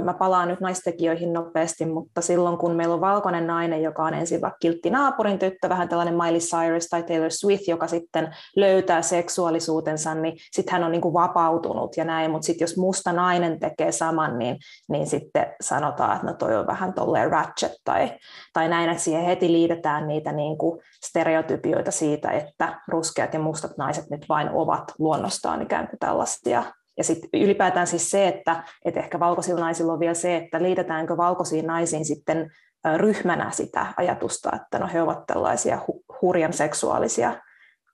mä 0.05 0.15
palaan 0.15 0.49
nyt 0.49 0.61
naistekijöihin 0.61 1.33
nopeasti, 1.33 1.87
mutta 1.87 2.21
silloin 2.21 2.59
kun 2.59 2.73
meillä 2.73 2.95
on 2.95 3.01
valkoinen 3.01 3.47
nainen, 3.47 3.83
joka 3.83 4.05
on 4.05 4.15
ensin 4.15 4.41
vaikka 4.41 4.59
kiltti 4.61 4.91
naapurin 4.91 5.39
tyttö, 5.39 5.69
vähän 5.69 5.89
tällainen 5.89 6.17
Miley 6.17 6.39
Cyrus 6.39 6.87
tai 6.87 7.03
Taylor 7.03 7.31
Swift, 7.31 7.69
joka 7.69 7.87
sitten 7.87 8.35
löytää 8.57 9.03
seksuaalisuutensa, 9.03 10.15
niin 10.15 10.37
sitten 10.53 10.73
hän 10.73 10.85
on 10.85 10.93
niin 10.93 11.01
kuin 11.01 11.15
vapautunut 11.15 11.97
ja 11.97 12.05
näin, 12.05 12.31
mutta 12.31 12.47
sitten 12.47 12.65
jos 12.65 12.77
musta 12.77 13.13
nainen 13.13 13.61
tekee 13.61 13.93
saman, 13.93 14.39
niin, 14.39 14.57
niin 14.89 15.07
sitten 15.07 15.47
sanotaan, 15.61 16.17
että 16.17 16.27
no 16.27 16.33
toi 16.33 16.57
on 16.57 16.67
vähän 16.67 16.93
tolleen 16.93 17.31
ratchet 17.31 17.73
tai, 17.85 18.13
tai 18.53 18.69
näin, 18.69 18.91
että 18.91 19.03
siihen 19.03 19.25
heti 19.25 19.53
liitetään 19.53 20.09
niitä 20.09 20.33
niin 20.33 20.59
kuin 20.59 20.81
stereotypioita 21.05 21.91
siitä, 21.91 22.31
että 22.31 22.81
ruskeat 22.89 23.35
ja 23.35 23.41
mustat 23.41 23.77
naiset 23.77 24.11
nyt 24.11 24.29
vain 24.29 24.51
ovat 24.51 24.93
luonnostaan 24.99 25.63
ikään 25.63 25.89
kuin 25.89 25.99
tällaisia 25.99 26.65
ja 26.99 27.05
sitten 27.05 27.43
ylipäätään 27.43 27.87
siis 27.87 28.11
se, 28.11 28.29
että, 28.29 28.63
että 28.85 29.01
ehkä 29.01 29.21
valkoisilla 29.21 29.61
naisilla 29.61 29.93
on 29.93 30.01
vielä 30.01 30.15
se, 30.15 30.37
että 30.37 30.63
liitetäänkö 30.63 31.17
valkoisiin 31.17 31.67
naisiin 31.67 32.05
sitten 32.05 32.51
ryhmänä 32.97 33.51
sitä 33.51 33.87
ajatusta, 33.97 34.51
että 34.63 34.79
no 34.79 34.89
he 34.93 35.03
ovat 35.03 35.27
tällaisia 35.27 35.79
hu- 35.91 36.17
hurjan 36.23 36.53
seksuaalisia, 36.53 37.41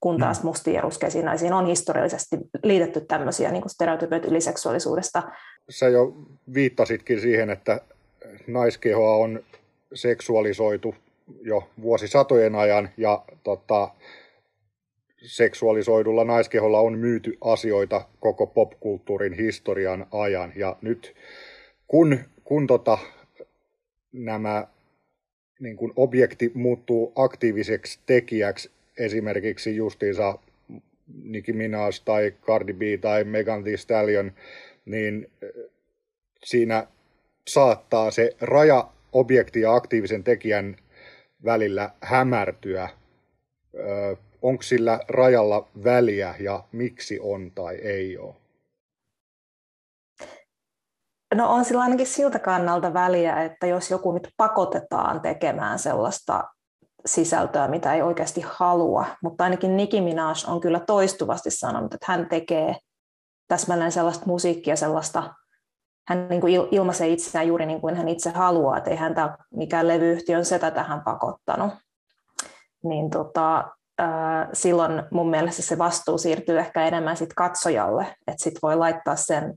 kun 0.01 0.19
taas 0.19 0.43
mm. 0.43 0.47
mustiin 0.47 0.75
ja 0.75 0.81
ruskeisiin 0.81 1.25
naisiin 1.25 1.53
on 1.53 1.67
historiallisesti 1.67 2.37
liitetty 2.63 3.01
tämmöisiä 3.01 3.51
niin 3.53 3.71
stereotypioita 3.71 4.29
yliseksuaalisuudesta. 4.29 5.23
Sä 5.71 5.89
jo 5.89 6.15
viittasitkin 6.55 7.21
siihen, 7.21 7.51
että 7.51 7.81
naiskehoa 8.47 9.17
on 9.17 9.41
seksuaalisoitu 9.95 10.95
jo 11.43 11.69
vuosisatojen 11.83 12.55
ajan 12.55 12.89
ja 12.97 13.25
tota, 13.43 13.89
seksuaalisoidulla 15.23 16.25
naiskeholla 16.25 16.81
on 16.81 16.99
myyty 16.99 17.39
asioita 17.41 18.09
koko 18.21 18.47
popkulttuurin 18.47 19.33
historian 19.33 20.07
ajan. 20.13 20.53
Ja 20.57 20.77
nyt 20.83 21.15
kun, 21.89 22.19
kun 22.45 22.67
tota, 22.67 22.99
nämä 24.13 24.67
niin 25.61 25.77
kun 25.77 25.93
objekti 25.97 26.51
muuttuu 26.55 27.13
aktiiviseksi 27.17 28.01
tekijäksi, 28.07 28.71
esimerkiksi 28.99 29.77
justiinsa 29.77 30.39
Nicki 31.23 31.53
Minaj 31.53 32.01
tai 32.05 32.35
Cardi 32.43 32.73
B 32.73 32.81
tai 33.01 33.25
Megan 33.25 33.65
Thee 33.65 33.77
Stallion, 33.77 34.33
niin 34.85 35.31
siinä 36.45 36.87
saattaa 37.49 38.11
se 38.11 38.37
raja 38.41 38.89
objekti 39.13 39.61
ja 39.61 39.75
aktiivisen 39.75 40.25
tekijän 40.25 40.77
välillä 41.45 41.91
hämärtyä 42.01 42.89
onko 44.43 44.63
sillä 44.63 45.01
rajalla 45.09 45.69
väliä 45.85 46.35
ja 46.41 46.65
miksi 46.73 47.21
on 47.21 47.51
tai 47.55 47.75
ei 47.75 48.19
ole? 48.19 48.35
No 51.35 51.53
on 51.53 51.65
sillä 51.65 51.83
ainakin 51.83 52.07
siltä 52.07 52.39
kannalta 52.39 52.95
väliä, 52.95 53.43
että 53.43 53.67
jos 53.67 53.91
joku 53.91 54.13
nyt 54.13 54.29
pakotetaan 54.37 55.21
tekemään 55.21 55.79
sellaista 55.79 56.45
sisältöä, 57.07 57.69
mitä 57.69 57.95
ei 57.95 58.03
oikeasti 58.03 58.41
halua, 58.47 59.07
mutta 59.23 59.45
ainakin 59.45 59.77
Nicki 59.77 60.01
Minaj 60.01 60.45
on 60.47 60.61
kyllä 60.61 60.81
toistuvasti 60.81 61.51
sanonut, 61.51 61.95
että 61.95 62.07
hän 62.09 62.29
tekee 62.29 62.77
täsmälleen 63.49 63.93
sellaista 63.93 64.27
musiikkia, 64.27 64.77
sellaista, 64.77 65.35
hän 66.09 66.29
niin 66.29 66.41
kuin 66.41 66.55
ilmaisee 66.71 67.09
itseään 67.09 67.49
juuri 67.49 67.67
niin 67.67 67.81
kuin 67.81 67.97
hän 67.97 68.09
itse 68.09 68.31
haluaa, 68.31 68.79
että 68.79 68.91
ei 68.91 68.97
häntä 68.97 69.39
mikään 69.55 69.89
levyyhtiön 69.89 70.45
setä 70.45 70.71
tähän 70.71 71.03
pakottanut. 71.05 71.75
Niin 72.85 73.11
tota, 73.11 73.71
silloin 74.53 75.03
mun 75.11 75.31
mielestä 75.31 75.63
se 75.63 75.79
vastuu 75.79 76.19
siirtyy 76.19 76.59
ehkä 76.59 76.87
enemmän 76.87 77.17
sit 77.17 77.35
katsojalle, 77.35 78.03
että 78.03 78.45
sit 78.45 78.55
voi 78.63 78.77
laittaa 78.77 79.17
sen 79.17 79.55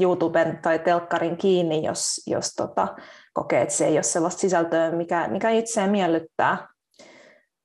YouTuben 0.00 0.58
tai 0.62 0.78
telkkarin 0.78 1.36
kiinni, 1.36 1.84
jos, 1.84 2.22
jos 2.26 2.54
tota, 2.54 2.88
kokee, 3.32 3.62
että 3.62 3.74
se 3.74 3.86
ei 3.86 3.94
ole 3.94 4.02
sellaista 4.02 4.40
sisältöä, 4.40 4.90
mikä, 4.90 5.28
mikä 5.28 5.50
itseään 5.50 5.90
miellyttää. 5.90 6.68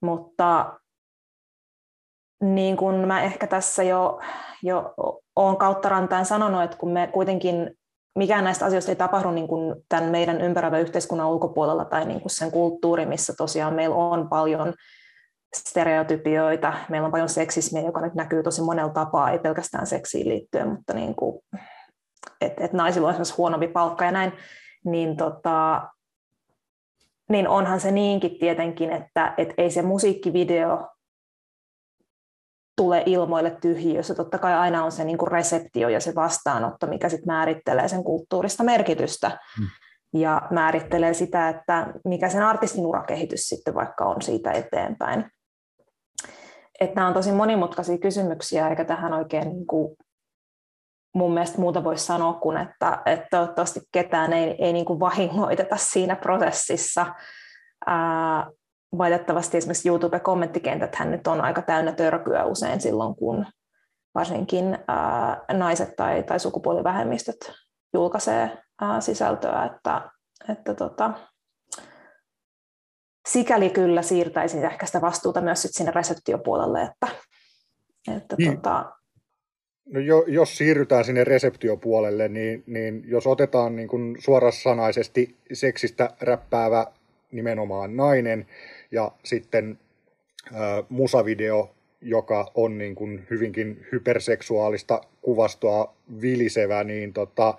Mutta 0.02 0.80
niin 2.44 2.78
kuin 2.78 3.08
mä 3.08 3.22
ehkä 3.22 3.48
tässä 3.48 3.84
jo, 3.84 4.20
jo 4.64 4.94
olen 5.36 5.58
kautta 5.58 5.90
rantain 5.90 6.26
sanonut, 6.26 6.64
että 6.64 6.78
kun 6.78 6.92
me 6.92 7.08
kuitenkin 7.08 7.78
mikään 8.16 8.44
näistä 8.44 8.66
asioista 8.66 8.92
ei 8.92 8.96
tapahdu 8.96 9.32
niin 9.32 9.48
kuin 9.48 9.76
tämän 9.90 10.12
meidän 10.12 10.42
ympäröivän 10.42 10.82
yhteiskunnan 10.82 11.30
ulkopuolella 11.30 11.86
tai 11.86 12.06
niin 12.06 12.22
kuin 12.22 12.32
sen 12.32 12.52
kulttuuri, 12.52 13.06
missä 13.06 13.34
tosiaan 13.38 13.74
meillä 13.74 13.96
on 13.96 14.30
paljon 14.30 14.74
stereotypioita, 15.56 16.74
meillä 16.90 17.06
on 17.06 17.12
paljon 17.12 17.30
seksismiä, 17.30 17.82
joka 17.82 18.02
nyt 18.02 18.14
näkyy 18.14 18.44
tosi 18.44 18.62
monella 18.62 18.94
tapaa, 18.94 19.32
ei 19.32 19.40
pelkästään 19.40 19.88
seksiin 19.88 20.30
liittyen, 20.30 20.70
mutta 20.70 20.94
niin 20.94 21.16
kuin, 21.16 21.42
että 22.42 22.66
et 22.66 22.74
naisilla 22.74 23.08
on 23.08 23.12
esimerkiksi 23.12 23.36
huonompi 23.38 23.68
palkka 23.68 24.06
ja 24.06 24.12
näin, 24.12 24.34
niin, 24.86 25.18
tota, 25.18 25.90
niin 27.30 27.48
onhan 27.48 27.80
se 27.80 27.92
niinkin 27.92 28.40
tietenkin, 28.40 28.92
että 28.92 29.34
et 29.38 29.54
ei 29.58 29.72
se 29.72 29.82
musiikkivideo 29.82 30.88
tule 32.76 33.04
ilmoille 33.06 33.58
tyhjiössä. 33.62 34.16
Totta 34.16 34.38
kai 34.38 34.54
aina 34.54 34.84
on 34.84 34.92
se 34.92 35.04
niin 35.04 35.18
kuin 35.18 35.32
reseptio 35.32 35.90
ja 35.90 36.00
se 36.00 36.16
vastaanotto, 36.16 36.88
mikä 36.88 37.10
sit 37.10 37.26
määrittelee 37.26 37.88
sen 37.88 38.04
kulttuurista 38.04 38.64
merkitystä. 38.64 39.40
Hmm. 39.58 39.68
Ja 40.14 40.42
määrittelee 40.52 41.14
sitä, 41.14 41.50
että 41.50 41.88
mikä 42.06 42.30
sen 42.30 42.44
artistin 42.44 42.86
urakehitys 42.86 43.42
sitten 43.42 43.76
vaikka 43.76 44.06
on 44.06 44.22
siitä 44.22 44.52
eteenpäin. 44.52 45.32
Että 46.80 46.96
nämä 46.96 47.08
on 47.08 47.14
tosi 47.14 47.32
monimutkaisia 47.32 47.98
kysymyksiä, 47.98 48.70
eikä 48.70 48.86
tähän 48.86 49.14
oikein 49.14 49.50
niin 49.50 49.68
kuin 49.68 49.98
mun 51.16 51.34
mielestä 51.34 51.62
muuta 51.62 51.84
voi 51.84 51.98
sanoa 51.98 52.34
kuin, 52.34 52.58
että, 52.58 53.02
että 53.06 53.28
toivottavasti 53.32 53.80
ketään 53.92 54.34
ei, 54.34 54.56
ei 54.60 54.74
niin 54.74 54.86
kuin 54.86 55.00
vahingoiteta 55.00 55.78
siinä 55.78 56.16
prosessissa. 56.16 57.06
Ää, 57.86 58.48
valitettavasti 58.98 59.58
esimerkiksi 59.58 59.90
YouTube-kommenttikentät 59.90 60.96
hän 60.96 61.12
nyt 61.12 61.28
on 61.28 61.42
aika 61.42 61.62
täynnä 61.62 61.92
törkyä 61.92 62.44
usein 62.44 62.82
silloin, 62.82 63.16
kun 63.16 63.46
varsinkin 64.16 64.78
ää, 64.88 65.42
naiset 65.54 65.96
tai, 65.96 66.24
tai 66.24 66.40
sukupuolivähemmistöt 66.40 67.52
julkaisee 67.94 68.58
ää, 68.82 69.02
sisältöä, 69.02 69.66
että, 69.66 70.10
että 70.50 70.74
tota, 70.74 71.12
sikäli 73.28 73.70
kyllä 73.70 74.02
siirtäisin 74.02 74.66
ehkä 74.66 74.86
sitä 74.86 75.02
vastuuta 75.02 75.42
myös 75.42 75.62
sit 75.62 75.74
sinne 75.74 75.92
reseptiopuolelle, 75.92 76.82
että, 76.82 77.08
että 78.18 78.36
niin. 78.38 78.56
tota, 78.56 78.92
No 79.86 80.00
jo, 80.00 80.24
jos 80.28 80.58
siirrytään 80.58 81.06
sinne 81.06 81.24
reseptiopuolelle, 81.24 82.28
niin, 82.28 82.64
niin 82.68 83.04
jos 83.08 83.28
otetaan 83.28 83.76
niin 83.76 83.88
kuin 83.88 84.16
suorasanaisesti 84.20 85.36
seksistä 85.54 86.10
räppäävä 86.22 86.88
nimenomaan 87.32 87.98
nainen 87.98 88.48
ja 88.92 89.12
sitten 89.24 89.80
ä, 90.54 90.84
musavideo, 90.90 91.76
joka 92.02 92.52
on 92.56 92.78
niin 92.78 92.96
kuin 92.96 93.28
hyvinkin 93.30 93.88
hyperseksuaalista 93.92 95.02
kuvastoa 95.22 95.96
vilisevä, 96.22 96.84
niin 96.84 97.14
tota, 97.14 97.58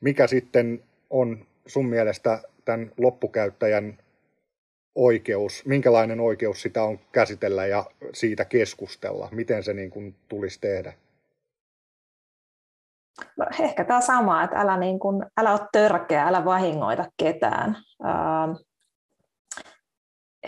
mikä 0.00 0.26
sitten 0.26 0.82
on 1.10 1.46
sun 1.66 1.86
mielestä 1.86 2.42
tämän 2.64 2.92
loppukäyttäjän 2.98 3.98
oikeus, 4.94 5.62
minkälainen 5.66 6.20
oikeus 6.20 6.62
sitä 6.62 6.82
on 6.82 6.98
käsitellä 7.12 7.66
ja 7.66 7.84
siitä 8.12 8.44
keskustella, 8.44 9.28
miten 9.32 9.62
se 9.62 9.72
niin 9.72 9.90
kuin 9.90 10.16
tulisi 10.28 10.60
tehdä? 10.60 10.92
No, 13.36 13.46
ehkä 13.60 13.84
tämä 13.84 14.00
sama, 14.00 14.42
että 14.42 14.56
älä, 14.56 14.76
niin 14.76 14.98
kuin, 14.98 15.26
älä 15.36 15.52
ole 15.52 15.68
törkeä, 15.72 16.24
älä 16.24 16.44
vahingoita 16.44 17.04
ketään. 17.16 17.76
Ähm, 18.04 18.50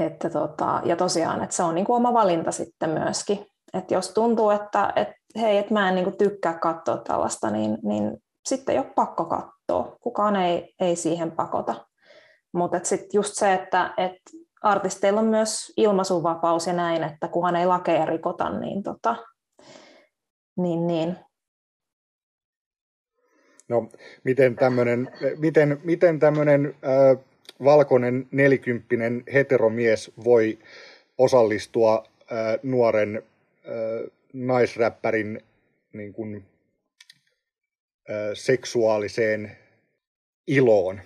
että 0.00 0.30
tota, 0.30 0.80
ja 0.84 0.96
tosiaan, 0.96 1.42
että 1.42 1.56
se 1.56 1.62
on 1.62 1.74
niin 1.74 1.84
kuin 1.84 1.96
oma 1.96 2.12
valinta 2.12 2.52
sitten 2.52 2.90
myöskin. 2.90 3.46
Että 3.74 3.94
jos 3.94 4.10
tuntuu, 4.10 4.50
että 4.50 4.92
et, 4.96 5.08
hei, 5.40 5.58
että 5.58 5.74
mä 5.74 5.88
en 5.88 5.94
niin 5.94 6.04
kuin 6.04 6.18
tykkää 6.18 6.58
katsoa 6.58 6.96
tällaista, 6.96 7.50
niin, 7.50 7.78
niin 7.82 8.16
sitten 8.44 8.72
ei 8.72 8.78
ole 8.78 8.92
pakko 8.94 9.24
katsoa. 9.24 9.96
Kukaan 10.00 10.36
ei, 10.36 10.74
ei 10.80 10.96
siihen 10.96 11.32
pakota. 11.32 11.86
Mutta 12.56 12.80
sitten 12.82 13.08
just 13.12 13.34
se, 13.34 13.52
että 13.52 13.94
et 13.96 14.22
artisteilla 14.62 15.20
on 15.20 15.26
myös 15.26 15.72
ilmaisuvapaus 15.76 16.66
ja 16.66 16.72
näin, 16.72 17.02
että 17.02 17.28
kunhan 17.28 17.56
ei 17.56 17.66
lakeja 17.66 18.04
rikota, 18.06 18.58
niin, 18.58 18.82
tota, 18.82 19.16
niin, 20.56 20.86
niin 20.86 21.16
No, 23.68 23.88
miten 24.24 24.56
tämmöinen 24.56 25.08
miten, 25.38 25.80
miten 25.84 26.18
äh, 26.24 27.18
valkoinen 27.64 28.28
nelikymppinen 28.30 29.24
heteromies 29.32 30.12
voi 30.24 30.58
osallistua 31.18 32.04
äh, 32.20 32.58
nuoren 32.62 33.16
äh, 33.16 34.10
naisräppärin 34.32 35.40
niin 35.92 36.12
kuin, 36.12 36.44
äh, 38.10 38.30
seksuaaliseen 38.34 39.56
iloon? 40.46 41.00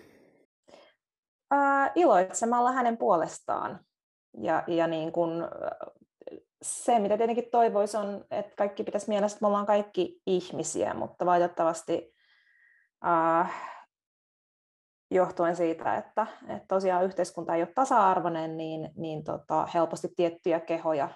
Äh, 1.53 1.90
iloitsemalla 1.94 2.72
hänen 2.72 2.96
puolestaan. 2.96 3.80
Ja, 4.38 4.64
ja 4.66 4.86
niin 4.86 5.12
kuin, 5.12 5.30
se, 6.62 6.98
mitä 6.98 7.16
tietenkin 7.16 7.51
toivoisi, 7.51 7.96
on, 7.96 8.24
että 8.30 8.57
kaikki 8.57 8.84
pitäisi 8.84 9.09
mielessä, 9.09 9.36
että 9.36 9.44
me 9.44 9.46
ollaan 9.46 9.66
kaikki 9.66 10.22
ihmisiä, 10.26 10.94
mutta 10.94 11.26
valitettavasti 11.26 12.14
äh, 13.07 13.53
johtuen 15.11 15.57
siitä, 15.57 15.96
että, 15.96 16.26
että 16.48 16.64
tosiaan 16.68 17.05
yhteiskunta 17.05 17.55
ei 17.55 17.62
ole 17.62 17.72
tasa-arvoinen, 17.74 18.57
niin, 18.57 18.90
niin 18.96 19.24
tota, 19.24 19.68
helposti 19.74 20.09
tiettyjä 20.16 20.61
kehoja 20.61 21.09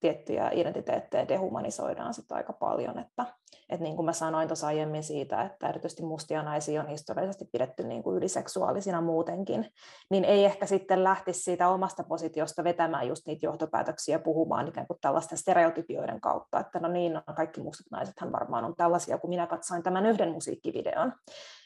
tiettyjä 0.00 0.50
identiteettejä 0.52 1.28
dehumanisoidaan 1.28 2.14
sitten 2.14 2.36
aika 2.36 2.52
paljon. 2.52 2.98
Että, 2.98 3.26
että 3.68 3.84
niin 3.84 3.96
kuin 3.96 4.06
mä 4.06 4.12
sanoin 4.12 4.48
tuossa 4.48 4.66
aiemmin 4.66 5.02
siitä, 5.02 5.42
että 5.42 5.68
erityisesti 5.68 6.02
mustia 6.02 6.42
naisia 6.42 6.80
on 6.80 6.88
historiallisesti 6.88 7.44
pidetty 7.52 7.82
niin 7.82 8.02
kuin 8.02 8.16
yliseksuaalisina 8.16 9.00
muutenkin, 9.00 9.72
niin 10.10 10.24
ei 10.24 10.44
ehkä 10.44 10.66
sitten 10.66 11.04
lähtisi 11.04 11.40
siitä 11.40 11.68
omasta 11.68 12.04
positiosta 12.04 12.64
vetämään 12.64 13.08
just 13.08 13.26
niitä 13.26 13.46
johtopäätöksiä 13.46 14.18
puhumaan 14.18 14.68
ikään 14.68 14.86
kuin 14.86 14.98
tällaisten 15.00 15.38
stereotypioiden 15.38 16.20
kautta, 16.20 16.60
että 16.60 16.80
no 16.80 16.88
niin, 16.88 17.12
no 17.12 17.22
kaikki 17.36 17.60
mustat 17.60 17.86
naisethan 17.90 18.32
varmaan 18.32 18.64
on 18.64 18.76
tällaisia, 18.76 19.18
kun 19.18 19.30
minä 19.30 19.46
katsoin 19.46 19.82
tämän 19.82 20.06
yhden 20.06 20.32
musiikkivideon. 20.32 21.12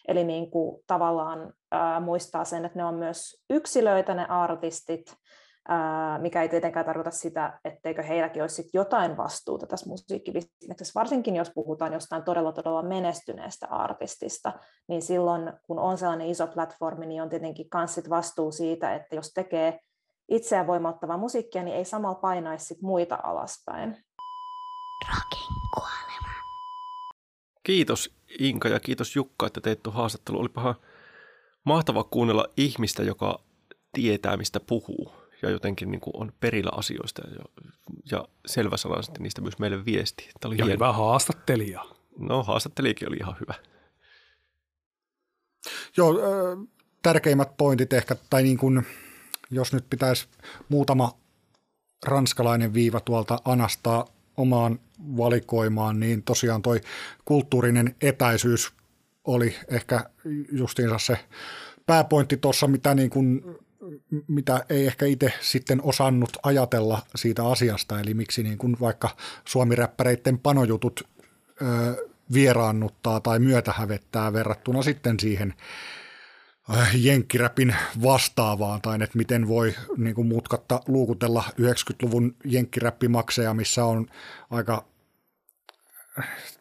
Eli 0.08 0.24
niin 0.24 0.50
kuin 0.50 0.82
tavallaan 0.86 1.52
ää, 1.72 2.00
muistaa 2.00 2.44
sen, 2.44 2.64
että 2.64 2.78
ne 2.78 2.84
on 2.84 2.94
myös 2.94 3.44
yksilöitä 3.50 4.14
ne 4.14 4.26
artistit, 4.26 5.16
mikä 6.18 6.42
ei 6.42 6.48
tietenkään 6.48 6.86
tarkoita 6.86 7.10
sitä, 7.10 7.60
etteikö 7.64 8.02
heilläkin 8.02 8.42
olisi 8.42 8.54
sit 8.54 8.66
jotain 8.72 9.16
vastuuta 9.16 9.66
tässä 9.66 9.88
musiikkibisneksessä, 9.88 11.00
varsinkin 11.00 11.36
jos 11.36 11.50
puhutaan 11.54 11.92
jostain 11.92 12.22
todella 12.22 12.52
todella 12.52 12.82
menestyneestä 12.82 13.66
artistista, 13.66 14.52
niin 14.88 15.02
silloin 15.02 15.52
kun 15.66 15.78
on 15.78 15.98
sellainen 15.98 16.30
iso 16.30 16.46
platformi, 16.46 17.06
niin 17.06 17.22
on 17.22 17.28
tietenkin 17.28 17.66
myös 17.74 18.10
vastuu 18.10 18.52
siitä, 18.52 18.94
että 18.94 19.16
jos 19.16 19.32
tekee 19.32 19.80
itseään 20.28 20.66
voimauttavaa 20.66 21.16
musiikkia, 21.16 21.62
niin 21.62 21.76
ei 21.76 21.84
samalla 21.84 22.20
painaisi 22.20 22.66
sit 22.66 22.82
muita 22.82 23.18
alaspäin. 23.22 23.88
Rockin 25.08 25.54
kuolema. 25.74 26.34
Kiitos 27.62 28.14
Inka 28.38 28.68
ja 28.68 28.80
kiitos 28.80 29.16
Jukka, 29.16 29.46
että 29.46 29.60
teit 29.60 29.82
tuon 29.82 29.96
haastattelu. 29.96 30.40
Olipahan 30.40 30.74
mahtava 31.64 32.04
kuunnella 32.04 32.46
ihmistä, 32.56 33.02
joka 33.02 33.38
tietää, 33.92 34.36
mistä 34.36 34.60
puhuu 34.60 35.23
ja 35.44 35.50
jotenkin 35.50 35.90
niin 35.90 36.00
kuin 36.00 36.16
on 36.16 36.32
perillä 36.40 36.70
asioista 36.74 37.22
ja, 37.28 37.64
ja 38.10 38.28
selväsanaisesti 38.46 39.22
niistä 39.22 39.40
myös 39.40 39.58
meille 39.58 39.84
viesti. 39.84 40.30
Tämä 40.40 40.50
oli 40.50 40.58
ja 40.58 40.64
hieno. 40.64 40.76
hyvä 40.76 40.92
haastattelija. 40.92 41.84
No 42.18 42.42
haastattelijakin 42.42 43.08
oli 43.08 43.16
ihan 43.16 43.36
hyvä. 43.40 43.54
Joo, 45.96 46.14
tärkeimmät 47.02 47.56
pointit 47.56 47.92
ehkä, 47.92 48.16
tai 48.30 48.42
niin 48.42 48.58
kuin, 48.58 48.86
jos 49.50 49.72
nyt 49.72 49.84
pitäisi 49.90 50.26
muutama 50.68 51.12
ranskalainen 52.06 52.74
viiva 52.74 53.00
tuolta 53.00 53.38
anastaa 53.44 54.06
omaan 54.36 54.80
valikoimaan, 55.16 56.00
niin 56.00 56.22
tosiaan 56.22 56.62
toi 56.62 56.80
kulttuurinen 57.24 57.94
etäisyys 58.00 58.72
oli 59.24 59.56
ehkä 59.68 60.10
justiinsa 60.52 60.98
se 60.98 61.18
pääpointti 61.86 62.36
tuossa, 62.36 62.66
mitä 62.68 62.94
niin 62.94 63.10
kuin 63.10 63.56
mitä 64.28 64.64
ei 64.68 64.86
ehkä 64.86 65.06
itse 65.06 65.32
sitten 65.40 65.80
osannut 65.82 66.30
ajatella 66.42 67.02
siitä 67.14 67.46
asiasta, 67.46 68.00
eli 68.00 68.14
miksi 68.14 68.42
niin 68.42 68.58
kuin 68.58 68.76
vaikka 68.80 69.08
suomiräppäreiden 69.44 70.38
panojutut 70.38 71.08
ö, 71.62 71.64
vieraannuttaa 72.32 73.20
tai 73.20 73.38
myötähävettää 73.38 74.32
verrattuna 74.32 74.82
sitten 74.82 75.20
siihen 75.20 75.54
jenkkiräpin 76.94 77.76
vastaavaan, 78.02 78.82
tai 78.82 79.02
että 79.02 79.18
miten 79.18 79.48
voi 79.48 79.74
niin 79.96 80.14
kuin 80.14 80.28
mutkatta 80.28 80.80
luukutella 80.88 81.44
90-luvun 81.60 82.36
jenkkiräppimakseja, 82.44 83.54
missä 83.54 83.84
on 83.84 84.06
aika 84.50 84.84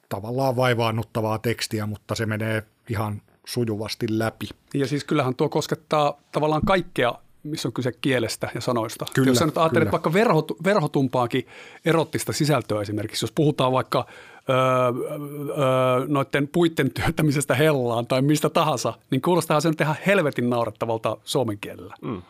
tavallaan 0.09 0.55
vaivaannuttavaa 0.55 1.39
tekstiä, 1.39 1.85
mutta 1.85 2.15
se 2.15 2.25
menee 2.25 2.63
ihan 2.89 3.21
sujuvasti 3.45 4.05
läpi. 4.09 4.49
Ja 4.73 4.87
siis 4.87 5.03
kyllähän 5.03 5.35
tuo 5.35 5.49
koskettaa 5.49 6.21
tavallaan 6.31 6.61
kaikkea, 6.65 7.13
missä 7.43 7.67
on 7.67 7.73
kyse 7.73 7.91
kielestä 7.91 8.49
ja 8.55 8.61
sanoista. 8.61 9.05
Kyllä, 9.13 9.27
jos 9.27 9.37
sä 9.37 9.45
nyt 9.45 9.57
ajattelet 9.57 9.83
kyllä. 9.83 9.91
vaikka 9.91 10.13
verhot, 10.13 10.51
verhotumpaakin 10.63 11.47
erottista 11.85 12.33
sisältöä 12.33 12.81
esimerkiksi, 12.81 13.23
jos 13.23 13.31
puhutaan 13.31 13.71
vaikka 13.71 14.05
öö, 14.49 14.55
öö, 14.55 16.07
noiden 16.07 16.47
puitten 16.47 16.93
työttämisestä 16.93 17.55
hellaan 17.55 18.07
tai 18.07 18.21
mistä 18.21 18.49
tahansa, 18.49 18.93
niin 19.11 19.21
kuulostaa 19.21 19.61
se 19.61 19.69
nyt 19.69 19.81
ihan 19.81 19.95
helvetin 20.05 20.49
naurettavalta 20.49 21.17
suomen 21.23 21.57
kielellä. 21.57 21.95
Mm. 22.01 22.21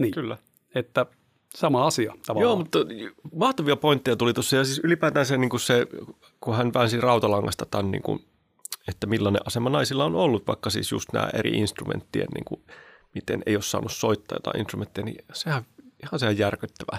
Niin, 0.00 0.12
Kyllä. 0.14 0.36
että 0.74 1.06
sama 1.54 1.86
asia 1.86 2.14
tavallaan. 2.26 2.50
Joo, 2.50 2.56
mutta 2.56 2.78
mahtavia 3.36 3.76
pointteja 3.76 4.16
tuli 4.16 4.34
tuossa 4.34 4.56
ja 4.56 4.64
siis 4.64 4.80
ylipäätään 4.84 5.26
se, 5.26 5.36
niin 5.36 5.50
kuin 5.50 5.60
se 5.60 5.86
kun 6.40 6.56
hän 6.56 6.74
väänsi 6.74 7.00
rautalangasta 7.00 7.66
tämän, 7.66 7.90
niin 7.90 8.02
kuin, 8.02 8.24
että 8.88 9.06
millainen 9.06 9.46
asema 9.46 9.70
naisilla 9.70 10.04
on 10.04 10.14
ollut, 10.14 10.46
vaikka 10.46 10.70
siis 10.70 10.92
just 10.92 11.12
nämä 11.12 11.30
eri 11.34 11.50
instrumenttien, 11.50 12.28
niin 12.34 12.44
kuin, 12.44 12.62
miten 13.14 13.42
ei 13.46 13.56
ole 13.56 13.62
saanut 13.62 13.92
soittaa 13.92 14.36
jotain 14.36 14.60
instrumentteja, 14.60 15.04
niin 15.04 15.24
sehän 15.32 15.62
ihan 16.02 16.18
sehän 16.18 16.38
järkyttävää. 16.38 16.98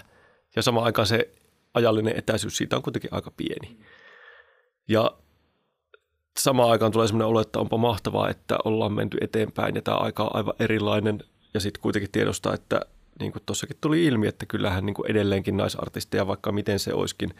Ja 0.55 0.61
samaan 0.61 0.85
aikaan 0.85 1.07
se 1.07 1.29
ajallinen 1.73 2.17
etäisyys 2.17 2.57
siitä 2.57 2.75
on 2.75 2.81
kuitenkin 2.81 3.13
aika 3.13 3.31
pieni. 3.31 3.77
Ja 4.87 5.11
samaan 6.39 6.71
aikaan 6.71 6.91
tulee 6.91 7.07
sellainen 7.07 7.27
olo, 7.27 7.41
että 7.41 7.59
onpa 7.59 7.77
mahtavaa, 7.77 8.29
että 8.29 8.57
ollaan 8.65 8.93
menty 8.93 9.17
eteenpäin 9.21 9.75
ja 9.75 9.81
tämä 9.81 9.97
aika 9.97 10.23
on 10.23 10.35
aivan 10.35 10.53
erilainen. 10.59 11.19
Ja 11.53 11.59
sitten 11.59 11.81
kuitenkin 11.81 12.11
tiedostaa, 12.11 12.53
että 12.53 12.81
niin 13.19 13.31
kuin 13.31 13.43
tuossakin 13.45 13.77
tuli 13.81 14.05
ilmi, 14.05 14.27
että 14.27 14.45
kyllähän 14.45 14.85
niin 14.85 14.93
kuin 14.93 15.11
edelleenkin 15.11 15.57
naisartisteja, 15.57 16.27
vaikka 16.27 16.51
miten 16.51 16.79
se 16.79 16.93
olisikin 16.93 17.33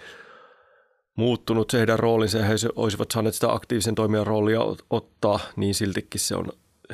muuttunut 1.15 1.69
se 1.69 1.77
heidän 1.77 1.99
roolinsa 1.99 2.37
ja 2.37 2.45
he 2.45 2.53
olisivat 2.75 3.11
saaneet 3.11 3.35
sitä 3.35 3.53
aktiivisen 3.53 3.95
toimijan 3.95 4.27
roolia 4.27 4.59
ot- 4.59 4.85
ottaa, 4.89 5.39
niin 5.55 5.75
siltikin 5.75 6.21
se 6.21 6.35
on, 6.35 6.45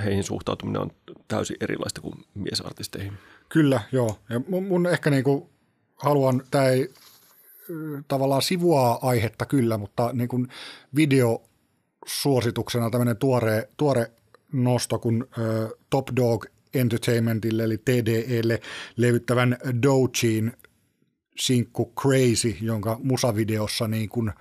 heihin 0.04 0.24
suhtautuminen 0.24 0.82
on 0.82 0.92
täysin 1.28 1.58
erilaista 1.62 2.02
kuin 2.02 2.26
miesartisteihin. 2.34 3.14
Kyllä, 3.50 3.82
joo. 3.92 4.20
Ja 4.30 4.42
mun, 4.62 4.88
ehkä 4.88 5.10
niinku 5.10 5.50
haluan, 5.96 6.44
tämä 6.52 6.68
ei 6.68 6.90
tavallaan 8.08 8.42
sivua 8.42 9.00
aihetta 9.02 9.46
kyllä, 9.46 9.78
mutta 9.78 10.10
niin 10.14 10.30
kuin 10.30 10.48
videosuosituksena 10.96 12.90
tämmöinen 12.90 13.18
tuore, 13.18 13.70
tuore 13.78 14.12
nosto, 14.54 15.00
kun 15.00 15.28
ö, 15.38 15.70
Top 15.90 16.08
Dog 16.16 16.46
Entertainmentille 16.74 17.64
eli 17.64 17.78
TDElle 17.78 18.60
levyttävän 18.98 19.58
Dojiin 19.84 20.54
sinkku 21.40 21.94
Crazy, 22.00 22.58
jonka 22.62 23.00
musavideossa 23.04 23.88
niin 23.88 24.10
kuin 24.10 24.32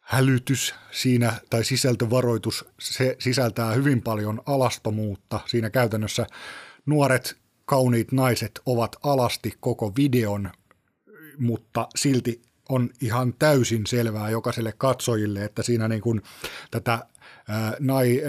hälytys 0.00 0.74
siinä 0.90 1.32
tai 1.50 1.64
sisältövaroitus, 1.64 2.64
se 2.80 3.16
sisältää 3.18 3.72
hyvin 3.72 4.02
paljon 4.02 4.42
alastomuutta. 4.46 5.40
Siinä 5.46 5.70
käytännössä 5.70 6.26
nuoret 6.86 7.36
kauniit 7.64 8.12
naiset 8.12 8.60
ovat 8.66 8.96
alasti 9.02 9.54
koko 9.60 9.92
videon, 9.96 10.50
mutta 11.38 11.88
silti 11.96 12.42
on 12.68 12.90
ihan 13.00 13.34
täysin 13.38 13.86
selvää 13.86 14.30
jokaiselle 14.30 14.72
katsojille, 14.78 15.44
että 15.44 15.62
siinä 15.62 15.88
niin 15.88 16.00
kuin 16.00 16.22
tätä 16.70 17.06
nai, 17.80 18.22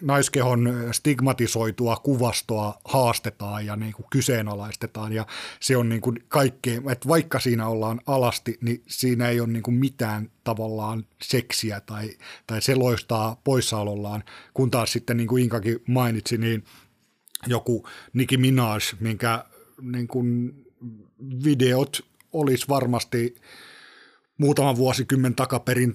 naiskehon 0.00 0.74
stigmatisoitua 0.92 1.96
kuvastoa 1.96 2.80
haastetaan 2.84 3.66
ja 3.66 3.76
niin 3.76 3.92
kuin 3.92 4.06
kyseenalaistetaan. 4.10 5.12
Ja 5.12 5.26
se 5.60 5.76
on 5.76 5.88
niin 5.88 6.00
kuin 6.00 6.24
kaikkea, 6.28 6.80
että 6.90 7.08
vaikka 7.08 7.40
siinä 7.40 7.68
ollaan 7.68 8.00
alasti, 8.06 8.58
niin 8.60 8.82
siinä 8.86 9.28
ei 9.28 9.40
ole 9.40 9.48
niin 9.48 9.62
kuin 9.62 9.74
mitään 9.74 10.30
tavallaan 10.44 11.06
seksiä 11.22 11.80
tai, 11.80 12.10
tai 12.46 12.62
se 12.62 12.74
loistaa 12.74 13.40
poissaolollaan, 13.44 14.24
kun 14.54 14.70
taas 14.70 14.92
sitten 14.92 15.16
niin 15.16 15.28
kuin 15.28 15.42
Inkakin 15.42 15.78
mainitsi, 15.88 16.38
niin 16.38 16.64
joku 17.46 17.88
Nicki 18.12 18.36
Minaj, 18.36 18.80
minkä 19.00 19.44
niin 19.80 20.08
kuin 20.08 20.52
videot 21.44 22.00
olisi 22.32 22.68
varmasti 22.68 23.34
muutama 24.38 24.76
vuosikymmen 24.76 25.34
takaperin 25.34 25.94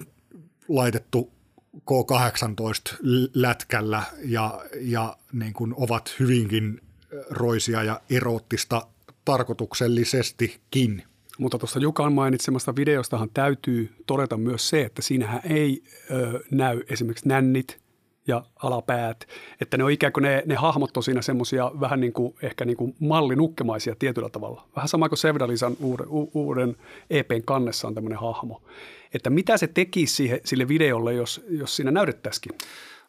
laitettu 0.67 1.31
K18-lätkällä 1.77 4.03
ja, 4.25 4.65
ja 4.81 5.17
niin 5.33 5.53
kuin 5.53 5.73
ovat 5.77 6.15
hyvinkin 6.19 6.81
roisia 7.29 7.83
ja 7.83 8.01
eroottista 8.09 8.87
tarkoituksellisestikin. 9.25 11.03
Mutta 11.37 11.57
tuosta 11.57 11.79
Jukan 11.79 12.13
mainitsemasta 12.13 12.75
videostahan 12.75 13.29
täytyy 13.33 13.93
todeta 14.05 14.37
myös 14.37 14.69
se, 14.69 14.81
että 14.81 15.01
siinähän 15.01 15.41
ei 15.43 15.83
ö, 16.11 16.39
näy 16.51 16.81
esimerkiksi 16.89 17.27
nännit 17.27 17.82
ja 18.27 18.43
alapäät, 18.63 19.27
että 19.61 19.77
ne 19.77 19.83
on 19.83 19.91
ikään 19.91 20.13
kuin 20.13 20.21
ne, 20.21 20.43
ne 20.45 20.55
hahmot 20.55 20.97
on 20.97 21.03
siinä 21.03 21.21
semmoisia 21.21 21.71
vähän 21.79 21.99
niin 21.99 22.13
kuin 22.13 22.35
ehkä 22.41 22.65
niin 22.65 22.77
kuin 22.77 22.95
mallinukkemaisia 22.99 23.95
tietyllä 23.99 24.29
tavalla. 24.29 24.67
Vähän 24.75 24.87
sama 24.87 25.09
kuin 25.09 25.19
Sevdalisan 25.19 25.75
uuden, 25.79 26.07
uuden 26.33 26.75
EPn 27.09 27.41
kannessa 27.45 27.87
on 27.87 27.95
tämmöinen 27.95 28.19
hahmo. 28.19 28.61
Että 29.13 29.29
mitä 29.29 29.57
se 29.57 29.67
tekisi 29.67 30.15
siihen, 30.15 30.39
sille 30.45 30.67
videolle, 30.67 31.13
jos, 31.13 31.45
jos 31.49 31.75
siinä 31.75 31.91
näytettäisikin? 31.91 32.51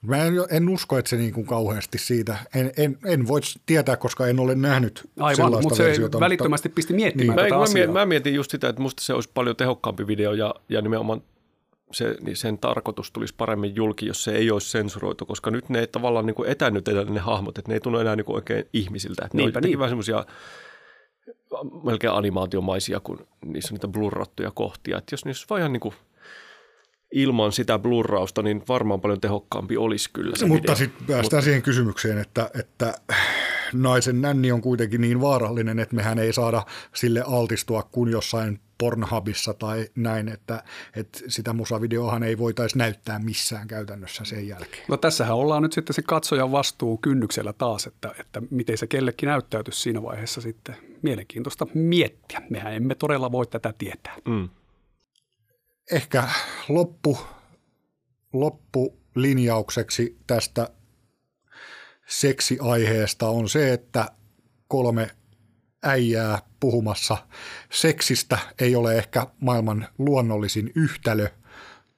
Mä 0.02 0.24
en, 0.24 0.34
en 0.50 0.68
usko, 0.68 0.98
että 0.98 1.08
se 1.08 1.16
niin 1.16 1.32
kuin 1.32 1.46
kauheasti 1.46 1.98
siitä, 1.98 2.36
en, 2.54 2.72
en, 2.76 2.98
en 3.06 3.28
voi 3.28 3.40
tietää, 3.66 3.96
koska 3.96 4.26
en 4.26 4.40
ole 4.40 4.54
nähnyt 4.54 5.10
Aivan, 5.20 5.36
sellaista 5.36 5.62
mutta 5.62 5.76
se 5.76 5.84
versiota. 5.84 6.20
välittömästi 6.20 6.68
pisti 6.68 6.92
miettimään 6.92 7.36
Mä, 7.36 7.42
tätä 7.42 7.54
mä, 7.54 7.60
asiaa. 7.60 7.74
mietin, 7.74 7.92
mä 7.92 8.06
mietin 8.06 8.34
just 8.34 8.50
sitä, 8.50 8.68
että 8.68 8.82
musta 8.82 9.02
se 9.02 9.14
olisi 9.14 9.30
paljon 9.34 9.56
tehokkaampi 9.56 10.06
video 10.06 10.32
ja, 10.32 10.54
ja 10.68 10.82
nimenomaan 10.82 11.22
se, 11.94 12.16
niin 12.20 12.36
sen 12.36 12.58
tarkoitus 12.58 13.10
tulisi 13.10 13.34
paremmin 13.36 13.76
julki, 13.76 14.06
jos 14.06 14.24
se 14.24 14.32
ei 14.32 14.50
olisi 14.50 14.70
sensuroitu, 14.70 15.26
koska 15.26 15.50
nyt 15.50 15.68
ne 15.68 15.86
tavallaan 15.86 16.26
niin 16.26 16.34
kuin 16.34 16.48
etännytetään 16.48 17.14
ne 17.14 17.20
hahmot, 17.20 17.58
että 17.58 17.70
ne 17.70 17.74
ei 17.74 17.80
tunnu 17.80 17.98
enää 17.98 18.16
niin 18.16 18.24
kuin 18.24 18.36
oikein 18.36 18.64
ihmisiltä. 18.72 19.24
Että 19.24 19.36
ne 19.36 19.42
on 19.42 19.46
Niinpä 19.46 19.60
niin. 19.60 19.78
vähän 19.78 19.90
semmoisia 19.90 20.24
melkein 21.84 22.12
animaatiomaisia, 22.12 23.00
kun 23.00 23.26
niissä 23.44 23.72
on 23.72 23.74
niitä 23.74 23.88
blurrattuja 23.88 24.50
kohtia. 24.50 24.98
Että 24.98 25.12
jos 25.12 25.24
niissä 25.24 25.46
vaan 25.50 25.60
ihan 25.60 25.72
niin 25.72 25.80
kuin 25.80 25.94
ilman 27.12 27.52
sitä 27.52 27.78
blurrausta, 27.78 28.42
niin 28.42 28.62
varmaan 28.68 29.00
paljon 29.00 29.20
tehokkaampi 29.20 29.76
olisi 29.76 30.10
kyllä 30.12 30.36
se 30.36 30.46
Mutta 30.46 30.74
sitten 30.74 31.06
päästään 31.06 31.42
siihen 31.42 31.62
kysymykseen, 31.62 32.18
että, 32.18 32.50
että 32.58 32.94
naisen 33.72 34.20
nänni 34.20 34.52
on 34.52 34.60
kuitenkin 34.60 35.00
niin 35.00 35.20
vaarallinen, 35.20 35.78
että 35.78 35.96
mehän 35.96 36.18
ei 36.18 36.32
saada 36.32 36.62
sille 36.94 37.24
altistua 37.26 37.82
kuin 37.82 38.10
jossain 38.10 38.60
Pornhubissa 38.78 39.54
tai 39.54 39.88
näin, 39.94 40.28
että, 40.28 40.64
että 40.96 41.18
sitä 41.28 41.52
musavideohan 41.52 42.22
ei 42.22 42.38
voitaisi 42.38 42.78
näyttää 42.78 43.18
missään 43.18 43.68
käytännössä 43.68 44.24
sen 44.24 44.48
jälkeen. 44.48 44.84
No 44.88 44.96
tässähän 44.96 45.36
ollaan 45.36 45.62
nyt 45.62 45.72
sitten 45.72 45.94
se 45.94 46.02
katsojan 46.02 46.52
vastuu 46.52 46.98
kynnyksellä 46.98 47.52
taas, 47.52 47.86
että, 47.86 48.14
että 48.20 48.42
miten 48.50 48.78
se 48.78 48.86
kellekin 48.86 49.26
näyttäytyisi 49.26 49.80
siinä 49.80 50.02
vaiheessa 50.02 50.40
sitten. 50.40 50.76
Mielenkiintoista 51.02 51.66
miettiä. 51.74 52.42
Mehän 52.50 52.74
emme 52.74 52.94
todella 52.94 53.32
voi 53.32 53.46
tätä 53.46 53.74
tietää. 53.78 54.16
Mm. 54.28 54.48
Ehkä 55.92 56.28
loppu, 56.68 57.18
loppulinjaukseksi 58.32 60.18
tästä 60.26 60.68
seksiaiheesta 62.06 63.28
on 63.28 63.48
se, 63.48 63.72
että 63.72 64.10
kolme 64.68 65.10
äijää 65.84 66.38
puhumassa 66.60 67.16
seksistä 67.72 68.38
ei 68.60 68.76
ole 68.76 68.94
ehkä 68.94 69.26
maailman 69.40 69.88
luonnollisin 69.98 70.72
yhtälö. 70.74 71.28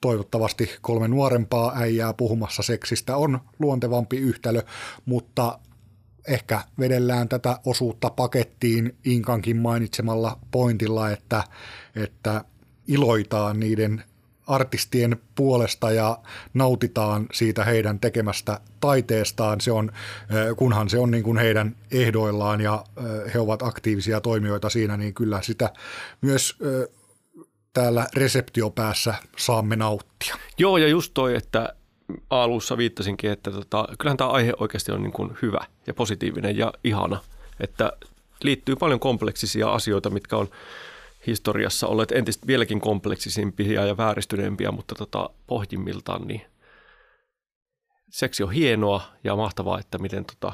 Toivottavasti 0.01 0.71
kolme 0.81 1.09
nuorempaa 1.09 1.73
äijää 1.79 2.15
puhumassa 2.15 2.63
seksistä 2.63 3.17
on 3.17 3.41
luontevampi 3.59 4.17
yhtälö, 4.17 4.63
mutta 5.05 5.59
ehkä 6.29 6.61
vedellään 6.79 7.29
tätä 7.29 7.61
osuutta 7.65 8.11
pakettiin 8.11 8.97
Inkankin 9.05 9.57
mainitsemalla 9.57 10.39
pointilla, 10.51 11.11
että, 11.11 11.45
että 11.97 12.45
iloitaan 12.89 13.61
niiden 13.61 14.05
artistien 14.47 15.17
puolesta 15.35 15.91
ja 15.91 16.19
nautitaan 16.55 17.27
siitä 17.33 17.65
heidän 17.65 18.01
tekemästä 18.01 18.61
taiteestaan, 18.81 19.61
se 19.61 19.73
on, 19.73 19.93
kunhan 20.57 20.91
se 20.91 20.99
on 20.99 21.11
niin 21.11 21.25
kuin 21.25 21.39
heidän 21.39 21.77
ehdoillaan 21.91 22.61
ja 22.61 22.85
he 23.35 23.39
ovat 23.39 23.63
aktiivisia 23.63 24.21
toimijoita 24.21 24.71
siinä, 24.71 24.97
niin 24.97 25.15
kyllä 25.15 25.43
sitä 25.43 25.73
myös 26.21 26.59
täällä 27.73 28.07
reseptiopäässä 28.15 29.15
saamme 29.37 29.77
nauttia. 29.77 30.37
Joo, 30.59 30.77
ja 30.77 30.89
just 30.89 31.15
toi, 31.15 31.37
että 31.37 31.75
alussa 32.31 32.77
viittasinkin, 32.77 33.31
että 33.31 33.51
tota, 33.51 33.89
kyllähän 33.99 34.17
tämä 34.17 34.31
aihe 34.31 34.53
oikeasti 34.61 34.93
on 34.93 35.03
niin 35.03 35.13
kuin 35.13 35.39
hyvä 35.43 35.61
ja 35.87 35.95
positiivinen 35.95 36.57
ja 36.57 36.73
ihana. 36.85 37.21
Että 37.61 37.93
liittyy 38.43 38.77
paljon 38.77 39.01
kompleksisia 39.01 39.73
asioita, 39.73 40.11
mitkä 40.11 40.37
on 40.37 40.49
historiassa 41.27 41.87
olleet 41.87 42.13
entistä 42.13 42.47
vieläkin 42.47 42.81
kompleksisimpia 42.81 43.87
ja 43.87 43.97
vääristyneempiä, 43.97 44.71
mutta 44.71 44.95
tota, 44.95 45.31
pohjimmiltaan 45.47 46.29
niin 46.29 46.43
seksi 48.11 48.43
on 48.43 48.53
hienoa 48.53 49.03
ja 49.25 49.37
mahtavaa, 49.37 49.79
että 49.79 49.99
miten 49.99 50.25
tota, 50.25 50.53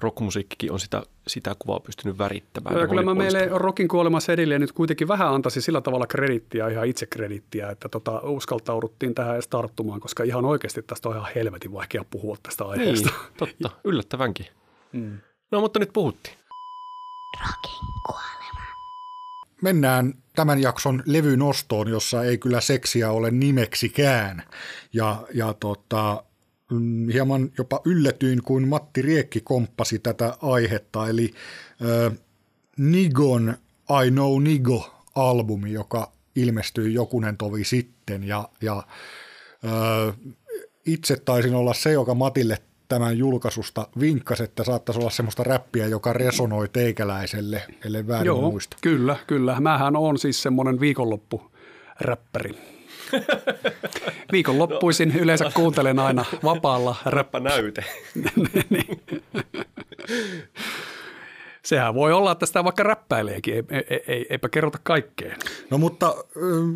rockmusiikkikin 0.00 0.72
on 0.72 0.80
sitä, 0.80 1.02
sitä 1.26 1.56
kuvaa 1.58 1.80
pystynyt 1.80 2.18
värittämään. 2.18 2.78
Ja 2.78 2.86
kyllä 2.86 3.02
mä 3.02 3.14
meille 3.14 3.48
rockin 3.52 3.88
kuolemassa 3.88 4.32
edelleen 4.32 4.60
nyt 4.60 4.72
kuitenkin 4.72 5.08
vähän 5.08 5.34
antaisin 5.34 5.62
sillä 5.62 5.80
tavalla 5.80 6.06
kredittiä, 6.06 6.68
ihan 6.68 6.86
itse 6.86 7.06
kredittiä, 7.06 7.70
että 7.70 7.88
tota, 7.88 8.20
uskaltauduttiin 8.20 9.14
tähän 9.14 9.34
edes 9.34 9.48
tarttumaan, 9.48 10.00
koska 10.00 10.22
ihan 10.22 10.44
oikeasti 10.44 10.82
tästä 10.82 11.08
on 11.08 11.16
ihan 11.16 11.30
helvetin 11.34 11.72
vaikea 11.72 12.04
puhua 12.10 12.36
tästä 12.42 12.64
aiheesta. 12.64 13.08
Niin, 13.08 13.32
totta, 13.36 13.70
yllättävänkin. 13.90 14.46
Mm. 14.92 15.18
No 15.50 15.60
mutta 15.60 15.78
nyt 15.78 15.92
puhuttiin. 15.92 16.36
Rockin 17.40 17.86
kuolema. 18.06 18.31
Mennään 19.62 20.14
tämän 20.36 20.62
jakson 20.62 21.02
levynostoon, 21.06 21.88
jossa 21.88 22.24
ei 22.24 22.38
kyllä 22.38 22.60
seksiä 22.60 23.10
ole 23.10 23.30
nimeksikään. 23.30 24.42
Ja, 24.92 25.26
ja 25.34 25.54
tota, 25.54 26.24
Mm, 26.72 27.08
hieman 27.08 27.50
jopa 27.58 27.80
yllätyin, 27.84 28.42
kuin 28.42 28.68
Matti 28.68 29.02
Riekki 29.02 29.40
komppasi 29.40 29.98
tätä 29.98 30.36
aihetta, 30.42 31.08
eli 31.08 31.34
äh, 31.82 32.18
Nigon 32.76 33.56
I 34.06 34.10
Know 34.10 34.42
Nigo-albumi, 34.42 35.72
joka 35.72 36.12
ilmestyi 36.36 36.94
jokunen 36.94 37.36
tovi 37.36 37.64
sitten, 37.64 38.24
ja, 38.24 38.48
ja 38.60 38.76
äh, 39.64 40.16
itse 40.86 41.16
taisin 41.16 41.54
olla 41.54 41.74
se, 41.74 41.92
joka 41.92 42.14
Matille 42.14 42.58
tämän 42.92 43.18
julkaisusta 43.18 43.88
vinkkasi, 44.00 44.44
että 44.44 44.64
saattaisi 44.64 45.00
olla 45.00 45.10
semmoista 45.10 45.42
räppiä, 45.44 45.86
joka 45.86 46.12
resonoi 46.12 46.68
teikäläiselle, 46.68 47.62
ellei 47.84 48.06
väärin 48.06 48.26
Joo, 48.26 48.50
muista. 48.50 48.76
kyllä, 48.80 49.16
kyllä. 49.26 49.60
Mähän 49.60 49.96
on 49.96 50.18
siis 50.18 50.42
semmoinen 50.42 50.80
viikonloppu 50.80 51.50
räppäri. 52.00 52.50
Viikonloppuisin 54.32 55.08
no. 55.08 55.20
yleensä 55.20 55.50
kuuntelen 55.54 55.98
aina 55.98 56.24
vapaalla. 56.44 56.96
Räppä 57.06 57.40
näyte. 57.40 57.84
niin. 58.70 59.02
Sehän 61.64 61.94
voi 61.94 62.12
olla, 62.12 62.32
että 62.32 62.46
sitä 62.46 62.64
vaikka 62.64 62.82
räppäileekin, 62.82 63.54
ei, 63.54 63.64
ei, 63.90 64.04
ei, 64.06 64.26
eipä 64.30 64.48
kerrota 64.48 64.78
kaikkeen. 64.82 65.38
No 65.70 65.78
mutta 65.78 66.14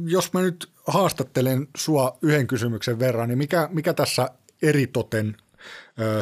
jos 0.07 0.33
mä 0.33 0.41
nyt 0.41 0.69
haastattelen 0.87 1.69
sua 1.77 2.19
yhden 2.23 2.47
kysymyksen 2.47 2.99
verran, 2.99 3.29
niin 3.29 3.39
mikä, 3.39 3.69
mikä 3.73 3.93
tässä 3.93 4.31
eritoten 4.63 5.37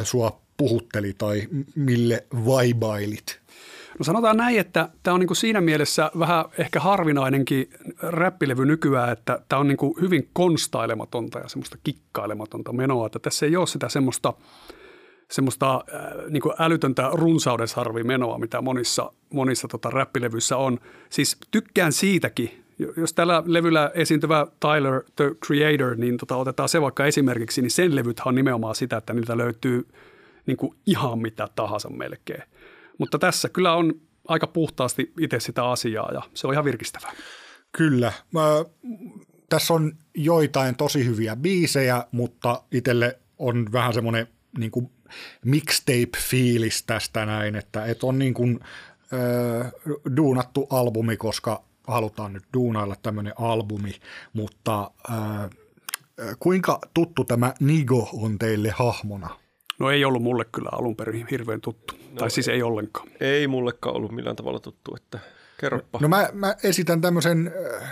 sua 0.03 0.41
puhutteli 0.57 1.13
tai 1.17 1.47
mille 1.75 2.27
vaibailit? 2.45 3.39
No 3.99 4.03
sanotaan 4.03 4.37
näin, 4.37 4.59
että 4.59 4.89
tämä 5.03 5.13
on 5.13 5.19
niin 5.19 5.35
siinä 5.35 5.61
mielessä 5.61 6.11
vähän 6.19 6.45
ehkä 6.57 6.79
harvinainenkin 6.79 7.69
räppilevy 8.01 8.65
nykyään, 8.65 9.11
että 9.11 9.39
tämä 9.49 9.59
on 9.59 9.67
niin 9.67 9.77
hyvin 10.01 10.29
konstailematonta 10.33 11.39
ja 11.39 11.49
semmoista 11.49 11.77
kikkailematonta 11.83 12.73
menoa, 12.73 13.05
että 13.05 13.19
tässä 13.19 13.45
ei 13.45 13.55
ole 13.55 13.67
sitä 13.67 13.89
semmoista, 13.89 14.33
semmoista 15.31 15.75
äh, 15.75 16.01
niin 16.29 16.43
älytöntä 16.59 17.09
runsaudensharvimenoa, 17.13 18.37
mitä 18.37 18.61
monissa, 18.61 19.11
monissa 19.33 19.67
tota 19.67 19.89
räppilevyissä 19.89 20.57
on. 20.57 20.79
Siis 21.09 21.37
tykkään 21.51 21.93
siitäkin, 21.93 22.64
jos 22.97 23.13
tällä 23.13 23.43
levyllä 23.45 23.91
esiintyvä 23.93 24.47
Tyler 24.59 25.03
the 25.15 25.31
Creator, 25.45 25.95
niin 25.95 26.17
tota, 26.17 26.35
otetaan 26.35 26.69
se 26.69 26.81
vaikka 26.81 27.05
esimerkiksi, 27.05 27.61
niin 27.61 27.71
sen 27.71 27.95
levythän 27.95 28.27
on 28.27 28.35
nimenomaan 28.35 28.75
sitä, 28.75 28.97
että 28.97 29.13
niiltä 29.13 29.37
löytyy 29.37 29.87
niin 30.45 30.57
ihan 30.85 31.19
mitä 31.19 31.47
tahansa 31.55 31.89
melkein. 31.89 32.43
Mutta 32.97 33.19
tässä 33.19 33.49
kyllä 33.49 33.73
on 33.73 33.93
aika 34.27 34.47
puhtaasti 34.47 35.13
itse 35.19 35.39
sitä 35.39 35.69
asiaa 35.69 36.11
ja 36.13 36.21
se 36.33 36.47
on 36.47 36.53
ihan 36.53 36.65
virkistävää. 36.65 37.11
Kyllä. 37.71 38.13
Mä, 38.31 38.41
tässä 39.49 39.73
on 39.73 39.93
joitain 40.13 40.75
tosi 40.75 41.05
hyviä 41.05 41.35
biisejä, 41.35 42.03
mutta 42.11 42.63
itselle 42.71 43.19
on 43.37 43.71
vähän 43.71 43.93
semmoinen 43.93 44.27
niin 44.57 44.71
kuin 44.71 44.91
mixtape-fiilis 45.45 46.83
tästä 46.87 47.25
näin, 47.25 47.55
että 47.55 47.85
et 47.85 48.03
on 48.03 48.19
niin 48.19 48.33
kuin, 48.33 48.59
äh, 49.13 49.71
duunattu 50.17 50.67
albumi, 50.69 51.17
koska 51.17 51.63
halutaan 51.87 52.33
nyt 52.33 52.43
duunailla 52.53 52.95
tämmöinen 53.03 53.33
albumi, 53.37 53.95
mutta 54.33 54.91
äh, 55.09 55.49
kuinka 56.39 56.79
tuttu 56.93 57.23
tämä 57.23 57.53
Nigo 57.59 58.09
on 58.13 58.39
teille 58.39 58.69
hahmona? 58.69 59.29
No 59.79 59.91
ei 59.91 60.05
ollut 60.05 60.23
mulle 60.23 60.45
kyllä 60.45 60.69
alun 60.71 60.95
perin 60.95 61.27
hirveän 61.31 61.61
tuttu, 61.61 61.95
no, 61.95 62.17
tai 62.17 62.31
siis 62.31 62.47
ei 62.47 62.63
ollenkaan. 62.63 63.07
Ei 63.19 63.47
mullekaan 63.47 63.95
ollut 63.95 64.11
millään 64.11 64.35
tavalla 64.35 64.59
tuttu, 64.59 64.95
että 64.95 65.19
kerropa. 65.59 65.99
No 66.01 66.07
mä, 66.07 66.29
mä 66.33 66.55
esitän 66.63 67.01
tämmöisen 67.01 67.51
äh, 67.81 67.89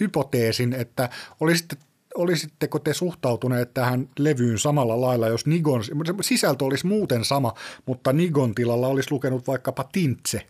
hypoteesin, 0.00 0.72
että 0.72 1.08
olisitte 1.40 1.76
olisitteko 2.14 2.78
te 2.78 2.94
suhtautuneet 2.94 3.74
tähän 3.74 4.08
levyyn 4.18 4.58
samalla 4.58 5.00
lailla, 5.00 5.28
jos 5.28 5.46
Nigon, 5.46 5.82
sisältö 6.20 6.64
olisi 6.64 6.86
muuten 6.86 7.24
sama, 7.24 7.54
mutta 7.86 8.12
Nigon 8.12 8.54
tilalla 8.54 8.88
olisi 8.88 9.12
lukenut 9.12 9.46
vaikkapa 9.46 9.84
Tintse? 9.92 10.46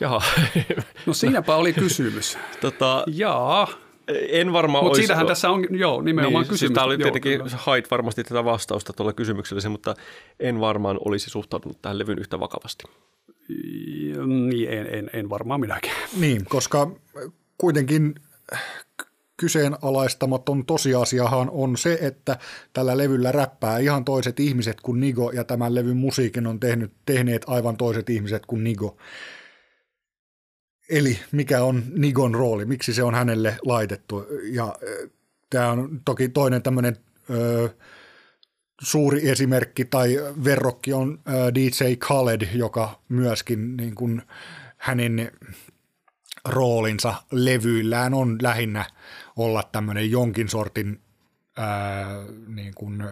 Jaa. 0.00 0.22
No 1.06 1.14
siinäpä 1.14 1.56
oli 1.56 1.72
kysymys. 1.72 2.38
tota, 2.60 3.04
Jaa. 3.06 3.68
En 4.28 4.52
varmaan 4.52 4.84
Mutta 4.84 4.96
siitähän 4.96 5.26
tässä 5.26 5.50
on, 5.50 5.66
joo, 5.70 6.02
nimenomaan 6.02 6.42
niin, 6.42 6.48
siis 6.48 6.50
kysymys. 6.50 6.60
Siis 6.60 6.72
tämä 6.72 6.84
oli 6.84 6.98
tietenkin, 6.98 7.32
joo, 7.32 7.48
hait 7.56 7.90
varmasti 7.90 8.24
tätä 8.24 8.44
vastausta 8.44 8.92
tuolla 8.92 9.12
kysymyksellä, 9.12 9.68
mutta 9.68 9.94
en 10.40 10.60
varmaan 10.60 10.98
olisi 11.04 11.30
suhtautunut 11.30 11.82
tähän 11.82 11.98
levyyn 11.98 12.18
yhtä 12.18 12.40
vakavasti. 12.40 12.84
Niin, 14.26 14.70
en, 14.70 14.86
en, 14.94 15.10
en 15.12 15.30
varmaan 15.30 15.60
minäkään. 15.60 16.08
Niin, 16.20 16.44
koska 16.44 16.90
kuitenkin 17.58 18.14
kyseenalaistamaton 19.36 20.66
tosiasiahan 20.66 21.50
on 21.50 21.76
se, 21.76 21.98
että 22.00 22.38
tällä 22.72 22.96
levyllä 22.96 23.32
räppää 23.32 23.78
ihan 23.78 24.04
toiset 24.04 24.40
ihmiset 24.40 24.80
kuin 24.80 25.00
Nigo, 25.00 25.30
ja 25.30 25.44
tämän 25.44 25.74
levyn 25.74 25.96
musiikin 25.96 26.46
on 26.46 26.60
tehnyt, 26.60 26.92
tehneet 27.06 27.42
aivan 27.46 27.76
toiset 27.76 28.10
ihmiset 28.10 28.46
kuin 28.46 28.64
Nigo. 28.64 28.96
Eli 30.88 31.18
mikä 31.32 31.62
on 31.62 31.82
Nigon 31.94 32.34
rooli, 32.34 32.64
miksi 32.64 32.94
se 32.94 33.02
on 33.02 33.14
hänelle 33.14 33.58
laitettu. 33.64 34.26
Ja 34.50 34.74
tämä 35.50 35.70
on 35.70 36.00
toki 36.04 36.28
toinen 36.28 36.62
tämmöinen 36.62 36.96
suuri 38.80 39.28
esimerkki 39.28 39.84
tai 39.84 40.16
verrokki 40.44 40.92
on 40.92 41.18
DJ 41.54 41.94
Khaled, 41.98 42.48
joka 42.54 43.00
myöskin 43.08 43.76
niin 43.76 43.94
kuin 43.94 44.22
hänen 44.76 45.30
roolinsa 46.44 47.14
levyillään 47.32 48.14
on 48.14 48.38
lähinnä 48.42 48.84
olla 49.36 49.62
tämmöinen 49.72 50.10
jonkin 50.10 50.48
sortin 50.48 51.00
ää, 51.56 52.24
niin 52.46 52.74
kuin 52.74 53.04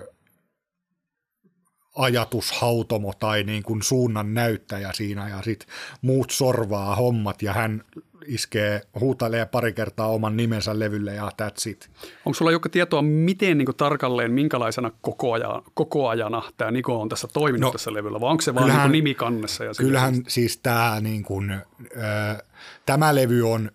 ajatushautomo 1.94 3.12
tai 3.18 3.42
niin 3.42 3.62
kuin 3.62 3.82
suunnan 3.82 4.34
näyttäjä 4.34 4.92
siinä 4.92 5.28
ja 5.28 5.42
sitten 5.42 5.68
muut 6.02 6.30
sorvaa 6.30 6.96
hommat 6.96 7.42
ja 7.42 7.52
hän 7.52 7.84
iskee, 8.26 8.80
huutailee 9.00 9.46
pari 9.46 9.72
kertaa 9.72 10.06
oman 10.06 10.36
nimensä 10.36 10.78
levylle 10.78 11.14
ja 11.14 11.30
that's 11.42 11.70
it. 11.70 11.90
Onko 12.24 12.34
sulla 12.34 12.52
joku 12.52 12.68
tietoa, 12.68 13.02
miten 13.02 13.58
niin 13.58 13.66
kuin 13.66 13.76
tarkalleen, 13.76 14.32
minkälaisena 14.32 14.90
kokoajana, 15.00 15.62
kokoajana 15.74 16.42
tämä 16.56 16.70
Niko 16.70 17.00
on 17.00 17.08
tässä 17.08 17.28
toiminut 17.28 17.68
no, 17.68 17.72
tässä 17.72 17.92
levyllä, 17.92 18.20
vai 18.20 18.30
onko 18.30 18.40
se 18.40 18.54
vaan 18.54 18.68
niin 18.68 18.92
nimikannessa? 18.92 19.64
Ja 19.64 19.72
kyllähän 19.78 20.14
siis 20.28 20.56
tämä, 20.56 21.00
niin 21.00 21.22
kuin, 21.22 21.50
äh, 21.50 22.38
tämä 22.86 23.14
levy 23.14 23.52
on 23.52 23.70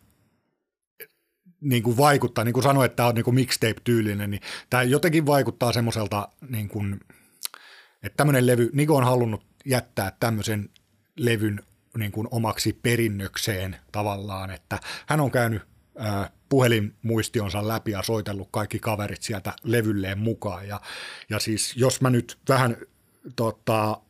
niin 1.62 1.84
kuin 1.84 1.98
vaikuttaa, 1.98 2.44
niin 2.44 2.54
kuin 2.54 2.64
sanoin, 2.64 2.86
että 2.86 2.96
tämä 2.96 3.10
on 3.10 3.16
niin 3.16 3.26
kuin 3.26 3.36
mixtape-tyylinen, 3.36 4.32
niin 4.32 4.42
tämä 4.70 4.84
jotenkin 4.84 5.26
vaikuttaa 5.26 5.74
semmoiselta 5.74 6.28
niin 6.50 6.70
kuin– 6.70 7.00
että 8.04 8.18
tämmöinen 8.18 8.48
levy, 8.48 8.70
Niko 8.74 8.96
on 8.96 9.04
halunnut 9.04 9.46
jättää 9.66 10.12
tämmöisen 10.20 10.70
levyn 11.16 11.64
niin 11.98 12.12
kuin 12.12 12.28
omaksi 12.32 12.74
perinnökseen 12.74 13.76
tavallaan, 13.92 14.52
että 14.52 14.80
hän 15.06 15.20
on 15.20 15.32
käynyt 15.32 15.62
ää, 15.98 16.30
puhelinmuistionsa 16.50 17.68
läpi 17.68 17.92
ja 17.92 18.04
soitellut 18.04 18.48
kaikki 18.52 18.80
kaverit 18.80 19.22
sieltä 19.22 19.54
levylleen 19.64 20.20
mukaan. 20.20 20.68
Ja, 20.68 20.82
ja 21.30 21.40
siis 21.40 21.76
jos 21.76 22.02
mä 22.02 22.10
nyt 22.10 22.38
vähän 22.50 22.78
tota, 23.36 24.02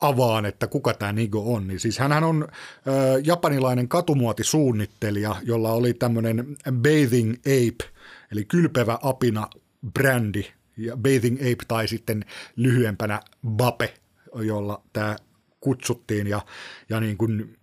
avaan, 0.00 0.46
että 0.46 0.66
kuka 0.66 0.94
tämä 0.94 1.12
Nigo 1.12 1.54
on, 1.54 1.66
niin 1.66 1.80
siis 1.80 1.98
hän 1.98 2.24
on 2.24 2.48
ää, 2.50 2.94
japanilainen 3.24 3.88
katumuotisuunnittelija, 3.88 5.36
jolla 5.42 5.72
oli 5.72 5.94
tämmöinen 5.94 6.56
Bathing 6.72 7.34
Ape, 7.34 7.90
eli 8.32 8.44
kylpevä 8.44 8.98
apina 9.02 9.48
brändi 9.92 10.44
ja 10.80 10.96
Bathing 10.96 11.38
Ape 11.40 11.64
tai 11.68 11.88
sitten 11.88 12.24
lyhyempänä 12.56 13.20
Bape, 13.48 13.94
jolla 14.34 14.82
tämä 14.92 15.16
kutsuttiin. 15.60 16.26
Ja, 16.26 16.40
ja 16.88 17.00
niin 17.00 17.18
kuin, 17.18 17.56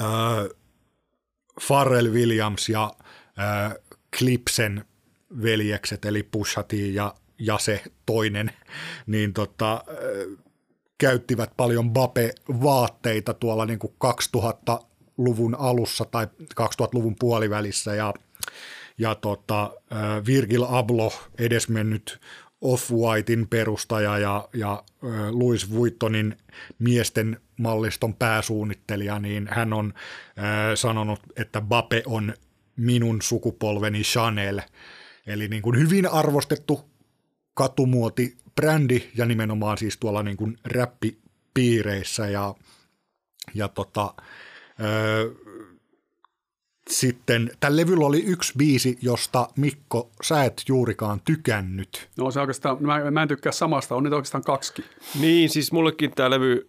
äh, 0.00 0.08
Pharrell 1.66 2.12
Williams 2.12 2.68
ja 2.68 2.92
äh, 3.38 3.74
Clipsen 4.16 4.84
veljekset, 5.42 6.04
eli 6.04 6.22
Pusha 6.22 6.62
T 6.62 6.72
ja, 6.72 7.14
ja 7.38 7.58
se 7.58 7.82
toinen, 8.06 8.50
niin 9.06 9.32
tota, 9.32 9.74
äh, 9.74 10.44
käyttivät 10.98 11.50
paljon 11.56 11.92
Bape-vaatteita 11.92 13.34
tuolla 13.34 13.66
niin 13.66 13.78
kuin 13.78 13.92
2000-luvun 14.04 15.54
alussa 15.54 16.04
tai 16.04 16.26
2000-luvun 16.60 17.16
puolivälissä. 17.18 17.94
Ja, 17.94 18.14
ja 18.98 19.14
tota, 19.14 19.70
Virgil 20.26 20.64
Abloh, 20.68 21.28
edesmennyt 21.38 22.20
Off-Whitein 22.60 23.46
perustaja 23.50 24.18
ja, 24.18 24.48
ja 24.54 24.84
Louis 25.30 25.70
Vuittonin 25.70 26.36
miesten 26.78 27.40
malliston 27.58 28.14
pääsuunnittelija, 28.14 29.18
niin 29.18 29.48
hän 29.50 29.72
on 29.72 29.94
sanonut, 30.74 31.20
että 31.36 31.60
Bape 31.60 32.02
on 32.06 32.34
minun 32.76 33.22
sukupolveni 33.22 34.02
Chanel. 34.02 34.60
Eli 35.26 35.48
niin 35.48 35.62
kuin 35.62 35.78
hyvin 35.78 36.12
arvostettu 36.12 36.90
katumuoti 37.54 38.36
brändi 38.54 39.10
ja 39.16 39.26
nimenomaan 39.26 39.78
siis 39.78 39.98
tuolla 39.98 40.22
niin 40.22 40.36
kuin 40.36 40.58
räppipiireissä 40.64 42.26
ja, 42.26 42.54
ja 43.54 43.68
tota, 43.68 44.14
sitten 46.90 47.50
tällä 47.60 47.76
levyllä 47.76 48.06
oli 48.06 48.24
yksi 48.24 48.52
biisi, 48.58 48.98
josta 49.02 49.48
Mikko, 49.56 50.10
sä 50.22 50.44
et 50.44 50.62
juurikaan 50.68 51.20
tykännyt. 51.24 52.08
No 52.16 52.30
se 52.30 52.40
oikeastaan, 52.40 52.76
mä, 52.80 53.10
mä 53.10 53.22
en 53.22 53.28
tykkää 53.28 53.52
samasta, 53.52 53.94
on 53.94 54.02
niitä 54.02 54.16
oikeastaan 54.16 54.44
kaksi. 54.44 54.84
Niin, 55.20 55.48
siis 55.48 55.72
mullekin 55.72 56.10
tämä 56.14 56.30
levy 56.30 56.68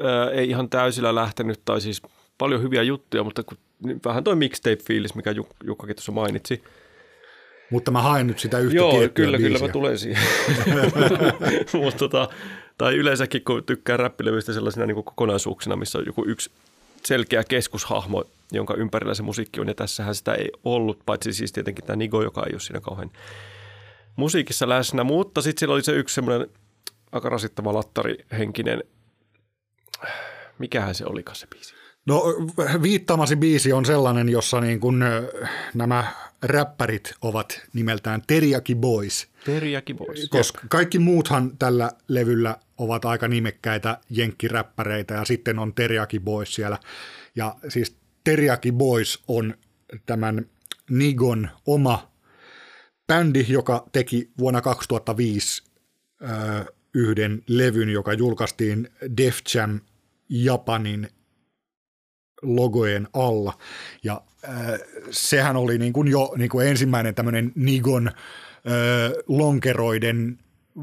ää, 0.00 0.30
ei 0.30 0.48
ihan 0.48 0.70
täysillä 0.70 1.14
lähtenyt, 1.14 1.60
tai 1.64 1.80
siis 1.80 2.02
paljon 2.38 2.62
hyviä 2.62 2.82
juttuja, 2.82 3.24
mutta 3.24 3.42
kun, 3.42 3.58
niin 3.84 4.00
vähän 4.04 4.24
toi 4.24 4.34
mixtape-fiilis, 4.34 5.14
mikä 5.14 5.32
Juk- 5.32 5.66
Jukkakin 5.66 5.96
tuossa 5.96 6.12
mainitsi. 6.12 6.62
Mutta 7.70 7.90
mä 7.90 8.02
haen 8.02 8.26
nyt 8.26 8.38
sitä 8.38 8.58
yhtä 8.58 8.76
Joo, 8.76 8.92
kyllä, 8.92 9.08
biisiä. 9.38 9.38
kyllä 9.38 9.58
mä 9.58 9.72
tulen 9.72 9.98
siihen. 9.98 10.22
Mut 11.82 11.96
tota, 11.96 12.28
tai 12.78 12.94
yleensäkin, 12.94 13.44
kun 13.44 13.64
tykkää 13.64 13.96
räppilevyistä 13.96 14.52
sellaisina 14.52 14.86
niin 14.86 14.94
kuin 14.94 15.04
kokonaisuuksina, 15.04 15.76
missä 15.76 15.98
on 15.98 16.06
joku 16.06 16.24
yksi 16.26 16.50
selkeä 17.06 17.44
keskushahmo, 17.44 18.24
jonka 18.52 18.74
ympärillä 18.74 19.14
se 19.14 19.22
musiikki 19.22 19.60
on, 19.60 19.68
ja 19.68 19.74
tässähän 19.74 20.14
sitä 20.14 20.34
ei 20.34 20.48
ollut, 20.64 21.02
paitsi 21.06 21.32
siis 21.32 21.52
tietenkin 21.52 21.84
tämä 21.84 21.96
Nigo, 21.96 22.22
joka 22.22 22.42
ei 22.46 22.52
ole 22.52 22.60
siinä 22.60 22.80
kauhean 22.80 23.10
musiikissa 24.16 24.68
läsnä, 24.68 25.04
mutta 25.04 25.42
sitten 25.42 25.60
siellä 25.60 25.74
oli 25.74 25.82
se 25.82 25.92
yksi 25.92 26.14
semmoinen 26.14 26.48
aika 27.12 27.28
rasittava 27.28 27.74
lattarihenkinen, 27.74 28.82
mikähän 30.58 30.94
se 30.94 31.04
olikaan 31.06 31.36
se 31.36 31.46
biisi? 31.46 31.74
No 32.06 32.22
viittamasi 32.82 33.36
biisi 33.36 33.72
on 33.72 33.84
sellainen, 33.84 34.28
jossa 34.28 34.60
niin 34.60 34.80
kun, 34.80 35.04
nämä 35.74 36.12
räppärit 36.42 37.14
ovat 37.22 37.60
nimeltään 37.72 38.22
Teriyaki 38.26 38.74
Boys. 38.74 39.33
Teriyaki 39.44 39.94
Boys. 39.94 40.28
Koska 40.28 40.62
kaikki 40.68 40.98
muuthan 40.98 41.58
tällä 41.58 41.90
levyllä 42.08 42.56
ovat 42.78 43.04
aika 43.04 43.28
nimekkäitä 43.28 43.98
jenkkiräppäreitä 44.10 45.14
ja 45.14 45.24
sitten 45.24 45.58
on 45.58 45.74
Teriyaki 45.74 46.20
Boys 46.20 46.54
siellä. 46.54 46.78
Ja 47.36 47.54
siis 47.68 47.96
Teriyaki 48.24 48.72
Boys 48.72 49.22
on 49.28 49.54
tämän 50.06 50.46
Nigon 50.90 51.50
oma 51.66 52.12
bändi, 53.06 53.46
joka 53.48 53.86
teki 53.92 54.30
vuonna 54.38 54.60
2005 54.60 55.62
ö, 56.22 56.26
yhden 56.94 57.42
levyn, 57.48 57.88
joka 57.88 58.12
julkaistiin 58.12 58.88
Def 59.16 59.38
Jam 59.54 59.80
Japanin 60.28 61.08
logojen 62.42 63.08
alla. 63.12 63.58
Ja 64.02 64.22
sehän 65.10 65.56
oli 65.56 65.78
niin 65.78 65.92
kuin 65.92 66.08
jo 66.08 66.34
niin 66.36 66.50
kuin 66.50 66.68
ensimmäinen 66.68 67.14
tämmöinen 67.14 67.52
Nigon 67.54 68.10
lonkeroiden 69.26 70.38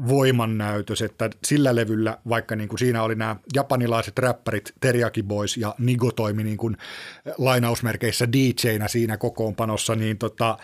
voimannäytös, 0.08 1.02
että 1.02 1.30
sillä 1.44 1.74
levyllä, 1.74 2.18
vaikka 2.28 2.56
niin 2.56 2.68
kuin 2.68 2.78
siinä 2.78 3.02
oli 3.02 3.14
nämä 3.14 3.36
japanilaiset 3.54 4.18
räppärit 4.18 4.72
Teriyaki 4.80 5.22
Boys 5.22 5.56
ja 5.56 5.74
Nigo 5.78 6.12
toimi 6.12 6.44
niin 6.44 6.56
kuin 6.56 6.76
lainausmerkeissä 7.38 8.32
DJ-nä 8.32 8.88
siinä 8.88 9.16
kokoonpanossa, 9.16 9.94
niin 9.94 10.18
tota, 10.18 10.58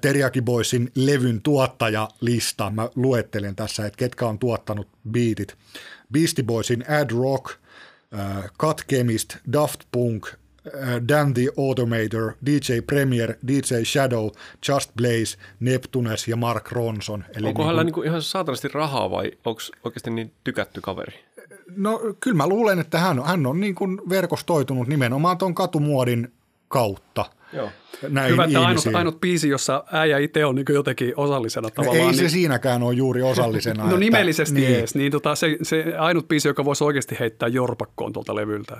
Teriyaki 0.00 0.42
Boysin 0.42 0.90
levyn 0.94 1.42
tuottajalista, 1.42 2.70
mä 2.70 2.88
luettelen 2.94 3.56
tässä, 3.56 3.86
että 3.86 3.96
ketkä 3.96 4.26
on 4.26 4.38
tuottanut 4.38 4.88
beatit. 5.10 5.56
Beastie 6.12 6.44
Boysin 6.44 6.84
Ad 6.90 7.10
Rock, 7.10 7.54
Cut 8.58 8.82
Chemist, 8.90 9.36
Daft 9.52 9.80
Punk, 9.92 10.26
äh, 10.66 10.88
Dan 11.08 11.34
the 11.34 11.48
Automator, 11.58 12.32
DJ 12.46 12.80
Premier, 12.86 13.34
DJ 13.48 13.74
Shadow, 13.84 14.28
Just 14.68 14.90
Blaze, 14.96 15.38
Neptunes 15.60 16.28
ja 16.28 16.36
Mark 16.36 16.72
Ronson. 16.72 17.24
Eli 17.36 17.46
Onko 17.46 17.58
niin 17.62 17.66
hänellä 17.66 17.82
kuin, 17.82 17.86
niinku 17.86 18.02
ihan 18.02 18.22
saatanasti 18.22 18.68
rahaa 18.68 19.10
vai 19.10 19.32
onko 19.44 19.60
oikeasti 19.84 20.10
niin 20.10 20.32
tykätty 20.44 20.80
kaveri? 20.80 21.14
No 21.76 22.00
kyllä 22.20 22.36
mä 22.36 22.46
luulen, 22.46 22.78
että 22.78 22.98
hän 22.98 23.18
on, 23.18 23.26
hän 23.26 23.46
on 23.46 23.60
niin 23.60 23.74
kuin 23.74 24.00
verkostoitunut 24.08 24.88
nimenomaan 24.88 25.38
tuon 25.38 25.54
katumuodin 25.54 26.32
kautta 26.68 27.24
Joo. 27.52 27.70
näihin 28.08 28.32
Hyvä, 28.32 28.44
että 28.44 28.60
ainut, 28.60 28.84
ainut 28.94 29.20
biisi, 29.20 29.48
jossa 29.48 29.84
äijä 29.92 30.18
itse 30.18 30.44
on 30.44 30.54
niin 30.54 30.64
jotenkin 30.68 31.12
osallisena 31.16 31.68
No 31.68 31.70
tavallaan. 31.70 32.08
ei 32.08 32.14
se 32.14 32.22
niin, 32.22 32.30
siinäkään 32.30 32.82
ole 32.82 32.94
juuri 32.94 33.22
osallisena. 33.22 33.82
no 33.82 33.88
että- 33.88 34.00
nimellisesti 34.00 34.60
niin. 34.60 34.74
ees, 34.74 34.94
niin 34.94 35.12
tota, 35.12 35.34
se, 35.34 35.58
se 35.62 35.84
ainut 35.98 36.28
biisi, 36.28 36.48
joka 36.48 36.64
voisi 36.64 36.84
oikeasti 36.84 37.16
heittää 37.20 37.48
jorpakkoon 37.48 38.12
tuolta 38.12 38.34
levyltä. 38.34 38.76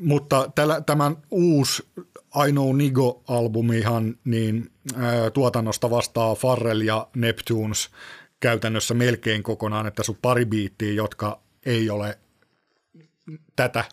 Mutta 0.00 0.50
tällä, 0.54 0.80
tämän 0.80 1.16
uusi 1.30 1.82
I 2.48 2.52
Know 2.52 2.76
Nigo-albumihan 2.76 4.18
niin 4.24 4.70
ää, 4.96 5.30
tuotannosta 5.30 5.90
vastaa 5.90 6.34
Farrell 6.34 6.80
ja 6.80 7.08
Neptunes 7.16 7.90
käytännössä 8.40 8.94
melkein 8.94 9.42
kokonaan, 9.42 9.86
että 9.86 10.02
sun 10.02 10.18
pari 10.22 10.44
biittiä, 10.44 10.92
jotka 10.92 11.40
ei 11.66 11.90
ole 11.90 12.18
tätä 13.56 13.84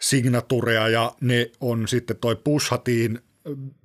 signaturea 0.00 0.88
ja 0.88 1.12
ne 1.20 1.50
on 1.60 1.88
sitten 1.88 2.16
toi 2.16 2.36
Pushatiin 2.36 3.20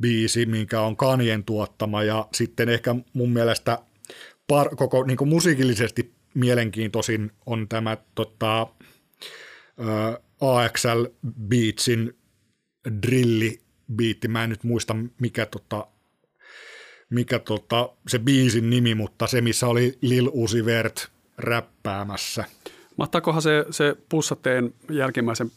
biisi, 0.02 0.46
minkä 0.46 0.82
on 0.82 0.98
Kanien 0.98 1.44
tuottama 1.44 2.04
ja 2.04 2.28
sitten 2.34 2.70
ehkä 2.70 2.96
mun 3.14 3.30
mielestä 3.30 3.80
par, 4.48 4.76
koko 4.76 5.04
niin 5.04 5.28
musiikillisesti 5.28 6.14
mielenkiintoisin 6.34 7.32
on 7.46 7.68
tämä 7.68 7.98
tota, 8.16 8.68
ää, 9.78 10.20
AXL 10.44 11.06
Beatsin 11.48 12.18
drilli 13.02 13.62
biitti. 13.96 14.28
Mä 14.28 14.44
en 14.44 14.50
nyt 14.50 14.64
muista 14.64 14.96
mikä, 15.20 15.46
tota, 15.46 15.88
mikä 17.10 17.40
tota, 17.40 17.90
se 18.08 18.20
biisin 18.20 18.70
nimi, 18.70 18.96
mutta 18.96 19.28
se 19.28 19.42
missä 19.42 19.68
oli 19.68 19.98
Lil 20.02 20.30
Uzi 20.34 20.66
Vert 20.66 21.08
räppäämässä. 21.38 22.44
Mahtaakohan 22.98 23.42
se, 23.42 23.66
se 23.70 23.96
Pussateen 24.10 24.74
jälkimmäisen, 24.90 25.52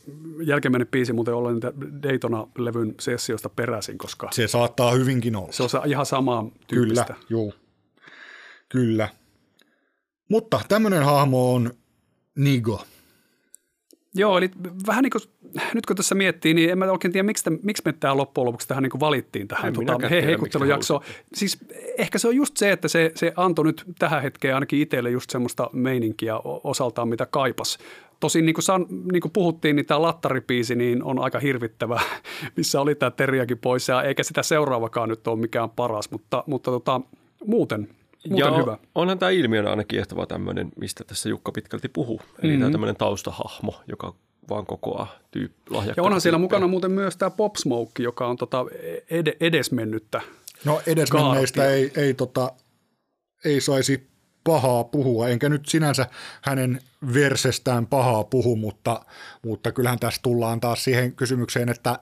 jälkimmäinen 0.44 0.88
biisi 0.88 1.12
muuten 1.12 1.34
olla 1.34 1.52
niitä 1.52 1.72
Daytona-levyn 2.02 2.94
sessiosta 3.00 3.48
peräisin, 3.48 3.98
koska 3.98 4.28
Se 4.32 4.48
saattaa 4.48 4.92
hyvinkin 4.92 5.36
olla. 5.36 5.52
se 5.52 5.62
on 5.62 5.68
ihan 5.86 6.06
samaa 6.06 6.50
tyyppistä. 6.66 7.04
Kyllä, 7.04 7.20
juu. 7.30 7.54
Kyllä. 8.68 9.08
Mutta 10.30 10.60
tämmöinen 10.68 11.04
hahmo 11.04 11.54
on 11.54 11.70
Nigo. 12.36 12.84
Joo, 14.16 14.38
eli 14.38 14.50
vähän 14.86 15.02
niin 15.02 15.10
kuin, 15.10 15.22
nyt 15.74 15.86
kun 15.86 15.96
tässä 15.96 16.14
miettii, 16.14 16.54
niin 16.54 16.70
en 16.70 16.78
mä 16.78 16.84
oikein 16.84 17.12
tiedä, 17.12 17.26
miksi, 17.26 17.44
te- 17.44 17.58
miksi 17.62 17.82
me 17.84 17.92
tämä 17.92 18.16
loppujen 18.16 18.46
lopuksi 18.46 18.68
tähän 18.68 18.82
niin 18.82 18.90
kuin 18.90 19.00
valittiin 19.00 19.48
tähän 19.48 19.72
tota, 19.72 19.84
minäkään 19.84 20.10
he, 20.10 20.26
heikuttelujaksoon. 20.26 21.00
Siis 21.34 21.58
ehkä 21.98 22.18
se 22.18 22.28
on 22.28 22.36
just 22.36 22.56
se, 22.56 22.72
että 22.72 22.88
se, 22.88 23.12
se 23.14 23.32
antoi 23.36 23.64
nyt 23.64 23.84
tähän 23.98 24.22
hetkeen 24.22 24.54
ainakin 24.54 24.80
itselle 24.80 25.10
just 25.10 25.30
semmoista 25.30 25.70
meininkiä 25.72 26.34
osaltaan, 26.64 27.08
mitä 27.08 27.26
kaipas. 27.26 27.78
Tosin 28.20 28.46
niin 28.46 28.54
kuin, 28.54 28.62
san, 28.62 28.86
niin 29.12 29.20
kuin 29.20 29.32
puhuttiin, 29.32 29.76
niin 29.76 29.86
tämä 29.86 30.02
lattaripiisi 30.02 30.74
niin 30.74 31.02
on 31.02 31.18
aika 31.18 31.38
hirvittävä, 31.38 32.00
missä 32.56 32.80
oli 32.80 32.94
tämä 32.94 33.10
teriäkin 33.10 33.58
pois, 33.58 33.88
ja 33.88 34.02
eikä 34.02 34.22
sitä 34.22 34.42
seuraavakaan 34.42 35.08
nyt 35.08 35.26
ole 35.26 35.38
mikään 35.38 35.70
paras, 35.70 36.10
mutta, 36.10 36.44
mutta 36.46 36.70
tota, 36.70 37.00
muuten, 37.46 37.88
muuten 38.30 38.52
ja 38.52 38.56
hyvä. 38.58 38.78
onhan 38.94 39.18
tämä 39.18 39.30
ilmiönä 39.30 39.70
aina 39.70 39.84
kiehtova 39.84 40.26
tämmöinen, 40.26 40.68
mistä 40.76 41.04
tässä 41.04 41.28
Jukka 41.28 41.52
pitkälti 41.52 41.88
puhuu. 41.88 42.20
Eli 42.22 42.32
Mhm. 42.38 42.46
mm-hmm. 42.48 42.60
tämä 42.60 42.72
tämmöinen 42.72 42.96
taustahahmo, 42.96 43.80
joka 43.88 44.14
vaan 44.48 44.66
kokoaa 44.66 45.18
tyyp, 45.30 45.52
lahjakkaita 45.70 46.00
Ja 46.00 46.04
onhan 46.04 46.20
siellä 46.20 46.38
mukana 46.38 46.66
muuten 46.66 46.90
myös 46.90 47.16
tämä 47.16 47.30
Pop 47.30 47.56
Smoke, 47.56 48.02
joka 48.02 48.26
on 48.26 48.36
tota 48.36 48.64
ed- 49.10 49.36
edesmennyttä. 49.40 50.20
No 50.64 50.80
edesmenneistä 50.86 51.56
Kaartia. 51.60 51.76
ei, 51.76 51.92
ei, 51.96 52.14
tota, 52.14 52.52
ei 53.44 53.60
saisi 53.60 54.06
pahaa 54.44 54.84
puhua, 54.84 55.28
enkä 55.28 55.48
nyt 55.48 55.66
sinänsä 55.68 56.06
hänen 56.42 56.80
versestään 57.14 57.86
pahaa 57.86 58.24
puhu, 58.24 58.56
mutta, 58.56 59.00
mutta 59.44 59.72
kyllähän 59.72 59.98
tässä 59.98 60.20
tullaan 60.22 60.60
taas 60.60 60.84
siihen 60.84 61.12
kysymykseen, 61.12 61.68
että 61.68 61.98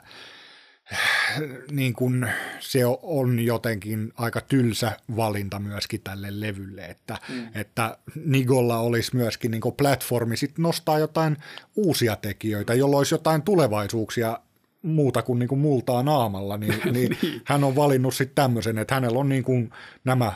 niin 1.71 1.93
kun 1.93 2.29
se 2.61 2.81
on 3.03 3.41
jotenkin 3.41 4.13
aika 4.17 4.41
tylsä 4.41 4.93
valinta 5.17 5.59
myöskin 5.59 6.01
tälle 6.05 6.41
levylle, 6.41 6.85
että, 6.85 7.19
mm. 7.29 7.49
että 7.55 7.99
Nigolla 8.25 8.79
olisi 8.79 9.17
myöskin 9.17 9.51
niin 9.51 9.63
platformi 9.77 10.37
sit 10.37 10.59
nostaa 10.59 10.99
jotain 10.99 11.37
uusia 11.77 12.17
tekijöitä, 12.17 12.75
jolloin 12.75 12.99
olisi 12.99 13.15
jotain 13.15 13.43
tulevaisuuksia 13.43 14.39
muuta 14.83 15.23
kuin, 15.23 15.39
niin 15.39 15.49
kuin 15.49 15.59
multaa 15.59 16.03
naamalla, 16.03 16.57
niin, 16.59 16.81
niin, 16.93 17.17
hän 17.45 17.65
on 17.65 17.77
valinnut 17.77 18.15
sitten 18.15 18.35
tämmöisen, 18.35 18.79
että 18.79 18.95
hänellä 18.95 19.19
on 19.19 19.29
niin 19.29 19.45
kuin 19.45 19.71
nämä 20.05 20.33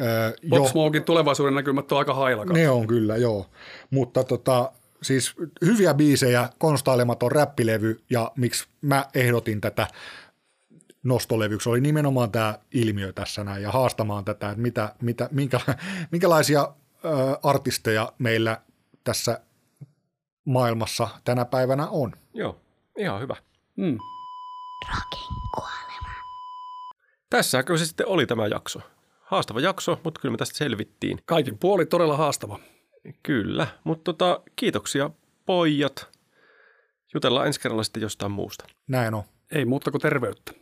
ö, 0.00 0.36
Pop 0.50 0.66
Smokein 0.66 1.04
tulevaisuuden 1.04 1.54
näkymät 1.54 1.92
on 1.92 1.98
aika 1.98 2.14
hailakat. 2.14 2.56
ne 2.56 2.70
on 2.70 2.86
kyllä, 2.86 3.16
joo. 3.16 3.46
Mutta 3.90 4.24
tota, 4.24 4.72
siis 5.02 5.34
hyviä 5.64 5.94
biisejä, 5.94 6.48
konstailematon 6.58 7.32
räppilevy 7.32 8.00
ja 8.10 8.32
miksi 8.36 8.66
mä 8.80 9.04
ehdotin 9.14 9.60
tätä 9.60 9.86
nostolevyksi 11.02 11.68
oli 11.68 11.80
nimenomaan 11.80 12.30
tämä 12.30 12.58
ilmiö 12.72 13.12
tässä 13.12 13.44
näin 13.44 13.62
ja 13.62 13.72
haastamaan 13.72 14.24
tätä, 14.24 14.50
että 14.50 14.62
mitä, 14.62 14.94
mitä, 15.02 15.28
minkä, 15.32 15.60
minkälaisia 16.12 16.60
ö, 16.60 17.08
artisteja 17.42 18.12
meillä 18.18 18.60
tässä 19.04 19.40
maailmassa 20.44 21.08
tänä 21.24 21.44
päivänä 21.44 21.88
on. 21.88 22.12
Joo, 22.34 22.60
ihan 22.98 23.20
hyvä. 23.20 23.36
Mm. 23.76 23.98
Rockin 24.88 25.34
kuolema. 25.54 26.08
Tässäkö 27.30 27.78
se 27.78 27.86
sitten 27.86 28.06
oli 28.06 28.26
tämä 28.26 28.46
jakso? 28.46 28.80
Haastava 29.20 29.60
jakso, 29.60 30.00
mutta 30.04 30.20
kyllä 30.20 30.32
me 30.32 30.38
tästä 30.38 30.56
selvittiin. 30.56 31.18
Kaikin 31.24 31.58
puoli 31.58 31.86
todella 31.86 32.16
haastava. 32.16 32.58
Kyllä, 33.22 33.66
mutta 33.84 34.04
tota, 34.04 34.40
kiitoksia 34.56 35.10
pojat. 35.46 36.08
Jutellaan 37.14 37.46
ensi 37.46 37.60
kerralla 37.60 37.82
sitten 37.82 38.02
jostain 38.02 38.32
muusta. 38.32 38.64
Näin 38.86 39.14
on. 39.14 39.22
Ei 39.50 39.64
muuta 39.64 39.90
kuin 39.90 40.00
terveyttä. 40.00 40.52